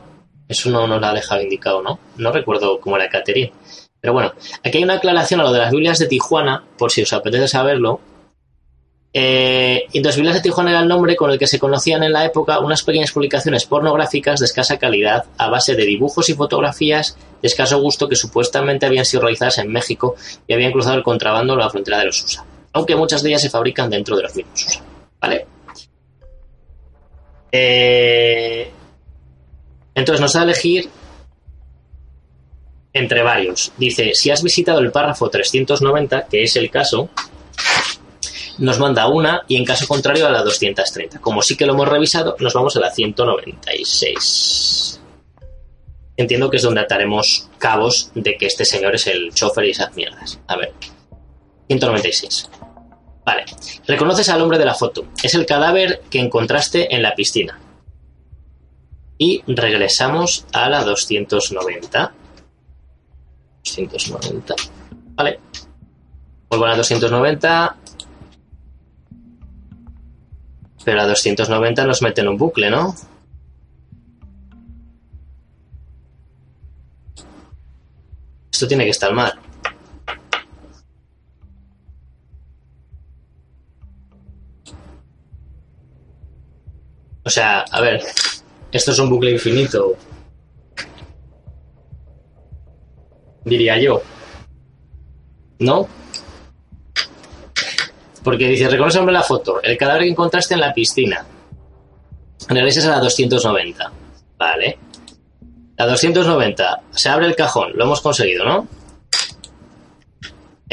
Eso 0.48 0.70
no 0.70 0.86
nos 0.86 1.02
la 1.02 1.12
dejado 1.12 1.42
indicado, 1.42 1.82
¿no? 1.82 1.98
No 2.16 2.32
recuerdo 2.32 2.80
cómo 2.80 2.96
era 2.96 3.10
Catherine. 3.10 3.52
Pero 4.00 4.14
bueno, 4.14 4.32
aquí 4.64 4.78
hay 4.78 4.84
una 4.84 4.94
aclaración 4.94 5.40
a 5.40 5.42
lo 5.42 5.52
de 5.52 5.58
las 5.58 5.70
Biblias 5.70 5.98
de 5.98 6.06
Tijuana, 6.06 6.64
por 6.78 6.90
si 6.90 7.02
os 7.02 7.12
apetece 7.12 7.46
saberlo. 7.46 8.00
Eh, 9.12 9.84
y 9.92 10.00
Dos 10.00 10.16
Vilas 10.16 10.32
de 10.32 10.40
Tijuana 10.40 10.70
era 10.70 10.80
el 10.80 10.88
nombre 10.88 11.14
con 11.14 11.30
el 11.30 11.38
que 11.38 11.46
se 11.46 11.58
conocían 11.58 12.04
en 12.04 12.14
la 12.14 12.24
época 12.24 12.58
unas 12.60 12.82
pequeñas 12.84 13.12
publicaciones 13.12 13.66
pornográficas 13.66 14.40
de 14.40 14.46
escasa 14.46 14.78
calidad 14.78 15.26
a 15.36 15.50
base 15.50 15.74
de 15.74 15.84
dibujos 15.84 16.30
y 16.30 16.32
fotografías 16.32 17.18
de 17.42 17.48
escaso 17.48 17.82
gusto 17.82 18.08
que 18.08 18.16
supuestamente 18.16 18.86
habían 18.86 19.04
sido 19.04 19.24
realizadas 19.24 19.58
en 19.58 19.70
México 19.70 20.16
y 20.48 20.54
habían 20.54 20.72
cruzado 20.72 20.96
el 20.96 21.02
contrabando 21.02 21.52
en 21.52 21.58
la 21.58 21.68
frontera 21.68 21.98
de 21.98 22.06
los 22.06 22.24
USA, 22.24 22.46
aunque 22.72 22.96
muchas 22.96 23.22
de 23.22 23.28
ellas 23.28 23.42
se 23.42 23.50
fabrican 23.50 23.90
dentro 23.90 24.16
de 24.16 24.22
los 24.22 24.34
mismos 24.34 24.64
USA. 24.64 24.82
¿Vale? 25.20 25.51
Eh, 27.52 28.70
entonces 29.94 30.20
nos 30.20 30.32
da 30.32 30.40
a 30.40 30.44
elegir 30.44 30.88
entre 32.92 33.22
varios. 33.22 33.72
Dice, 33.76 34.14
si 34.14 34.30
has 34.30 34.42
visitado 34.42 34.80
el 34.80 34.90
párrafo 34.90 35.28
390, 35.28 36.26
que 36.28 36.42
es 36.42 36.56
el 36.56 36.70
caso, 36.70 37.10
nos 38.58 38.78
manda 38.78 39.08
una 39.08 39.42
y 39.48 39.56
en 39.56 39.64
caso 39.64 39.86
contrario 39.86 40.26
a 40.26 40.30
la 40.30 40.42
230. 40.42 41.20
Como 41.20 41.42
sí 41.42 41.56
que 41.56 41.66
lo 41.66 41.74
hemos 41.74 41.88
revisado, 41.88 42.36
nos 42.38 42.54
vamos 42.54 42.76
a 42.76 42.80
la 42.80 42.90
196. 42.90 45.00
Entiendo 46.16 46.50
que 46.50 46.58
es 46.58 46.62
donde 46.62 46.80
ataremos 46.80 47.48
cabos 47.58 48.10
de 48.14 48.36
que 48.36 48.46
este 48.46 48.64
señor 48.64 48.94
es 48.94 49.06
el 49.06 49.32
chofer 49.32 49.64
y 49.64 49.70
esas 49.70 49.94
mierdas. 49.96 50.38
A 50.46 50.56
ver. 50.56 50.72
196. 51.68 52.50
Vale. 53.24 53.44
Reconoces 53.86 54.28
al 54.28 54.42
hombre 54.42 54.58
de 54.58 54.64
la 54.64 54.74
foto. 54.74 55.06
Es 55.22 55.34
el 55.34 55.46
cadáver 55.46 56.02
que 56.10 56.18
encontraste 56.18 56.94
en 56.94 57.02
la 57.02 57.14
piscina. 57.14 57.58
Y 59.18 59.42
regresamos 59.46 60.46
a 60.52 60.68
la 60.68 60.82
290. 60.82 62.12
290. 63.64 64.54
Vale. 65.14 65.40
Vuelvo 66.48 66.64
a 66.64 66.68
la 66.70 66.76
290. 66.76 67.76
Pero 70.84 71.00
a 71.00 71.06
290 71.06 71.86
nos 71.86 72.02
mete 72.02 72.22
en 72.22 72.28
un 72.28 72.36
bucle, 72.36 72.68
¿no? 72.68 72.94
Esto 78.52 78.66
tiene 78.66 78.84
que 78.84 78.90
estar 78.90 79.12
mal. 79.12 79.38
O 87.24 87.30
sea, 87.30 87.60
a 87.70 87.80
ver, 87.80 88.02
esto 88.72 88.90
es 88.90 88.98
un 88.98 89.10
bucle 89.10 89.30
infinito. 89.30 89.94
Diría 93.44 93.78
yo. 93.78 94.02
¿No? 95.58 95.86
Porque 98.24 98.48
dice, 98.48 98.68
reconoce 98.68 98.98
hombre 98.98 99.14
la 99.14 99.22
foto, 99.22 99.60
el 99.62 99.76
cadáver 99.76 100.02
que 100.02 100.10
encontraste 100.10 100.54
en 100.54 100.60
la 100.60 100.72
piscina. 100.72 101.24
Regresas 102.48 102.86
a 102.86 102.90
la 102.90 103.00
290. 103.00 103.92
Vale. 104.36 104.78
La 105.76 105.86
290. 105.86 106.82
Se 106.90 107.08
abre 107.08 107.26
el 107.26 107.36
cajón. 107.36 107.72
Lo 107.74 107.84
hemos 107.84 108.00
conseguido, 108.00 108.44
¿no? 108.44 108.66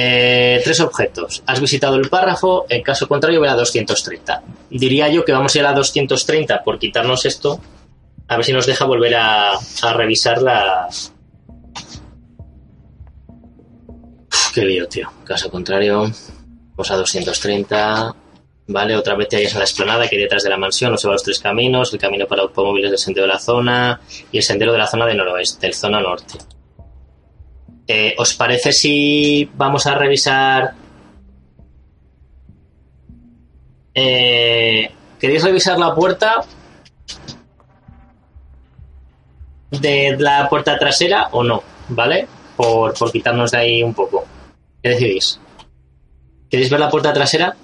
Eh, 0.02 0.62
tres 0.64 0.80
objetos. 0.80 1.44
Has 1.46 1.60
visitado 1.60 1.98
el 1.98 2.10
párrafo. 2.10 2.66
En 2.70 2.82
caso 2.84 3.06
contrario, 3.06 3.42
voy 3.42 3.50
a 3.50 3.52
la 3.52 3.58
230. 3.58 4.44
Diría 4.70 5.10
yo 5.10 5.26
que 5.26 5.34
vamos 5.34 5.54
a 5.54 5.60
ir 5.60 5.66
a 5.66 5.72
la 5.72 5.76
230 5.76 6.64
por 6.64 6.80
quitarnos 6.80 7.26
esto. 7.26 7.60
A 8.30 8.38
ver 8.38 8.46
si 8.46 8.54
nos 8.54 8.66
deja 8.66 8.86
volver 8.86 9.16
a, 9.16 9.52
a 9.56 9.94
revisar 9.94 10.42
la... 10.42 10.88
Uf, 14.32 14.52
qué 14.54 14.62
lío, 14.64 14.88
tío. 14.88 15.12
Caso 15.26 15.52
contrario... 15.52 16.10
Vamos 16.78 16.92
a 16.92 16.96
230. 16.96 18.16
Vale, 18.68 18.96
otra 18.96 19.16
vez 19.16 19.28
te 19.28 19.36
hallas 19.36 19.52
en 19.52 19.60
la 19.60 19.66
explanada 19.66 20.08
que 20.08 20.16
hay 20.16 20.22
detrás 20.22 20.44
de 20.44 20.50
la 20.50 20.56
mansión, 20.56 20.94
observa 20.94 21.14
los 21.16 21.24
tres 21.24 21.40
caminos, 21.40 21.92
el 21.92 22.00
camino 22.00 22.26
para 22.26 22.44
automóviles 22.44 22.92
del 22.92 23.00
sendero 23.00 23.28
de 23.28 23.34
la 23.34 23.40
zona 23.40 24.00
y 24.32 24.38
el 24.38 24.44
sendero 24.44 24.72
de 24.72 24.78
la 24.78 24.88
zona 24.88 25.06
de 25.08 25.16
noroeste, 25.16 25.66
del 25.68 25.74
zona 25.74 26.00
norte. 26.00 26.36
Eh, 27.92 28.14
¿Os 28.20 28.36
parece 28.36 28.72
si 28.72 29.50
vamos 29.56 29.88
a 29.88 29.96
revisar... 29.96 30.76
Eh, 33.96 34.92
¿Queréis 35.20 35.44
revisar 35.44 35.80
la 35.80 35.96
puerta 35.96 36.36
de 39.72 40.16
la 40.20 40.48
puerta 40.48 40.78
trasera 40.78 41.30
o 41.32 41.44
no? 41.44 41.64
¿Vale? 41.90 42.28
Por, 42.56 42.94
por 42.94 43.12
quitarnos 43.12 43.50
de 43.50 43.58
ahí 43.58 43.82
un 43.82 43.96
poco. 43.96 44.24
¿Qué 44.84 44.90
decidís? 44.90 45.40
¿Queréis 46.48 46.70
ver 46.70 46.80
la 46.80 46.92
puerta 46.92 47.12
trasera? 47.12 47.56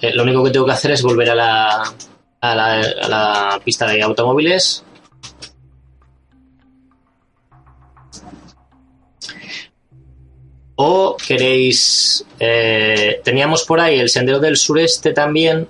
Eh, 0.00 0.14
lo 0.14 0.22
único 0.22 0.44
que 0.44 0.50
tengo 0.50 0.64
que 0.64 0.72
hacer 0.72 0.92
es 0.92 1.02
volver 1.02 1.28
a 1.28 1.34
la, 1.34 1.82
a 2.40 2.54
la, 2.54 2.72
a 2.80 3.08
la 3.08 3.60
pista 3.62 3.86
de 3.86 4.02
automóviles. 4.02 4.82
O 10.76 11.16
queréis... 11.16 12.24
eh, 12.38 13.20
teníamos 13.24 13.64
por 13.64 13.80
ahí 13.80 13.98
el 13.98 14.08
sendero 14.08 14.40
del 14.40 14.56
sureste 14.56 15.12
también. 15.12 15.68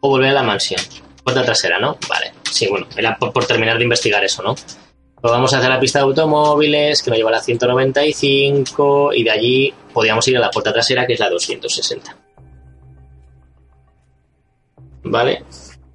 O 0.00 0.08
volver 0.08 0.30
a 0.30 0.34
la 0.34 0.42
mansión. 0.42 0.80
Puerta 1.24 1.42
trasera, 1.42 1.78
¿no? 1.78 1.98
Vale. 2.08 2.32
Sí, 2.50 2.66
bueno, 2.68 2.86
era 2.96 3.16
por, 3.18 3.44
terminar 3.44 3.76
de 3.76 3.84
investigar 3.84 4.24
eso, 4.24 4.42
¿no? 4.42 4.54
Pues 4.54 5.32
vamos 5.32 5.52
a 5.52 5.58
hacer 5.58 5.68
la 5.68 5.80
pista 5.80 5.98
de 5.98 6.04
automóviles, 6.04 7.02
que 7.02 7.10
nos 7.10 7.18
lleva 7.18 7.30
a 7.30 7.34
la 7.34 7.42
195, 7.42 9.12
y 9.14 9.24
de 9.24 9.30
allí 9.30 9.74
podíamos 9.92 10.26
ir 10.28 10.36
a 10.36 10.40
la 10.40 10.50
puerta 10.50 10.72
trasera, 10.72 11.06
que 11.06 11.14
es 11.14 11.20
la 11.20 11.28
260. 11.28 12.16
Vale, 15.02 15.44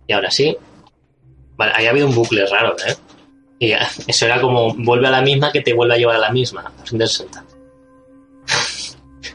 y 0.07 0.13
ahora 0.13 0.29
sí. 0.29 0.55
Vale, 1.55 1.71
ahí 1.75 1.85
ha 1.85 1.91
habido 1.91 2.07
un 2.07 2.15
bucle 2.15 2.45
raro, 2.47 2.75
¿eh? 2.85 2.95
Y 3.59 3.71
eso 4.07 4.25
era 4.25 4.41
como 4.41 4.73
vuelve 4.75 5.07
a 5.07 5.11
la 5.11 5.21
misma 5.21 5.51
que 5.51 5.61
te 5.61 5.73
vuelve 5.73 5.95
a 5.95 5.97
llevar 5.97 6.17
a 6.17 6.19
la 6.19 6.31
misma. 6.31 6.63
260. 6.79 7.52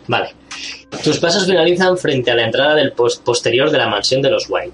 Vale. 0.06 0.34
Tus 1.04 1.18
pasos 1.18 1.46
finalizan 1.46 1.96
frente 1.98 2.30
a 2.30 2.34
la 2.34 2.44
entrada 2.44 2.74
del 2.74 2.92
pos- 2.92 3.18
posterior 3.18 3.70
de 3.70 3.78
la 3.78 3.88
mansión 3.88 4.22
de 4.22 4.30
los 4.30 4.46
White. 4.48 4.72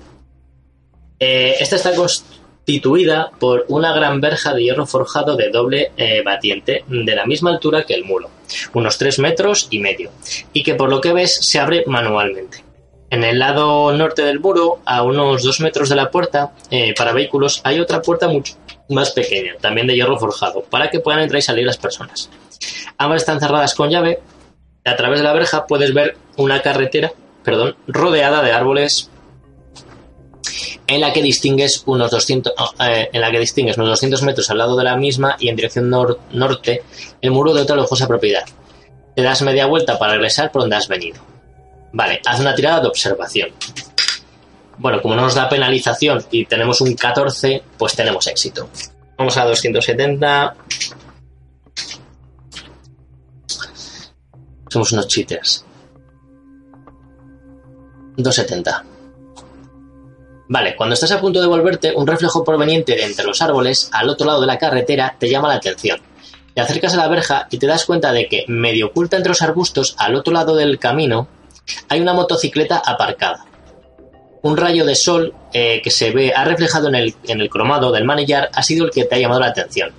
Eh, 1.19 1.57
esta 1.61 1.77
está 1.77 1.95
constituida 1.95 3.31
por 3.39 3.65
una 3.69 3.93
gran 3.95 4.21
verja 4.21 4.53
de 4.55 4.63
hierro 4.65 4.87
forjado 4.87 5.37
de 5.37 5.51
doble 5.51 5.93
eh, 5.97 6.23
batiente 6.25 6.85
de 6.89 7.15
la 7.15 7.27
misma 7.27 7.51
altura 7.51 7.85
que 7.85 7.95
el 7.95 8.05
muro, 8.05 8.31
unos 8.73 8.99
3 8.99 9.19
metros 9.21 9.69
y 9.71 9.79
medio, 9.81 10.11
y 10.53 10.63
que 10.63 10.75
por 10.75 10.91
lo 10.91 11.01
que 11.01 11.13
ves 11.13 11.35
se 11.37 11.59
abre 11.61 11.85
manualmente. 11.87 12.65
En 13.11 13.23
el 13.23 13.39
lado 13.39 13.93
norte 13.93 14.23
del 14.23 14.41
muro, 14.41 14.81
a 14.85 15.03
unos 15.03 15.43
2 15.45 15.61
metros 15.61 15.89
de 15.89 15.95
la 15.97 16.11
puerta, 16.11 16.53
eh, 16.71 16.95
para 16.97 17.13
vehículos, 17.13 17.61
hay 17.65 17.79
otra 17.79 18.03
puerta 18.03 18.27
mucho 18.29 18.55
más 18.89 19.13
pequeña, 19.13 19.55
también 19.61 19.87
de 19.87 19.95
hierro 19.95 20.19
forjado, 20.19 20.63
para 20.65 20.91
que 20.91 20.99
puedan 21.01 21.21
entrar 21.21 21.39
y 21.39 21.43
salir 21.43 21.65
las 21.65 21.77
personas. 21.77 22.29
Ambas 22.99 23.23
están 23.23 23.41
cerradas 23.41 23.75
con 23.75 23.89
llave. 23.91 24.19
A 24.85 24.97
través 24.97 25.19
de 25.21 25.25
la 25.25 25.33
verja 25.33 25.67
puedes 25.67 25.95
ver 25.95 26.17
una 26.37 26.61
carretera, 26.63 27.13
perdón, 27.43 27.77
rodeada 27.87 28.43
de 28.43 28.53
árboles 28.53 29.11
en 30.87 31.01
la 31.01 31.13
que 31.15 31.23
distingues 31.23 31.83
unos 31.87 32.11
200 32.11 32.53
no, 32.59 32.87
eh, 32.87 33.09
en 33.13 33.21
la 33.23 33.31
que 33.31 33.39
distingues 33.39 33.77
unos 33.79 33.89
200 33.91 34.23
metros 34.23 34.51
al 34.51 34.59
lado 34.59 34.77
de 34.77 34.85
la 34.85 34.97
misma 34.97 35.37
y 35.39 35.49
en 35.49 35.57
dirección 35.57 35.91
nor- 35.91 36.19
norte 36.33 36.83
el 37.23 37.31
muro 37.31 37.55
de 37.55 37.63
otra 37.63 37.77
lujosa 37.77 38.07
propiedad. 38.07 38.45
Te 39.17 39.23
das 39.23 39.41
media 39.43 39.67
vuelta 39.67 39.99
para 39.99 40.13
regresar 40.13 40.53
por 40.53 40.63
donde 40.63 40.77
has 40.77 40.89
venido. 40.89 41.23
Vale, 41.93 42.21
haz 42.27 42.41
una 42.41 42.55
tirada 42.55 42.81
de 42.81 42.89
observación. 42.89 43.51
Bueno, 44.77 45.01
como 45.01 45.15
no 45.15 45.23
nos 45.23 45.35
da 45.37 45.49
penalización 45.49 46.23
y 46.31 46.45
tenemos 46.47 46.81
un 46.81 46.95
14, 46.95 47.63
pues 47.79 47.95
tenemos 47.95 48.27
éxito. 48.27 48.69
Vamos 49.17 49.37
a 49.37 49.45
270. 49.45 50.57
Somos 54.75 54.91
unos 54.91 55.07
cheaters. 55.07 55.65
270. 58.17 58.85
Vale, 60.49 60.75
cuando 60.75 60.95
estás 60.95 61.13
a 61.13 61.21
punto 61.21 61.41
de 61.41 61.47
volverte, 61.47 61.93
un 61.95 62.09
reflejo 62.09 62.43
proveniente 62.43 62.97
de 62.97 63.05
entre 63.05 63.25
los 63.25 63.41
árboles, 63.41 63.89
al 63.93 64.09
otro 64.09 64.27
lado 64.27 64.41
de 64.41 64.49
la 64.49 64.59
carretera, 64.59 65.15
te 65.17 65.31
llama 65.31 65.47
la 65.47 65.55
atención. 65.55 66.01
Te 66.57 66.61
acercas 66.61 66.93
a 66.95 66.97
la 66.97 67.07
verja 67.07 67.47
y 67.53 67.59
te 67.59 67.69
das 67.69 67.85
cuenta 67.85 68.11
de 68.11 68.27
que, 68.27 68.47
medio 68.49 68.87
oculta 68.87 69.17
entre 69.17 69.29
los 69.29 69.43
arbustos, 69.43 69.95
al 69.97 70.17
otro 70.17 70.33
lado 70.33 70.57
del 70.57 70.81
camino, 70.81 71.29
hay 71.89 72.01
una 72.01 72.13
motocicleta 72.13 72.83
aparcada. 72.85 73.47
Un 74.43 74.57
rayo 74.57 74.85
de 74.85 74.97
sol 74.97 75.35
eh, 75.53 75.83
que 75.85 75.93
se 75.93 76.11
ve, 76.11 76.33
ha 76.35 76.45
reflejado 76.45 76.89
en 76.89 76.97
el, 76.97 77.15
en 77.29 77.41
el 77.41 77.49
cromado 77.49 77.93
del 77.93 78.03
manillar, 78.03 78.51
ha 78.53 78.65
sido 78.65 78.87
el 78.87 78.91
que 78.91 79.05
te 79.05 79.15
ha 79.15 79.19
llamado 79.19 79.39
la 79.39 79.47
atención. 79.47 79.93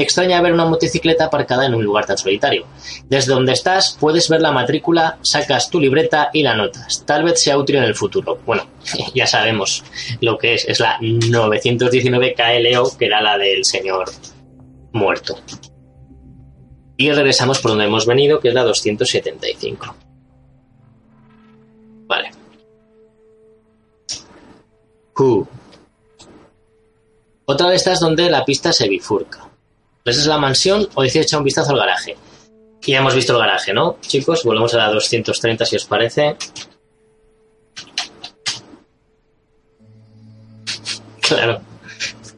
Extraña 0.00 0.40
ver 0.40 0.54
una 0.54 0.64
motocicleta 0.64 1.26
aparcada 1.26 1.66
en 1.66 1.74
un 1.74 1.84
lugar 1.84 2.06
tan 2.06 2.16
solitario. 2.16 2.66
Desde 3.08 3.34
donde 3.34 3.52
estás 3.52 3.96
puedes 4.00 4.28
ver 4.30 4.40
la 4.40 4.50
matrícula, 4.50 5.18
sacas 5.20 5.68
tu 5.68 5.78
libreta 5.78 6.30
y 6.32 6.42
la 6.42 6.54
notas. 6.54 7.04
Tal 7.06 7.22
vez 7.22 7.42
sea 7.42 7.58
útil 7.58 7.76
en 7.76 7.84
el 7.84 7.94
futuro. 7.94 8.38
Bueno, 8.46 8.66
ya 9.14 9.26
sabemos 9.26 9.84
lo 10.20 10.38
que 10.38 10.54
es. 10.54 10.64
Es 10.64 10.80
la 10.80 10.96
919 11.00 12.34
KLO, 12.34 12.96
que 12.96 13.04
era 13.04 13.20
la 13.20 13.36
del 13.36 13.64
señor 13.64 14.10
muerto. 14.92 15.38
Y 16.96 17.12
regresamos 17.12 17.60
por 17.60 17.72
donde 17.72 17.84
hemos 17.84 18.06
venido, 18.06 18.40
que 18.40 18.48
es 18.48 18.54
la 18.54 18.64
275. 18.64 19.94
Vale. 22.06 22.30
Otra 27.44 27.68
de 27.68 27.76
estas 27.76 28.00
donde 28.00 28.30
la 28.30 28.44
pista 28.46 28.72
se 28.72 28.88
bifurca. 28.88 29.49
Esa 30.04 30.20
es 30.20 30.26
la 30.26 30.38
mansión 30.38 30.88
o 30.94 31.02
decide 31.02 31.22
echar 31.24 31.38
un 31.38 31.44
vistazo 31.44 31.72
al 31.72 31.78
garaje. 31.78 32.16
Y 32.84 32.92
ya 32.92 32.98
hemos 32.98 33.14
visto 33.14 33.32
el 33.34 33.38
garaje, 33.38 33.72
¿no? 33.74 33.98
Chicos, 34.00 34.42
volvemos 34.44 34.72
a 34.74 34.78
la 34.78 34.88
230 34.90 35.64
si 35.66 35.76
os 35.76 35.84
parece. 35.84 36.36
Claro. 41.20 41.60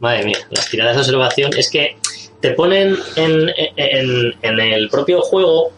Madre 0.00 0.24
mía, 0.24 0.38
las 0.50 0.68
tiradas 0.68 0.96
de 0.96 1.00
observación 1.02 1.52
es 1.56 1.70
que 1.70 1.96
te 2.40 2.50
ponen 2.50 2.96
en, 3.16 3.48
en- 3.76 4.60
el 4.60 4.88
propio 4.88 5.20
juego 5.22 5.70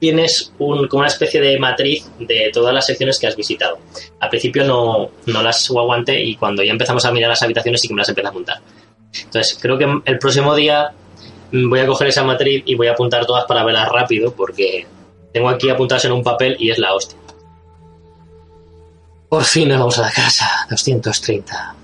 tienes 0.00 0.52
un, 0.58 0.86
como 0.88 1.00
una 1.00 1.08
especie 1.08 1.40
de 1.40 1.58
matriz 1.58 2.04
de 2.18 2.50
todas 2.52 2.74
las 2.74 2.86
secciones 2.86 3.18
que 3.18 3.28
has 3.28 3.36
visitado. 3.36 3.78
Al 4.20 4.28
principio 4.28 4.64
no, 4.64 5.10
no 5.26 5.42
las 5.42 5.70
aguanté 5.70 6.20
y 6.22 6.34
cuando 6.36 6.62
ya 6.62 6.72
empezamos 6.72 7.04
a 7.04 7.12
mirar 7.12 7.30
las 7.30 7.42
habitaciones 7.42 7.80
sí 7.80 7.88
que 7.88 7.94
me 7.94 8.00
las 8.00 8.08
empieza 8.08 8.28
a 8.28 8.30
apuntar. 8.30 8.58
Entonces 9.24 9.56
creo 9.60 9.78
que 9.78 9.86
el 10.04 10.18
próximo 10.18 10.54
día 10.56 10.92
voy 11.52 11.80
a 11.80 11.86
coger 11.86 12.08
esa 12.08 12.24
matriz 12.24 12.62
y 12.66 12.74
voy 12.74 12.88
a 12.88 12.92
apuntar 12.92 13.26
todas 13.26 13.44
para 13.44 13.64
verlas 13.64 13.88
rápido 13.88 14.32
porque 14.32 14.86
tengo 15.32 15.48
aquí 15.48 15.70
apuntadas 15.70 16.04
en 16.04 16.12
un 16.12 16.22
papel 16.22 16.56
y 16.58 16.70
es 16.70 16.78
la 16.78 16.94
hostia. 16.94 17.18
Por 19.28 19.44
fin 19.44 19.68
nos 19.68 19.78
vamos 19.78 19.98
a 19.98 20.02
la 20.02 20.10
casa, 20.10 20.66
230. 20.70 21.74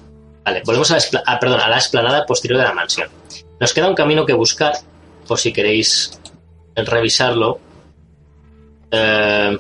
Vale, 0.44 0.62
volvemos 0.64 0.90
a 0.90 0.96
la, 0.96 1.22
ah, 1.26 1.38
a 1.40 1.68
la 1.68 1.76
explanada 1.76 2.24
posterior 2.26 2.58
de 2.60 2.66
la 2.66 2.72
mansión. 2.72 3.08
Nos 3.60 3.72
queda 3.72 3.88
un 3.88 3.94
camino 3.94 4.24
que 4.24 4.32
buscar, 4.32 4.74
por 5.26 5.38
si 5.38 5.52
queréis 5.52 6.18
revisarlo. 6.74 7.60
Eh, 8.90 9.58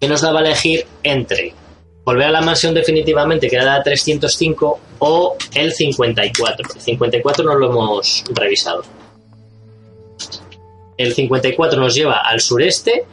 que 0.00 0.08
nos 0.08 0.20
daba 0.20 0.40
elegir 0.40 0.86
entre 1.02 1.54
volver 2.08 2.28
a 2.28 2.30
la 2.30 2.40
mansión 2.40 2.72
definitivamente, 2.72 3.48
que 3.48 3.56
era 3.56 3.66
la 3.66 3.82
305, 3.82 4.80
o 5.00 5.36
el 5.54 5.74
54. 5.74 6.66
El 6.74 6.80
54 6.80 7.44
no 7.44 7.54
lo 7.54 7.68
hemos 7.70 8.24
revisado. 8.32 8.82
El 10.96 11.12
54 11.12 11.78
nos 11.78 11.94
lleva 11.94 12.22
al 12.24 12.40
sureste 12.40 13.04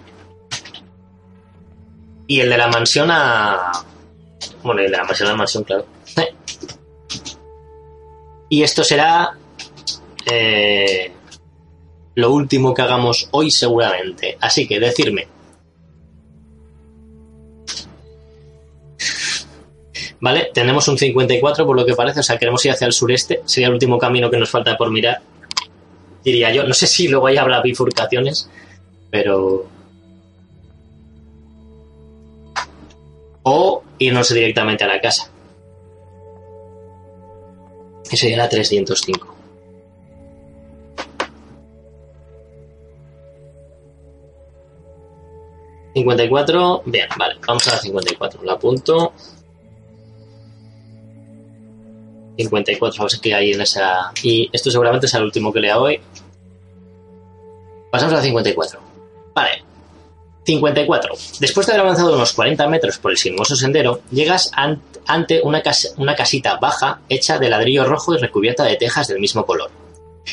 y 2.25 2.39
el 2.39 2.49
de 2.49 2.57
la 2.57 2.69
mansión 2.69 3.09
a... 3.11 3.69
Bueno, 4.63 4.79
el 4.79 4.89
de 4.89 4.97
la 4.97 5.03
mansión 5.03 5.27
a 5.27 5.31
la 5.33 5.37
mansión, 5.37 5.63
claro. 5.65 5.85
Y 8.47 8.63
esto 8.63 8.83
será 8.83 9.35
eh, 10.25 11.11
lo 12.13 12.31
último 12.31 12.73
que 12.73 12.81
hagamos 12.81 13.27
hoy 13.31 13.51
seguramente. 13.51 14.37
Así 14.39 14.65
que 14.65 14.79
decirme. 14.79 15.34
Vale, 20.26 20.49
tenemos 20.51 20.88
un 20.88 20.97
54 20.97 21.67
por 21.67 21.76
lo 21.76 21.86
que 21.86 21.93
parece, 21.93 22.21
o 22.21 22.23
sea, 22.23 22.39
queremos 22.39 22.65
ir 22.65 22.71
hacia 22.71 22.88
el 22.88 22.93
sureste. 22.93 23.43
Sería 23.45 23.67
el 23.67 23.73
último 23.73 23.99
camino 23.99 24.32
que 24.32 24.39
nos 24.39 24.49
falta 24.49 24.76
por 24.76 24.89
mirar. 24.89 25.21
Diría 26.23 26.51
yo, 26.51 26.63
no 26.63 26.73
sé 26.73 26.88
si 26.88 27.07
luego 27.07 27.28
ahí 27.28 27.38
habrá 27.38 27.61
bifurcaciones, 27.61 28.49
pero... 29.11 29.67
O 33.43 33.84
irnos 33.99 34.34
directamente 34.34 34.84
a 34.84 34.88
la 34.88 34.99
casa. 34.99 35.30
Que 38.09 38.17
sería 38.17 38.38
la 38.38 38.49
305. 38.49 39.36
¿54? 45.93 46.82
Bien, 46.86 47.07
vale, 47.15 47.36
vamos 47.45 47.67
a 47.67 47.73
la 47.73 47.78
54. 47.78 48.41
La 48.41 48.53
apunto. 48.53 49.13
54, 52.38 52.97
vamos 52.99 53.13
a 53.13 53.17
ver 53.17 53.21
qué 53.21 53.33
hay 53.33 53.51
en 53.51 53.61
esa. 53.61 54.11
Y 54.23 54.49
esto 54.51 54.69
seguramente 54.71 55.07
será 55.07 55.19
el 55.19 55.25
último 55.25 55.51
que 55.53 55.59
lea 55.59 55.79
hoy. 55.79 55.99
Pasamos 57.91 58.13
a 58.13 58.17
la 58.17 58.23
54. 58.23 58.79
Vale. 59.33 59.63
54. 60.45 61.13
Después 61.39 61.65
de 61.65 61.73
haber 61.73 61.86
avanzado 61.86 62.13
unos 62.13 62.33
40 62.33 62.67
metros 62.67 62.97
por 62.99 63.11
el 63.11 63.17
sinuoso 63.17 63.55
sendero, 63.55 64.01
llegas 64.11 64.51
an- 64.53 64.81
ante 65.07 65.41
una, 65.41 65.61
cas- 65.61 65.93
una 65.97 66.15
casita 66.15 66.57
baja 66.57 66.99
hecha 67.09 67.39
de 67.39 67.49
ladrillo 67.49 67.86
rojo 67.86 68.13
y 68.13 68.17
recubierta 68.17 68.63
de 68.63 68.75
tejas 68.75 69.07
del 69.07 69.19
mismo 69.19 69.45
color. 69.45 69.71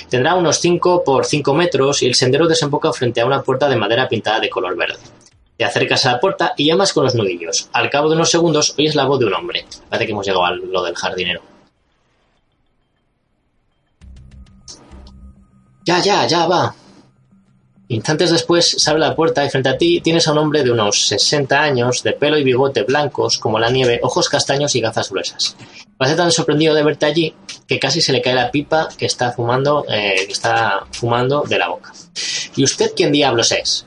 Tendrá 0.09 0.35
unos 0.35 0.59
5 0.59 1.03
por 1.05 1.25
5 1.25 1.55
metros 1.55 2.03
y 2.03 2.07
el 2.07 2.15
sendero 2.15 2.47
desemboca 2.47 2.93
frente 2.93 3.21
a 3.21 3.27
una 3.27 3.43
puerta 3.43 3.69
de 3.69 3.77
madera 3.77 4.09
pintada 4.09 4.41
de 4.41 4.51
color 4.51 4.77
verde. 4.77 4.99
Te 5.57 5.65
acercas 5.65 6.05
a 6.07 6.13
la 6.13 6.21
puerta 6.21 6.55
y 6.57 6.67
llamas 6.67 6.93
con 6.93 7.05
los 7.05 7.15
nudillos. 7.15 7.69
Al 7.73 7.89
cabo 7.91 8.09
de 8.09 8.17
unos 8.17 8.31
segundos 8.31 8.75
oyes 8.79 8.95
la 8.95 9.05
voz 9.05 9.21
de 9.21 9.27
un 9.27 9.35
hombre. 9.35 9.65
Parece 9.89 10.07
que 10.07 10.13
hemos 10.13 10.27
llegado 10.27 10.45
a 10.45 10.51
lo 10.53 10.83
del 10.83 10.95
jardinero. 10.97 11.41
Ya, 15.85 16.01
ya, 16.01 16.27
ya 16.27 16.47
va. 16.47 16.75
Instantes 17.89 18.31
después 18.31 18.77
se 18.79 18.91
abre 18.91 19.01
la 19.01 19.15
puerta 19.15 19.45
y 19.45 19.51
frente 19.51 19.69
a 19.69 19.77
ti 19.77 20.01
tienes 20.01 20.27
a 20.27 20.33
un 20.33 20.39
hombre 20.39 20.63
de 20.63 20.71
unos 20.71 21.09
60 21.09 21.61
años, 21.61 22.03
de 22.03 22.13
pelo 22.13 22.39
y 22.39 22.45
bigote 22.45 22.85
blancos 22.85 23.39
como 23.39 23.59
la 23.59 23.71
nieve, 23.71 24.01
ojos 24.03 24.29
castaños 24.31 24.75
y 24.75 24.81
gafas 24.81 25.11
gruesas. 25.11 25.57
Parece 25.99 26.17
tan 26.17 26.33
sorprendido 26.33 26.75
de 26.75 26.83
verte 26.83 27.07
allí 27.07 27.35
que 27.67 27.79
casi 27.79 28.01
se 28.01 28.13
le 28.13 28.23
cae 28.23 28.35
la 28.35 28.51
pipa 28.51 28.89
que 28.97 29.07
está 29.07 29.33
fumando, 29.33 29.85
eh, 29.89 30.25
que 30.27 30.33
está 30.33 30.87
fumando 30.91 31.43
de 31.47 31.59
la 31.59 31.69
boca. 31.69 31.93
¿Y 32.57 32.65
usted 32.65 32.93
quién 32.97 33.13
diablos 33.13 33.53
es? 33.53 33.87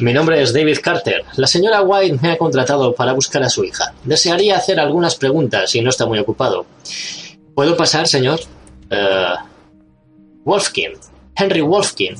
Mi 0.00 0.12
nombre 0.12 0.42
es 0.42 0.52
David 0.52 0.78
Carter. 0.82 1.24
La 1.36 1.46
señora 1.46 1.82
White 1.82 2.18
me 2.20 2.32
ha 2.32 2.38
contratado 2.38 2.94
para 2.94 3.12
buscar 3.12 3.42
a 3.42 3.48
su 3.48 3.64
hija. 3.64 3.94
Desearía 4.04 4.56
hacer 4.56 4.78
algunas 4.78 5.14
preguntas 5.14 5.70
si 5.70 5.80
no 5.80 5.90
está 5.90 6.04
muy 6.04 6.18
ocupado. 6.18 6.66
¿Puedo 7.54 7.76
pasar, 7.76 8.06
señor? 8.08 8.40
Eh, 8.90 9.34
Wolfkin. 10.44 10.92
Henry 11.38 11.60
Wolfkin. 11.60 12.16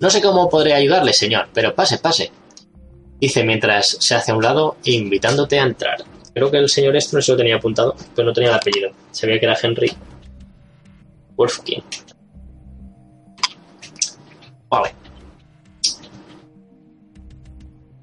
No 0.00 0.08
sé 0.08 0.22
cómo 0.22 0.48
podré 0.48 0.72
ayudarle, 0.72 1.12
señor, 1.12 1.48
pero 1.52 1.74
pase, 1.74 1.98
pase. 1.98 2.32
Dice 3.20 3.44
mientras 3.44 3.98
se 4.00 4.14
hace 4.14 4.32
a 4.32 4.34
un 4.34 4.42
lado, 4.42 4.78
invitándote 4.84 5.58
a 5.58 5.64
entrar. 5.64 6.02
Creo 6.32 6.50
que 6.50 6.56
el 6.58 6.68
señor 6.68 6.96
este 6.96 7.16
no 7.16 7.22
se 7.22 7.32
lo 7.32 7.38
tenía 7.38 7.56
apuntado, 7.56 7.94
pero 8.14 8.26
no 8.26 8.32
tenía 8.32 8.50
el 8.50 8.56
apellido. 8.56 8.90
Sabía 9.10 9.38
que 9.38 9.46
era 9.46 9.58
Henry 9.60 9.92
Wolfkin. 11.36 11.82
Vale. 14.70 14.94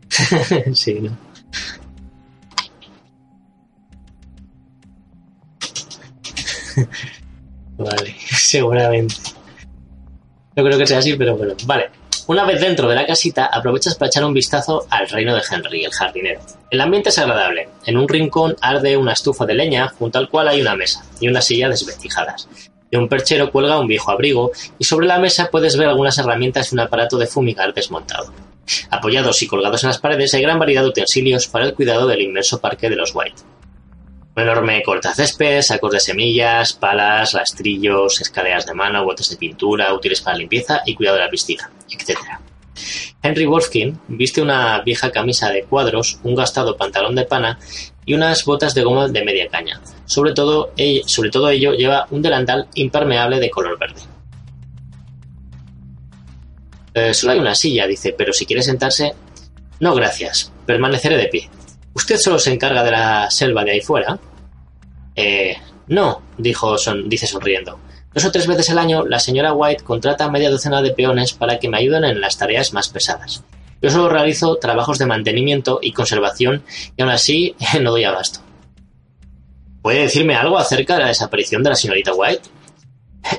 sí, 0.74 1.00
¿no? 1.00 1.18
vale, 7.78 8.16
seguramente. 8.30 9.16
No 10.56 10.64
creo 10.64 10.78
que 10.78 10.88
sea 10.88 11.00
así, 11.00 11.16
pero 11.16 11.36
bueno. 11.36 11.56
Vale. 11.66 11.90
Una 12.26 12.46
vez 12.46 12.62
dentro 12.62 12.88
de 12.88 12.96
la 12.96 13.06
casita, 13.06 13.48
aprovechas 13.48 13.96
para 13.96 14.08
echar 14.08 14.24
un 14.24 14.34
vistazo 14.34 14.86
al 14.90 15.10
reino 15.10 15.36
de 15.36 15.42
Henry, 15.50 15.84
el 15.84 15.92
jardinero. 15.92 16.40
El 16.70 16.80
ambiente 16.80 17.10
es 17.10 17.18
agradable. 17.18 17.68
En 17.86 17.98
un 17.98 18.08
rincón 18.08 18.56
arde 18.62 18.96
una 18.96 19.12
estufa 19.12 19.46
de 19.46 19.56
leña, 19.56 19.90
junto 19.90 20.20
al 20.20 20.30
cual 20.30 20.48
hay 20.48 20.62
una 20.62 20.76
mesa 20.76 21.04
y 21.20 21.28
una 21.28 21.42
silla 21.42 21.68
desventijadas. 21.68 22.48
De 22.90 22.98
un 22.98 23.10
perchero 23.10 23.52
cuelga 23.52 23.80
un 23.80 23.88
viejo 23.88 24.12
abrigo 24.12 24.52
y 24.80 24.86
sobre 24.86 25.08
la 25.08 25.20
mesa 25.20 25.50
puedes 25.52 25.76
ver 25.76 25.90
algunas 25.90 26.18
herramientas 26.18 26.72
y 26.72 26.76
un 26.76 26.82
aparato 26.82 27.18
de 27.18 27.28
fumigar 27.28 27.74
desmontado. 27.74 28.32
Apoyados 28.90 29.42
y 29.42 29.48
colgados 29.48 29.84
en 29.84 29.90
las 29.90 29.98
paredes 29.98 30.34
hay 30.34 30.44
gran 30.44 30.60
variedad 30.60 30.84
de 30.84 30.90
utensilios 30.90 31.48
para 31.48 31.66
el 31.66 31.74
cuidado 31.74 32.08
del 32.08 32.22
inmenso 32.22 32.62
parque 32.62 32.90
de 32.90 32.96
los 32.96 33.14
White. 33.14 33.42
Un 34.36 34.42
enorme 34.44 34.82
cortacésped, 34.82 35.62
sacos 35.62 35.92
de 35.92 36.00
semillas, 36.00 36.74
palas, 36.74 37.34
rastrillos, 37.34 38.20
escaleras 38.20 38.66
de 38.66 38.74
mano, 38.74 39.04
botes 39.04 39.30
de 39.30 39.38
pintura, 39.38 39.94
útiles 39.94 40.22
para 40.22 40.38
limpieza 40.38 40.82
y 40.86 40.96
cuidado 40.96 41.18
de 41.18 41.24
la 41.26 41.30
piscina, 41.30 41.70
etc. 41.92 42.18
Henry 43.22 43.46
Wolfkin 43.46 44.00
viste 44.08 44.42
una 44.42 44.82
vieja 44.82 45.12
camisa 45.12 45.50
de 45.52 45.64
cuadros, 45.64 46.20
un 46.24 46.34
gastado 46.34 46.76
pantalón 46.76 47.14
de 47.14 47.26
pana 47.26 47.60
y 48.06 48.16
unas 48.16 48.44
botas 48.44 48.74
de 48.74 48.84
goma 48.84 49.08
de 49.08 49.24
media 49.24 49.48
caña. 49.50 49.80
Sobre 50.06 50.34
todo, 50.34 50.72
ello 50.78 51.74
lleva 51.74 52.08
un 52.10 52.24
delantal 52.24 52.68
impermeable 52.74 53.40
de 53.40 53.52
color 53.52 53.78
verde. 53.78 54.02
"Eh, 56.96 57.14
solo 57.14 57.34
hay 57.34 57.40
una 57.40 57.54
silla, 57.56 57.86
dice, 57.86 58.14
pero 58.18 58.34
si 58.34 58.46
quiere 58.48 58.64
sentarse... 58.64 59.14
No, 59.80 59.94
gracias. 59.94 60.52
Permaneceré 60.66 61.18
de 61.18 61.28
pie. 61.28 61.50
¿Usted 61.94 62.18
solo 62.18 62.40
se 62.40 62.52
encarga 62.54 62.84
de 62.84 62.92
la 62.92 63.30
selva 63.32 63.64
de 63.64 63.72
ahí 63.72 63.82
fuera? 63.82 64.18
Eh, 65.16 65.56
no, 65.88 66.22
dijo 66.38 66.78
son- 66.78 67.08
dice 67.10 67.28
sonriendo. 67.28 67.80
Dos 68.14 68.26
o 68.26 68.32
tres 68.32 68.48
veces 68.48 68.70
al 68.70 68.78
año, 68.80 69.06
la 69.06 69.20
señora 69.20 69.54
White 69.54 69.84
contrata 69.84 70.30
media 70.30 70.50
docena 70.52 70.82
de 70.82 70.92
peones 70.94 71.34
para 71.34 71.60
que 71.60 71.70
me 71.70 71.78
ayuden 71.78 72.04
en 72.04 72.22
las 72.22 72.38
tareas 72.38 72.74
más 72.74 72.90
pesadas. 72.90 73.44
Yo 73.82 73.90
solo 73.90 74.08
realizo 74.10 74.56
trabajos 74.58 74.98
de 74.98 75.06
mantenimiento 75.06 75.80
y 75.82 75.92
conservación 75.92 76.64
y 76.96 77.02
aún 77.02 77.12
así 77.12 77.56
no 77.82 77.92
doy 77.92 78.04
abasto. 78.06 78.40
¿Puede 79.82 80.00
decirme 80.04 80.36
algo 80.36 80.58
acerca 80.58 80.94
de 80.96 81.02
la 81.02 81.08
desaparición 81.08 81.62
de 81.64 81.72
la 81.72 81.76
señorita 81.76 82.14
White? 82.14 82.50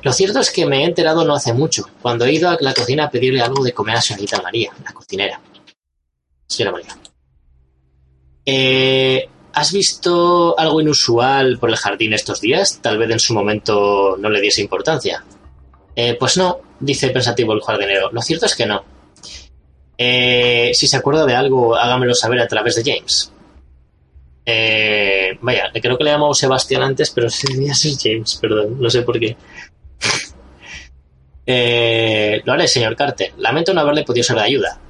Lo 0.03 0.13
cierto 0.13 0.41
es 0.41 0.51
que 0.51 0.67
me 0.67 0.83
he 0.83 0.85
enterado 0.85 1.25
no 1.25 1.35
hace 1.35 1.53
mucho, 1.53 1.89
cuando 2.03 2.25
he 2.25 2.33
ido 2.33 2.49
a 2.51 2.57
la 2.61 2.75
cocina 2.75 3.05
a 3.05 3.11
pedirle 3.11 3.41
algo 3.43 3.63
de 3.65 3.73
comer 3.73 3.97
a 3.97 4.03
señorita 4.03 4.41
María, 4.43 4.73
la 4.85 4.93
cocinera. 4.93 5.41
Señora 6.47 6.73
María. 6.73 6.97
Eh, 8.47 9.29
¿has 9.53 9.73
visto 9.73 10.59
algo 10.59 10.81
inusual 10.81 11.59
por 11.59 11.71
el 11.71 11.77
jardín 11.77 12.13
estos 12.13 12.41
días? 12.41 12.81
Tal 12.83 12.99
vez 12.99 13.11
en 13.11 13.19
su 13.19 13.35
momento 13.35 14.17
no 14.19 14.31
le 14.31 14.41
diese 14.41 14.61
importancia. 14.61 15.25
Eh, 15.97 16.17
pues 16.19 16.37
no, 16.37 16.61
dice 16.81 17.11
pensativo 17.11 17.53
el 17.53 17.63
jardinero. 17.63 18.11
Lo 18.11 18.21
cierto 18.23 18.47
es 18.47 18.55
que 18.55 18.67
no. 18.67 18.85
Eh, 19.97 20.73
si 20.75 20.87
se 20.87 20.97
acuerda 20.97 21.25
de 21.25 21.35
algo, 21.35 21.77
hágamelo 21.77 22.15
saber 22.15 22.41
a 22.41 22.49
través 22.49 22.77
de 22.77 22.93
James. 22.93 23.33
Eh, 24.47 25.39
vaya, 25.41 25.71
creo 25.73 25.97
que 25.97 26.05
le 26.05 26.11
llamado 26.11 26.35
Sebastián 26.35 26.83
antes, 26.83 27.11
pero 27.11 27.29
debía 27.49 27.75
ser 27.75 27.93
James, 28.01 28.37
perdón, 28.41 28.81
no 28.81 28.91
sé 28.91 29.03
por 29.03 29.19
qué. 29.19 29.37
Eh, 31.47 32.41
lo 32.47 32.55
haré, 32.55 32.67
señor 32.67 32.97
Carter. 32.97 33.35
Lamento 33.37 33.75
no 33.75 33.83
haberle 33.83 34.03
podido 34.03 34.25
ser 34.25 34.37
de 34.37 34.43
ayuda. 34.45 34.81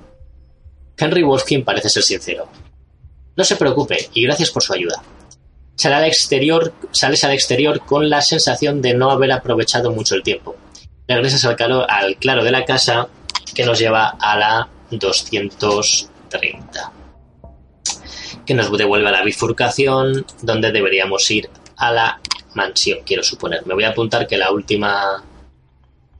Henry 0.96 1.24
Wolfkin 1.24 1.64
parece 1.64 1.88
ser 1.90 2.04
sincero. 2.04 2.48
No 3.36 3.44
se 3.44 3.56
preocupe 3.56 4.08
y 4.14 4.24
gracias 4.24 4.50
por 4.50 4.62
su 4.62 4.72
ayuda. 4.72 5.02
Sale 5.76 5.96
al 5.96 6.04
exterior, 6.04 6.72
sales 6.92 7.24
al 7.24 7.32
exterior 7.32 7.80
con 7.80 8.08
la 8.08 8.22
sensación 8.22 8.80
de 8.80 8.94
no 8.94 9.10
haber 9.10 9.32
aprovechado 9.32 9.90
mucho 9.90 10.14
el 10.14 10.22
tiempo. 10.22 10.54
Regresas 11.08 11.44
al 11.44 11.56
al 11.88 12.16
claro 12.16 12.44
de 12.44 12.52
la 12.52 12.64
casa 12.64 13.08
que 13.54 13.64
nos 13.64 13.78
lleva 13.78 14.16
a 14.20 14.38
la 14.38 14.68
230. 14.90 16.92
Que 18.46 18.54
nos 18.54 18.70
devuelve 18.76 19.08
a 19.08 19.12
la 19.12 19.24
bifurcación 19.24 20.24
donde 20.42 20.70
deberíamos 20.70 21.28
ir 21.30 21.50
a 21.76 21.92
la 21.92 22.20
mansión, 22.54 23.00
quiero 23.04 23.22
suponer. 23.22 23.66
Me 23.66 23.74
voy 23.74 23.84
a 23.84 23.90
apuntar 23.90 24.26
que 24.26 24.36
la 24.36 24.52
última 24.52 25.22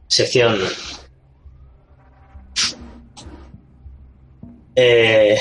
sección 0.09 0.59
eh, 4.77 5.39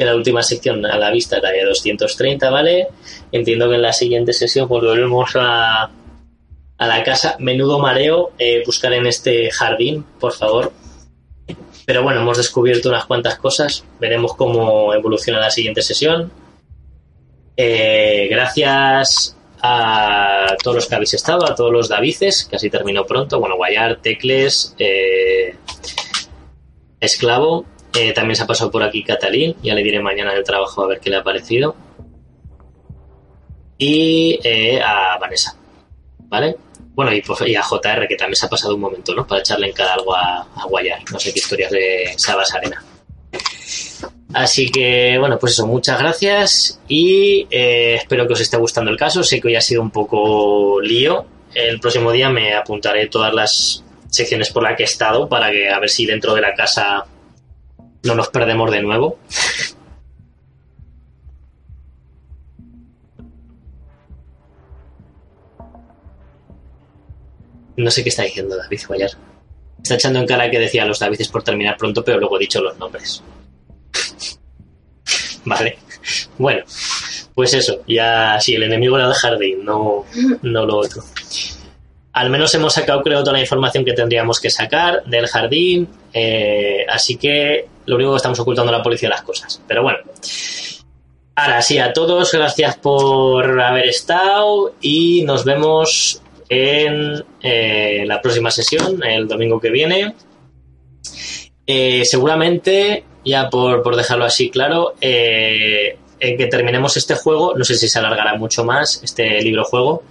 que 0.00 0.06
la 0.06 0.16
última 0.16 0.42
sección 0.42 0.86
a 0.86 0.96
la 0.96 1.10
vista 1.10 1.40
de 1.40 1.62
230, 1.62 2.48
¿vale? 2.48 2.88
Entiendo 3.32 3.68
que 3.68 3.74
en 3.74 3.82
la 3.82 3.92
siguiente 3.92 4.32
sesión 4.32 4.66
pues 4.66 4.82
volvemos 4.82 5.32
a, 5.34 5.90
a 6.78 6.86
la 6.86 7.02
casa. 7.02 7.36
Menudo 7.38 7.78
mareo 7.78 8.32
eh, 8.38 8.62
buscar 8.64 8.94
en 8.94 9.06
este 9.06 9.50
jardín, 9.50 10.06
por 10.18 10.32
favor. 10.32 10.72
Pero 11.84 12.02
bueno, 12.02 12.22
hemos 12.22 12.38
descubierto 12.38 12.88
unas 12.88 13.04
cuantas 13.04 13.36
cosas. 13.36 13.84
Veremos 14.00 14.34
cómo 14.36 14.94
evoluciona 14.94 15.38
la 15.38 15.50
siguiente 15.50 15.82
sesión. 15.82 16.32
Eh, 17.54 18.26
gracias 18.30 19.36
a 19.60 20.56
todos 20.62 20.76
los 20.76 20.86
que 20.86 20.94
habéis 20.94 21.12
estado, 21.12 21.44
a 21.44 21.54
todos 21.54 21.72
los 21.72 21.90
Davices, 21.90 22.46
que 22.46 22.56
así 22.56 22.70
terminó 22.70 23.04
pronto. 23.04 23.38
Bueno, 23.38 23.56
Guayar, 23.56 24.00
Tecles, 24.00 24.74
eh, 24.78 25.56
Esclavo. 27.00 27.66
Eh, 27.94 28.12
también 28.12 28.36
se 28.36 28.44
ha 28.44 28.46
pasado 28.46 28.70
por 28.70 28.82
aquí 28.82 29.02
Catalín, 29.02 29.56
ya 29.62 29.74
le 29.74 29.82
diré 29.82 30.00
mañana 30.00 30.32
en 30.32 30.38
el 30.38 30.44
trabajo 30.44 30.84
a 30.84 30.86
ver 30.86 31.00
qué 31.00 31.10
le 31.10 31.16
ha 31.16 31.24
parecido. 31.24 31.74
Y 33.78 34.38
eh, 34.44 34.80
a 34.80 35.18
Vanessa, 35.18 35.56
¿vale? 36.28 36.56
Bueno, 36.94 37.12
y, 37.14 37.22
pues, 37.22 37.40
y, 37.46 37.54
a 37.54 37.62
JR, 37.62 38.06
que 38.06 38.16
también 38.16 38.36
se 38.36 38.46
ha 38.46 38.48
pasado 38.48 38.74
un 38.74 38.80
momento, 38.80 39.14
¿no? 39.14 39.26
Para 39.26 39.40
echarle 39.40 39.68
en 39.68 39.72
cada 39.72 39.94
algo 39.94 40.14
a, 40.14 40.46
Guayar. 40.68 41.00
No 41.10 41.18
sé 41.18 41.32
qué 41.32 41.38
historias 41.38 41.70
de 41.70 42.12
Sabas 42.16 42.52
Arena. 42.54 42.84
Así 44.34 44.70
que, 44.70 45.16
bueno, 45.18 45.38
pues 45.38 45.54
eso, 45.54 45.66
muchas 45.66 45.98
gracias 45.98 46.80
y 46.86 47.46
eh, 47.50 47.96
espero 47.96 48.26
que 48.26 48.34
os 48.34 48.40
esté 48.40 48.56
gustando 48.56 48.90
el 48.90 48.96
caso. 48.96 49.24
Sé 49.24 49.40
que 49.40 49.48
hoy 49.48 49.56
ha 49.56 49.60
sido 49.60 49.82
un 49.82 49.90
poco 49.90 50.80
lío. 50.80 51.26
El 51.54 51.80
próximo 51.80 52.12
día 52.12 52.28
me 52.28 52.54
apuntaré 52.54 53.06
todas 53.08 53.34
las 53.34 53.84
secciones 54.08 54.50
por 54.50 54.62
las 54.62 54.76
que 54.76 54.82
he 54.82 54.86
estado 54.86 55.28
para 55.28 55.50
que 55.50 55.68
a 55.68 55.78
ver 55.78 55.88
si 55.88 56.04
dentro 56.06 56.34
de 56.34 56.42
la 56.42 56.54
casa 56.54 57.06
no 58.02 58.14
nos 58.14 58.28
perdemos 58.28 58.70
de 58.70 58.82
nuevo. 58.82 59.18
No 67.76 67.90
sé 67.90 68.02
qué 68.02 68.10
está 68.10 68.24
diciendo 68.24 68.56
David 68.56 68.80
Guayar. 68.86 69.10
Está 69.82 69.94
echando 69.94 70.18
en 70.18 70.26
cara 70.26 70.50
que 70.50 70.58
decía 70.58 70.84
los 70.84 70.98
Davides 70.98 71.28
por 71.28 71.42
terminar 71.42 71.76
pronto, 71.76 72.04
pero 72.04 72.18
luego 72.18 72.36
he 72.36 72.40
dicho 72.40 72.60
los 72.60 72.76
nombres. 72.78 73.22
vale. 75.44 75.78
Bueno, 76.36 76.64
pues 77.34 77.54
eso, 77.54 77.82
ya 77.86 78.38
si 78.40 78.54
el 78.54 78.64
enemigo 78.64 78.96
era 78.98 79.08
el 79.08 79.14
jardín, 79.14 79.64
no, 79.64 80.04
no 80.42 80.66
lo 80.66 80.76
otro. 80.76 81.02
Al 82.12 82.28
menos 82.28 82.52
hemos 82.54 82.72
sacado, 82.72 83.02
creo, 83.02 83.20
toda 83.20 83.34
la 83.34 83.40
información 83.40 83.84
que 83.84 83.92
tendríamos 83.92 84.40
que 84.40 84.50
sacar 84.50 85.04
del 85.04 85.28
jardín. 85.28 85.88
Eh, 86.12 86.84
así 86.88 87.16
que 87.16 87.66
lo 87.86 87.96
único 87.96 88.10
que 88.12 88.16
estamos 88.16 88.40
ocultando 88.40 88.72
a 88.72 88.78
la 88.78 88.82
policía 88.82 89.08
las 89.08 89.22
cosas. 89.22 89.62
Pero 89.66 89.82
bueno. 89.82 89.98
Ahora 91.36 91.62
sí, 91.62 91.78
a 91.78 91.92
todos, 91.92 92.32
gracias 92.32 92.76
por 92.76 93.60
haber 93.60 93.86
estado 93.86 94.74
y 94.80 95.22
nos 95.22 95.44
vemos 95.44 96.20
en 96.48 97.24
eh, 97.42 98.04
la 98.06 98.20
próxima 98.20 98.50
sesión, 98.50 99.02
el 99.04 99.28
domingo 99.28 99.60
que 99.60 99.70
viene. 99.70 100.14
Eh, 101.66 102.04
seguramente, 102.04 103.04
ya 103.24 103.48
por, 103.48 103.82
por, 103.82 103.94
dejarlo 103.96 104.24
así 104.24 104.50
claro, 104.50 104.94
en 105.00 106.36
que 106.36 106.46
terminemos 106.46 106.96
este 106.96 107.14
juego, 107.14 107.54
no 107.56 107.64
sé 107.64 107.76
si 107.76 107.88
se 107.88 108.00
alargará 108.00 108.34
mucho 108.34 108.64
más 108.64 109.00
este 109.02 109.40
libro 109.40 109.64
juego, 109.64 110.02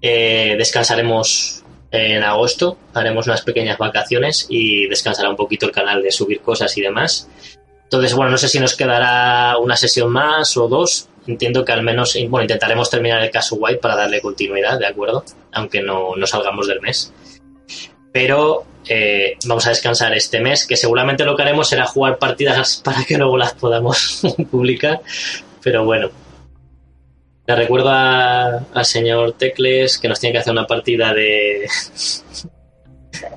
descansaremos 0.00 1.64
en 1.90 2.22
agosto, 2.22 2.78
haremos 2.94 3.26
unas 3.26 3.42
pequeñas 3.42 3.78
vacaciones 3.78 4.46
y 4.48 4.86
descansará 4.88 5.30
un 5.30 5.36
poquito 5.36 5.66
el 5.66 5.72
canal 5.72 6.02
de 6.02 6.12
subir 6.12 6.40
cosas 6.40 6.76
y 6.76 6.82
demás. 6.82 7.28
Entonces, 7.84 8.14
bueno, 8.14 8.32
no 8.32 8.38
sé 8.38 8.48
si 8.48 8.58
nos 8.58 8.74
quedará 8.74 9.58
una 9.58 9.76
sesión 9.76 10.10
más 10.10 10.56
o 10.56 10.68
dos. 10.68 11.08
Entiendo 11.26 11.64
que 11.64 11.72
al 11.72 11.82
menos, 11.82 12.16
bueno, 12.28 12.42
intentaremos 12.42 12.90
terminar 12.90 13.22
el 13.22 13.30
caso 13.30 13.56
White 13.56 13.78
para 13.78 13.96
darle 13.96 14.20
continuidad, 14.20 14.78
¿de 14.78 14.86
acuerdo? 14.86 15.24
Aunque 15.52 15.82
no, 15.82 16.16
no 16.16 16.26
salgamos 16.26 16.66
del 16.66 16.80
mes. 16.80 17.12
Pero 18.12 18.64
eh, 18.88 19.36
vamos 19.46 19.66
a 19.66 19.70
descansar 19.70 20.14
este 20.14 20.40
mes, 20.40 20.66
que 20.66 20.76
seguramente 20.76 21.24
lo 21.24 21.36
que 21.36 21.42
haremos 21.42 21.68
será 21.68 21.86
jugar 21.86 22.18
partidas 22.18 22.80
para 22.84 23.04
que 23.04 23.18
luego 23.18 23.36
las 23.36 23.54
podamos 23.54 24.22
publicar. 24.50 25.00
Pero 25.62 25.84
bueno. 25.84 26.10
Le 27.46 27.54
recuerdo 27.54 27.90
al 27.90 28.84
señor 28.84 29.32
Tecles 29.34 29.98
que 29.98 30.08
nos 30.08 30.18
tiene 30.18 30.32
que 30.32 30.38
hacer 30.40 30.52
una 30.52 30.66
partida 30.66 31.14
de, 31.14 31.68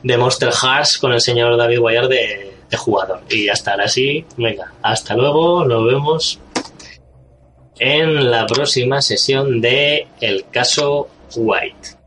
de 0.03 0.18
Monster 0.18 0.51
Hearts 0.51 0.97
con 0.97 1.12
el 1.14 1.22
señor 1.22 1.55
David 1.57 1.80
Guayar 1.80 2.07
de, 2.07 2.53
de 2.70 2.78
jugador. 2.78 3.22
Y 3.30 3.45
ya 3.45 3.53
estará 3.53 3.84
así. 3.86 4.26
Venga, 4.38 4.74
hasta 4.82 5.16
luego, 5.16 5.64
nos 5.66 5.86
vemos 5.86 6.39
en 7.80 8.30
la 8.30 8.45
próxima 8.45 9.01
sesión 9.01 9.62
de 9.62 10.07
El 10.20 10.45
caso 10.49 11.07
White. 11.36 11.98